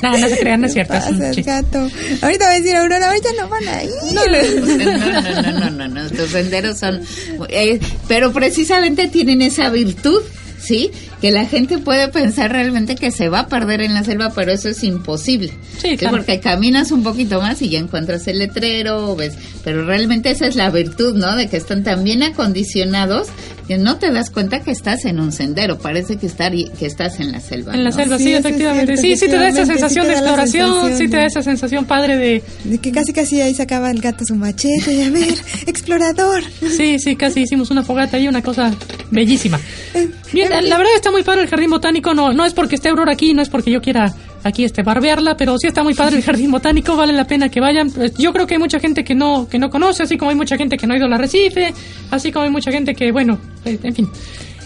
No, 0.02 0.16
no 0.16 0.28
se 0.28 0.38
crean, 0.38 0.60
no 0.60 0.66
es 0.68 0.72
cierto. 0.72 0.94
es 0.94 1.06
un 1.06 1.18
Pasas, 1.18 1.34
chiste. 1.34 1.50
Gato. 1.62 1.90
Ahorita 2.22 2.46
va 2.46 2.50
a 2.52 2.61
decir 2.61 2.76
Aurora, 2.76 3.09
ahorita 3.09 3.28
no 3.40 3.48
van 3.48 3.68
a 3.68 3.84
ir. 3.84 3.90
No, 4.12 4.24
no, 4.26 5.50
no, 5.50 5.61
no, 5.61 5.70
no, 5.70 5.88
nuestros 5.88 6.30
senderos 6.30 6.78
son... 6.78 7.00
eh, 7.48 7.80
pero 8.09 8.32
precisamente 8.32 9.09
tienen 9.09 9.42
esa 9.42 9.70
virtud, 9.70 10.22
¿sí? 10.62 10.90
Que 11.26 11.32
la 11.32 11.44
gente 11.44 11.78
puede 11.78 12.06
pensar 12.06 12.52
realmente 12.52 12.94
que 12.94 13.10
se 13.10 13.28
va 13.28 13.40
a 13.40 13.48
perder 13.48 13.82
en 13.82 13.94
la 13.94 14.04
selva, 14.04 14.30
pero 14.32 14.52
eso 14.52 14.68
es 14.68 14.84
imposible. 14.84 15.52
Sí, 15.76 15.96
claro. 15.96 16.18
Porque 16.18 16.38
caminas 16.38 16.92
un 16.92 17.02
poquito 17.02 17.40
más 17.40 17.60
y 17.62 17.68
ya 17.68 17.80
encuentras 17.80 18.28
el 18.28 18.38
letrero, 18.38 19.16
ves. 19.16 19.34
Pero 19.64 19.84
realmente 19.84 20.30
esa 20.30 20.46
es 20.46 20.54
la 20.54 20.70
virtud, 20.70 21.16
¿no? 21.16 21.34
De 21.34 21.48
que 21.48 21.56
están 21.56 21.82
tan 21.82 22.04
bien 22.04 22.22
acondicionados 22.22 23.26
que 23.66 23.78
no 23.78 23.96
te 23.96 24.12
das 24.12 24.30
cuenta 24.30 24.60
que 24.60 24.70
estás 24.70 25.04
en 25.04 25.18
un 25.18 25.32
sendero. 25.32 25.78
Parece 25.78 26.16
que, 26.16 26.26
estar, 26.26 26.52
que 26.52 26.86
estás 26.86 27.18
en 27.18 27.32
la 27.32 27.40
selva. 27.40 27.74
En 27.74 27.82
la 27.82 27.90
¿no? 27.90 27.96
selva, 27.96 28.18
Sí, 28.18 28.24
sí, 28.24 28.32
es 28.32 28.38
efectivamente. 28.38 28.96
cierto, 28.96 29.02
sí, 29.02 29.24
sí 29.26 29.28
te 29.28 29.36
da 29.36 29.48
esa 29.48 29.66
sensación 29.66 30.04
sí 30.04 30.08
de 30.08 30.14
da 30.14 30.20
exploración, 30.20 30.70
sensación 30.70 30.98
sí 30.98 31.08
te 31.08 31.16
da 31.16 31.26
esa 31.26 31.42
sensación 31.42 31.84
padre 31.86 32.16
de... 32.16 32.42
De 32.62 32.78
que 32.78 32.92
casi 32.92 33.12
casi 33.12 33.40
ahí 33.40 33.54
sacaba 33.54 33.90
el 33.90 34.00
gato 34.00 34.24
su 34.24 34.36
machete 34.36 34.92
y 34.92 35.02
a 35.02 35.10
ver, 35.10 35.34
explorador. 35.66 36.44
Sí, 36.76 37.00
sí, 37.00 37.16
casi 37.16 37.40
hicimos 37.40 37.72
una 37.72 37.82
fogata 37.82 38.16
y 38.20 38.28
una 38.28 38.40
cosa 38.42 38.72
bellísima. 39.10 39.58
Eh, 39.94 40.08
Bien, 40.32 40.50
la 40.50 40.60
la 40.60 40.78
verdad 40.78 40.92
está 40.96 41.10
muy 41.16 41.22
padre 41.22 41.44
el 41.44 41.48
jardín 41.48 41.70
botánico, 41.70 42.12
no, 42.12 42.34
no 42.34 42.44
es 42.44 42.52
porque 42.52 42.74
esté 42.74 42.90
Aurora 42.90 43.12
aquí, 43.12 43.32
no 43.32 43.40
es 43.40 43.48
porque 43.48 43.70
yo 43.70 43.80
quiera 43.80 44.14
aquí 44.44 44.64
este 44.64 44.82
barbearla, 44.82 45.34
pero 45.34 45.56
sí 45.56 45.66
está 45.66 45.82
muy 45.82 45.94
padre 45.94 46.18
el 46.18 46.22
jardín 46.22 46.50
botánico, 46.50 46.94
vale 46.94 47.14
la 47.14 47.26
pena 47.26 47.48
que 47.48 47.58
vayan. 47.58 47.90
Pues, 47.90 48.12
Yo 48.18 48.34
creo 48.34 48.46
que 48.46 48.52
hay 48.52 48.60
mucha 48.60 48.78
gente 48.80 49.02
que 49.02 49.14
no 49.14 49.48
que 49.48 49.58
no 49.58 49.70
conoce, 49.70 50.02
así 50.02 50.18
como 50.18 50.30
hay 50.30 50.36
mucha 50.36 50.58
gente 50.58 50.76
que 50.76 50.86
no 50.86 50.92
ha 50.92 50.98
ido 50.98 51.06
al 51.06 51.14
arrecife, 51.14 51.72
así 52.10 52.30
como 52.30 52.44
hay 52.44 52.50
mucha 52.50 52.70
gente 52.70 52.94
que, 52.94 53.12
bueno, 53.12 53.38
eh, 53.64 53.78
en 53.82 53.94
fin. 53.94 54.08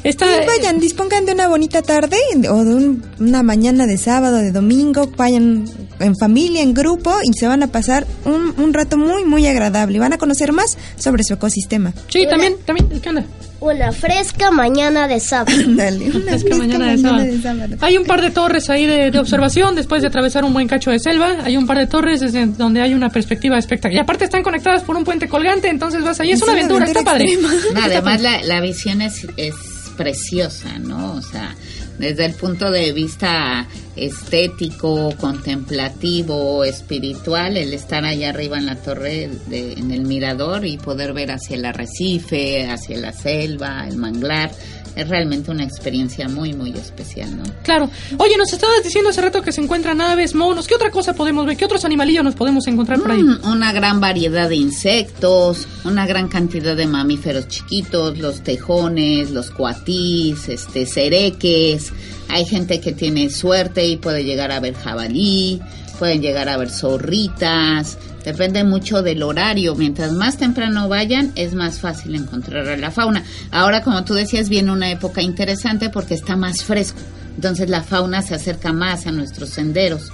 Sí, 0.03 0.16
vayan, 0.46 0.80
dispongan 0.80 1.26
de 1.26 1.32
una 1.32 1.48
bonita 1.48 1.82
tarde 1.82 2.16
o 2.51 2.64
de 2.64 2.74
un- 2.74 3.03
una 3.18 3.42
mañana 3.42 3.86
de 3.86 3.98
sábado, 3.98 4.38
de 4.38 4.51
domingo, 4.53 5.11
vayan 5.16 5.64
en 5.98 6.16
familia, 6.16 6.62
en 6.62 6.72
grupo 6.72 7.12
y 7.22 7.38
se 7.38 7.46
van 7.46 7.62
a 7.62 7.66
pasar 7.66 8.07
un, 8.24 8.55
un 8.57 8.72
rato 8.72 8.96
muy, 8.96 9.24
muy 9.24 9.46
agradable. 9.46 9.96
y 9.96 10.01
Van 10.01 10.12
a 10.14 10.18
conocer 10.18 10.53
más 10.53 10.78
sobre 10.96 11.22
su 11.24 11.34
ecosistema. 11.34 11.92
Sí, 12.09 12.26
también, 12.30 12.55
también, 12.64 12.88
¿qué 13.01 13.09
onda? 13.11 13.24
Una 13.61 13.92
fresca 13.92 14.51
mañana 14.51 15.07
de 15.07 15.20
sábado. 15.20 15.53
Dale, 15.76 16.07
una 16.11 16.38
fresca 16.38 16.57
mañana 16.57 16.86
de 16.86 16.96
mañana 16.96 17.09
sábado. 17.11 17.24
de 17.36 17.42
sábado. 17.42 17.76
Hay 17.82 17.98
un 17.98 18.05
par 18.07 18.22
de 18.22 18.30
torres 18.30 18.70
ahí 18.70 18.86
de, 18.86 19.11
de 19.11 19.18
observación 19.18 19.74
después 19.74 20.01
de 20.01 20.09
atravesar 20.09 20.44
un 20.46 20.55
buen 20.55 20.66
cacho 20.66 20.90
de 20.90 20.98
selva. 20.98 21.36
Hay 21.44 21.59
un 21.59 21.66
par 21.66 21.76
de 21.76 21.86
torres 21.86 22.20
desde 22.20 22.46
donde 22.46 22.80
hay 22.80 22.94
una 22.94 23.11
perspectiva 23.11 23.59
espectacular. 23.59 23.96
Y 24.01 24.03
aparte 24.03 24.24
están 24.24 24.42
conectadas 24.42 24.82
por 24.82 24.96
un 24.96 25.05
puente 25.05 25.28
colgante, 25.28 25.68
entonces 25.68 26.03
vas 26.03 26.18
ahí. 26.20 26.30
Es, 26.30 26.36
Es 26.38 26.42
una 26.44 26.53
una 26.53 26.61
aventura, 26.62 26.84
aventura 26.86 27.01
está 27.01 27.12
padre. 27.12 27.74
No, 27.74 27.80
además 27.84 28.20
la, 28.22 28.42
la 28.44 28.61
visión 28.62 29.03
es, 29.03 29.26
es 29.36 29.55
preciosa, 30.01 30.78
¿no? 30.78 31.16
O 31.16 31.20
sea, 31.20 31.55
desde 31.98 32.24
el 32.24 32.32
punto 32.32 32.70
de 32.70 32.90
vista 32.94 33.66
estético, 34.07 35.14
contemplativo, 35.18 36.64
espiritual, 36.64 37.57
el 37.57 37.72
estar 37.74 38.05
allá 38.05 38.30
arriba 38.30 38.59
en 38.59 38.66
la 38.66 38.76
torre, 38.76 39.30
de- 39.48 39.74
en 39.74 39.90
el 39.90 40.03
mirador 40.03 40.64
y 40.66 40.76
poder 40.78 41.12
ver 41.12 41.30
hacia 41.32 41.57
el 41.57 41.64
arrecife, 41.64 42.66
hacia 42.68 42.98
la 42.98 43.12
selva, 43.12 43.86
el 43.88 43.96
manglar, 43.96 44.51
es 44.96 45.09
realmente 45.09 45.51
una 45.53 45.62
experiencia 45.62 46.28
muy, 46.28 46.53
muy 46.53 46.70
especial, 46.72 47.36
¿no? 47.36 47.44
Claro. 47.62 47.88
Oye, 48.18 48.36
nos 48.36 48.53
estabas 48.53 48.82
diciendo 48.82 49.11
hace 49.11 49.20
rato 49.20 49.40
que 49.40 49.53
se 49.53 49.61
encuentran 49.61 50.01
aves, 50.01 50.34
monos. 50.34 50.66
¿Qué 50.66 50.74
otra 50.74 50.90
cosa 50.90 51.14
podemos 51.14 51.46
ver? 51.46 51.57
¿Qué 51.57 51.64
otros 51.64 51.84
animalillos 51.84 52.24
nos 52.24 52.34
podemos 52.34 52.66
encontrar 52.66 53.01
por 53.01 53.12
ahí? 53.12 53.22
Mm, 53.22 53.38
Una 53.46 53.72
gran 53.72 54.01
variedad 54.01 54.48
de 54.48 54.57
insectos, 54.57 55.68
una 55.84 56.07
gran 56.07 56.26
cantidad 56.28 56.76
de 56.76 56.86
mamíferos 56.88 57.46
chiquitos, 57.46 58.18
los 58.18 58.42
tejones, 58.42 59.30
los 59.30 59.51
cuatís, 59.53 60.48
este, 60.48 60.84
cereques. 60.86 61.92
Hay 62.31 62.45
gente 62.45 62.81
que 62.81 62.93
tiene 62.93 63.31
suerte 63.31 63.87
y 63.87 63.97
puede 63.97 64.24
llegar 64.24 64.53
a 64.53 64.61
ver 64.61 64.74
jabalí, 64.74 65.61
pueden 65.99 66.22
llegar 66.22 66.49
a 66.49 66.57
ver 66.57 66.70
zorritas. 66.70 67.99
Depende 68.24 68.64
mucho 68.64 69.03
del 69.03 69.22
horario. 69.22 69.74
Mientras 69.74 70.12
más 70.12 70.37
temprano 70.37 70.89
vayan, 70.89 71.33
es 71.35 71.55
más 71.55 71.81
fácil 71.81 72.14
encontrar 72.14 72.68
a 72.68 72.76
la 72.76 72.91
fauna. 72.91 73.24
Ahora, 73.51 73.83
como 73.83 74.05
tú 74.05 74.14
decías, 74.14 74.49
viene 74.49 74.72
una 74.72 74.91
época 74.91 75.22
interesante 75.22 75.91
porque 75.91 76.14
está 76.14 76.37
más 76.37 76.62
fresco. 76.62 77.01
Entonces 77.35 77.70
la 77.70 77.83
fauna 77.83 78.22
se 78.22 78.35
acerca 78.35 78.72
más 78.72 79.07
a 79.07 79.12
nuestros 79.12 79.51
senderos. 79.51 80.11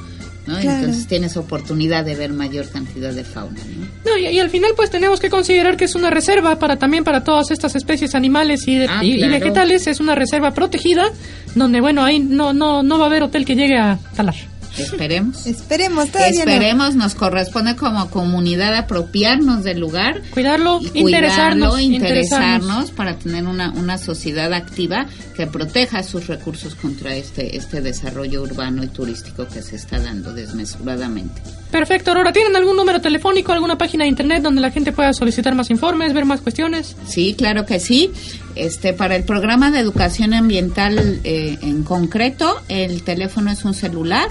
¿No? 0.46 0.58
Claro. 0.60 0.78
Entonces 0.78 1.06
tienes 1.06 1.36
oportunidad 1.36 2.04
de 2.04 2.14
ver 2.14 2.32
mayor 2.32 2.68
cantidad 2.70 3.12
de 3.12 3.24
fauna. 3.24 3.58
¿no? 4.04 4.10
No, 4.12 4.18
y, 4.18 4.26
y 4.28 4.38
al 4.38 4.50
final 4.50 4.70
pues 4.76 4.90
tenemos 4.90 5.20
que 5.20 5.28
considerar 5.30 5.76
que 5.76 5.84
es 5.86 5.94
una 5.94 6.10
reserva 6.10 6.58
para 6.58 6.76
también 6.76 7.04
para 7.04 7.24
todas 7.24 7.50
estas 7.50 7.74
especies 7.76 8.14
animales 8.14 8.66
y, 8.68 8.76
de- 8.76 8.86
Ah, 8.88 9.04
y- 9.04 9.20
vegetales, 9.28 9.86
es 9.86 10.00
una 10.00 10.14
reserva 10.14 10.52
protegida 10.52 11.10
donde 11.54 11.80
bueno, 11.80 12.04
ahí 12.04 12.18
no 12.20 12.52
no 12.52 12.82
no 12.82 12.98
va 12.98 13.04
a 13.04 13.08
haber 13.08 13.22
hotel 13.24 13.44
que 13.44 13.54
llegue 13.56 13.76
a 13.78 13.98
talar. 14.14 14.34
Esperemos. 14.78 15.46
Esperemos, 15.46 16.10
todavía 16.10 16.44
no. 16.44 16.50
Esperemos, 16.50 16.94
nos 16.94 17.14
corresponde 17.14 17.76
como 17.76 18.10
comunidad 18.10 18.74
apropiarnos 18.74 19.64
del 19.64 19.80
lugar, 19.80 20.22
Cuidarlo, 20.30 20.80
y 20.80 21.00
interesarnos, 21.00 21.70
cuidarlo, 21.70 21.78
interesarnos 21.78 22.56
interesarnos. 22.60 22.90
para 22.92 23.18
tener 23.18 23.44
una, 23.44 23.72
una 23.72 23.98
sociedad 23.98 24.52
activa 24.52 25.06
que 25.34 25.46
proteja 25.46 26.02
sus 26.02 26.26
recursos 26.26 26.74
contra 26.74 27.14
este, 27.14 27.56
este 27.56 27.80
desarrollo 27.80 28.42
urbano 28.42 28.82
y 28.84 28.88
turístico 28.88 29.46
que 29.48 29.62
se 29.62 29.76
está 29.76 29.98
dando 29.98 30.32
desmesuradamente. 30.32 31.42
Perfecto, 31.70 32.10
Aurora, 32.10 32.32
¿tienen 32.32 32.56
algún 32.56 32.76
número 32.76 33.00
telefónico, 33.00 33.52
alguna 33.52 33.76
página 33.76 34.04
de 34.04 34.10
internet 34.10 34.42
donde 34.42 34.60
la 34.60 34.70
gente 34.70 34.92
pueda 34.92 35.12
solicitar 35.12 35.54
más 35.54 35.70
informes, 35.70 36.12
ver 36.14 36.24
más 36.24 36.40
cuestiones? 36.40 36.96
Sí, 37.06 37.34
claro 37.36 37.66
que 37.66 37.80
sí. 37.80 38.10
Este, 38.54 38.94
para 38.94 39.16
el 39.16 39.24
programa 39.24 39.70
de 39.70 39.80
educación 39.80 40.32
ambiental 40.32 41.20
eh, 41.24 41.58
en 41.60 41.82
concreto, 41.82 42.62
el 42.68 43.02
teléfono 43.02 43.50
es 43.50 43.64
un 43.64 43.74
celular 43.74 44.28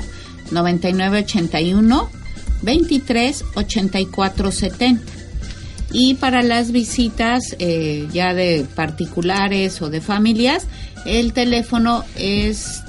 9981 0.51 2.09
23 2.61 3.45
84 3.55 4.51
70. 4.51 5.03
Y 5.91 6.15
para 6.15 6.41
las 6.41 6.71
visitas 6.71 7.55
eh, 7.59 8.07
ya 8.11 8.33
de 8.33 8.65
particulares 8.75 9.81
o 9.81 9.89
de 9.89 10.01
familias, 10.01 10.67
el 11.05 11.31
teléfono 11.33 12.03
es 12.17 12.81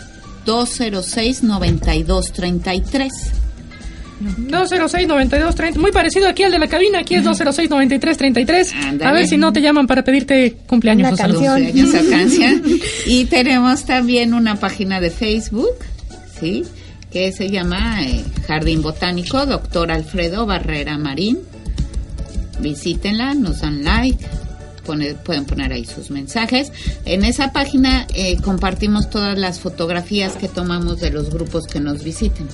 206 0.44 1.42
92 1.42 2.32
33. 2.32 3.12
206 4.18 5.09
92 5.09 5.54
30, 5.54 5.78
muy 5.78 5.92
parecido 5.92 6.26
aquí 6.26 6.42
al 6.42 6.50
de 6.50 6.59
la 6.59 6.68
cabina, 6.68 7.00
aquí 7.00 7.16
es 7.16 7.24
206 7.24 7.68
93 7.68 8.16
33. 8.16 8.74
A 9.04 9.12
ver 9.12 9.26
si 9.28 9.36
no 9.36 9.52
te 9.52 9.61
llaman 9.61 9.86
para 9.86 10.02
pedirte 10.04 10.57
cumpleaños 10.66 11.09
Una 11.09 11.14
o 11.14 11.16
salud. 11.18 11.42
canción. 11.44 11.64
cumpleaños 11.64 11.94
o 11.94 12.11
canción. 12.11 12.62
Y 13.07 13.26
tenemos 13.26 13.84
también 13.84 14.32
una 14.32 14.57
página 14.57 15.00
de 15.00 15.11
Facebook, 15.11 15.76
¿sí? 16.40 16.64
Que 17.11 17.32
se 17.32 17.48
llama 17.50 18.02
eh, 18.04 18.24
Jardín 18.46 18.82
Botánico, 18.82 19.46
doctor 19.46 19.90
Alfredo 19.90 20.44
Barrera 20.46 20.98
Marín. 20.98 21.38
Visítenla, 22.61 23.34
nos 23.34 23.61
dan 23.61 23.84
like, 23.84 24.24
pone- 24.84 25.14
pueden 25.14 25.44
poner 25.44 25.72
ahí 25.72 25.84
sus 25.84 26.11
mensajes. 26.11 26.72
En 27.04 27.24
esa 27.24 27.52
página 27.52 28.07
eh, 28.14 28.36
compartimos 28.42 29.09
todas 29.11 29.38
las 29.38 29.61
fotografías 29.61 30.34
que 30.36 30.48
tomamos 30.48 31.00
de 31.00 31.11
los 31.11 31.30
grupos 31.30 31.66
que 31.66 31.80
nos 31.80 32.02
visiten. 32.02 32.48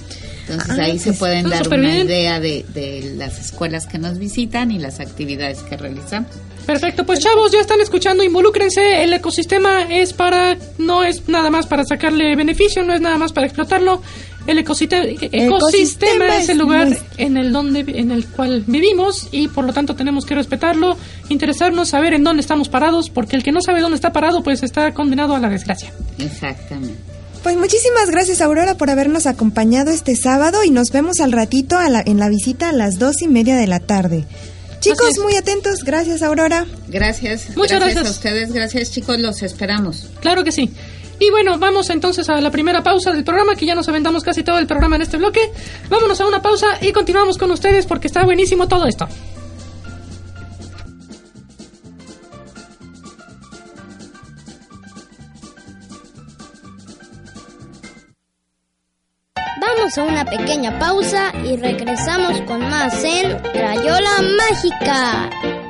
Entonces 0.48 0.78
Ah, 0.78 0.82
ahí 0.82 0.98
se 0.98 1.10
pues, 1.10 1.18
pueden 1.18 1.46
está 1.46 1.58
dar 1.58 1.68
una 1.68 1.76
bien. 1.88 2.06
idea 2.06 2.40
de, 2.40 2.64
de 2.74 3.14
las 3.16 3.38
escuelas 3.38 3.86
que 3.86 3.98
nos 3.98 4.18
visitan 4.18 4.70
y 4.72 4.78
las 4.78 4.98
actividades 4.98 5.60
que 5.62 5.76
realizamos. 5.76 6.30
Perfecto, 6.66 7.04
pues 7.06 7.18
chavos, 7.20 7.50
ya 7.52 7.60
están 7.60 7.80
escuchando, 7.80 8.22
involúcrense, 8.22 9.02
el 9.02 9.12
ecosistema 9.12 9.82
es 9.92 10.12
para, 10.12 10.56
no 10.78 11.02
es 11.02 11.28
nada 11.28 11.50
más 11.50 11.66
para 11.66 11.84
sacarle 11.84 12.36
beneficio, 12.36 12.84
no 12.84 12.92
es 12.94 13.00
nada 13.00 13.18
más 13.18 13.32
para 13.32 13.46
explotarlo, 13.48 14.00
el 14.46 14.58
ecosistema, 14.58 15.04
ecosistema, 15.30 16.36
es 16.38 16.48
el 16.48 16.58
lugar 16.58 16.88
nuestro. 16.88 17.06
en 17.18 17.36
el 17.36 17.52
donde 17.52 17.80
en 17.80 18.10
el 18.10 18.26
cual 18.26 18.64
vivimos 18.66 19.28
y 19.32 19.48
por 19.48 19.64
lo 19.64 19.72
tanto 19.72 19.94
tenemos 19.94 20.24
que 20.26 20.34
respetarlo, 20.34 20.96
interesarnos, 21.28 21.88
saber 21.90 22.14
en 22.14 22.24
dónde 22.24 22.40
estamos 22.40 22.68
parados, 22.68 23.08
porque 23.10 23.36
el 23.36 23.42
que 23.42 23.52
no 23.52 23.60
sabe 23.60 23.80
dónde 23.80 23.96
está 23.96 24.12
parado 24.12 24.42
pues 24.42 24.62
está 24.62 24.92
condenado 24.94 25.34
a 25.34 25.40
la 25.40 25.48
desgracia. 25.48 25.92
Exactamente. 26.18 26.94
Pues 27.42 27.56
muchísimas 27.56 28.08
gracias 28.10 28.40
Aurora 28.40 28.76
por 28.76 28.88
habernos 28.90 29.26
acompañado 29.26 29.90
este 29.90 30.14
sábado 30.14 30.62
y 30.64 30.70
nos 30.70 30.90
vemos 30.92 31.20
al 31.20 31.32
ratito 31.32 31.76
a 31.76 31.88
la- 31.88 32.02
en 32.04 32.18
la 32.20 32.28
visita 32.28 32.68
a 32.68 32.72
las 32.72 32.98
dos 33.00 33.20
y 33.22 33.28
media 33.28 33.56
de 33.56 33.66
la 33.66 33.80
tarde. 33.80 34.24
Chicos, 34.80 35.18
muy 35.22 35.36
atentos. 35.36 35.84
Gracias 35.84 36.22
Aurora. 36.22 36.66
Gracias. 36.88 37.56
Muchas 37.56 37.78
gracias. 37.78 37.94
gracias. 37.94 38.06
a 38.06 38.10
ustedes. 38.10 38.52
Gracias, 38.52 38.90
chicos. 38.90 39.18
Los 39.20 39.42
esperamos. 39.42 40.08
Claro 40.20 40.42
que 40.42 40.50
sí. 40.50 40.70
Y 41.22 41.30
bueno, 41.30 41.56
vamos 41.56 41.88
entonces 41.90 42.28
a 42.28 42.40
la 42.40 42.50
primera 42.50 42.82
pausa 42.82 43.12
del 43.12 43.22
programa, 43.22 43.54
que 43.54 43.64
ya 43.64 43.76
nos 43.76 43.88
aventamos 43.88 44.24
casi 44.24 44.42
todo 44.42 44.58
el 44.58 44.66
programa 44.66 44.96
en 44.96 45.02
este 45.02 45.18
bloque. 45.18 45.52
Vámonos 45.88 46.20
a 46.20 46.26
una 46.26 46.42
pausa 46.42 46.78
y 46.80 46.90
continuamos 46.90 47.38
con 47.38 47.52
ustedes 47.52 47.86
porque 47.86 48.08
está 48.08 48.24
buenísimo 48.24 48.66
todo 48.66 48.86
esto. 48.86 49.06
Vamos 59.60 59.96
a 59.96 60.02
una 60.02 60.24
pequeña 60.24 60.76
pausa 60.80 61.32
y 61.44 61.56
regresamos 61.56 62.40
con 62.48 62.68
más 62.68 63.04
en 63.04 63.38
Crayola 63.52 64.10
Mágica. 64.50 65.61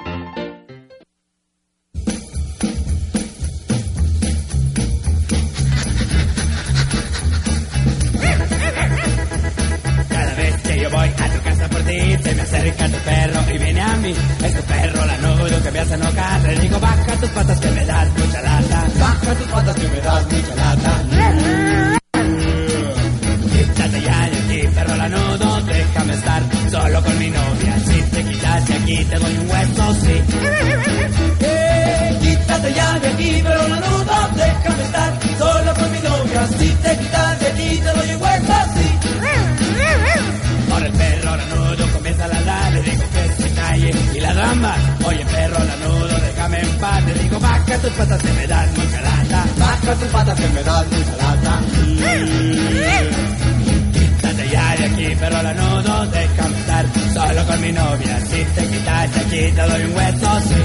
De 55.33 55.39
aquí, 55.39 55.43
perro 55.43 55.43
lanudo, 55.43 56.07
déjame 56.07 56.59
estar 56.59 56.87
solo 57.15 57.47
con 57.47 57.61
mi 57.61 57.73
novia. 57.73 58.21
Si 58.21 58.45
te 58.45 58.67
quitas 58.67 59.17
aquí, 59.17 59.53
te 59.53 59.63
doy 59.63 59.83
un 59.85 59.97
hueso, 59.97 60.41
sí. 60.41 60.62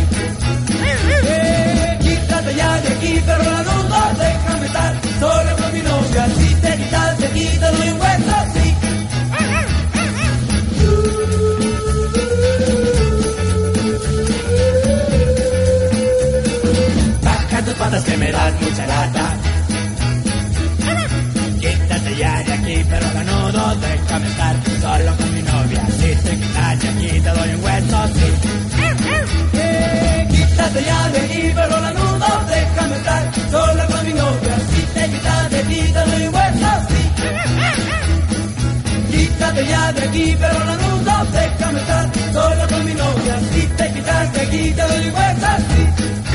Aquí, 30.78 31.52
pero 31.56 31.82
ganudo, 31.82 32.28
déjame 32.48 32.96
estar 32.98 33.34
solo 33.50 33.88
con 33.88 34.06
mi 34.06 34.14
novia. 34.14 34.56
Si 34.70 34.82
te 34.94 35.10
quitas 35.10 35.50
de 35.50 35.64
doy 35.64 36.28
un 36.28 36.36
hueso, 36.36 36.72
sí. 36.90 37.02
Quítate 39.10 39.66
ya 39.68 39.92
de 39.94 40.02
aquí, 40.04 40.38
pero 40.40 40.60
ganudo, 40.60 41.26
déjame 41.32 41.80
estar 41.80 42.12
solo 42.32 42.68
con 42.68 42.86
mi 42.86 42.94
novia. 42.94 43.40
Si 43.52 43.62
te 43.62 43.94
quitas 43.94 44.34
de 44.34 44.74
doy 44.74 45.08
un 45.08 45.16
hueso, 45.16 45.52
sí. 45.68 46.27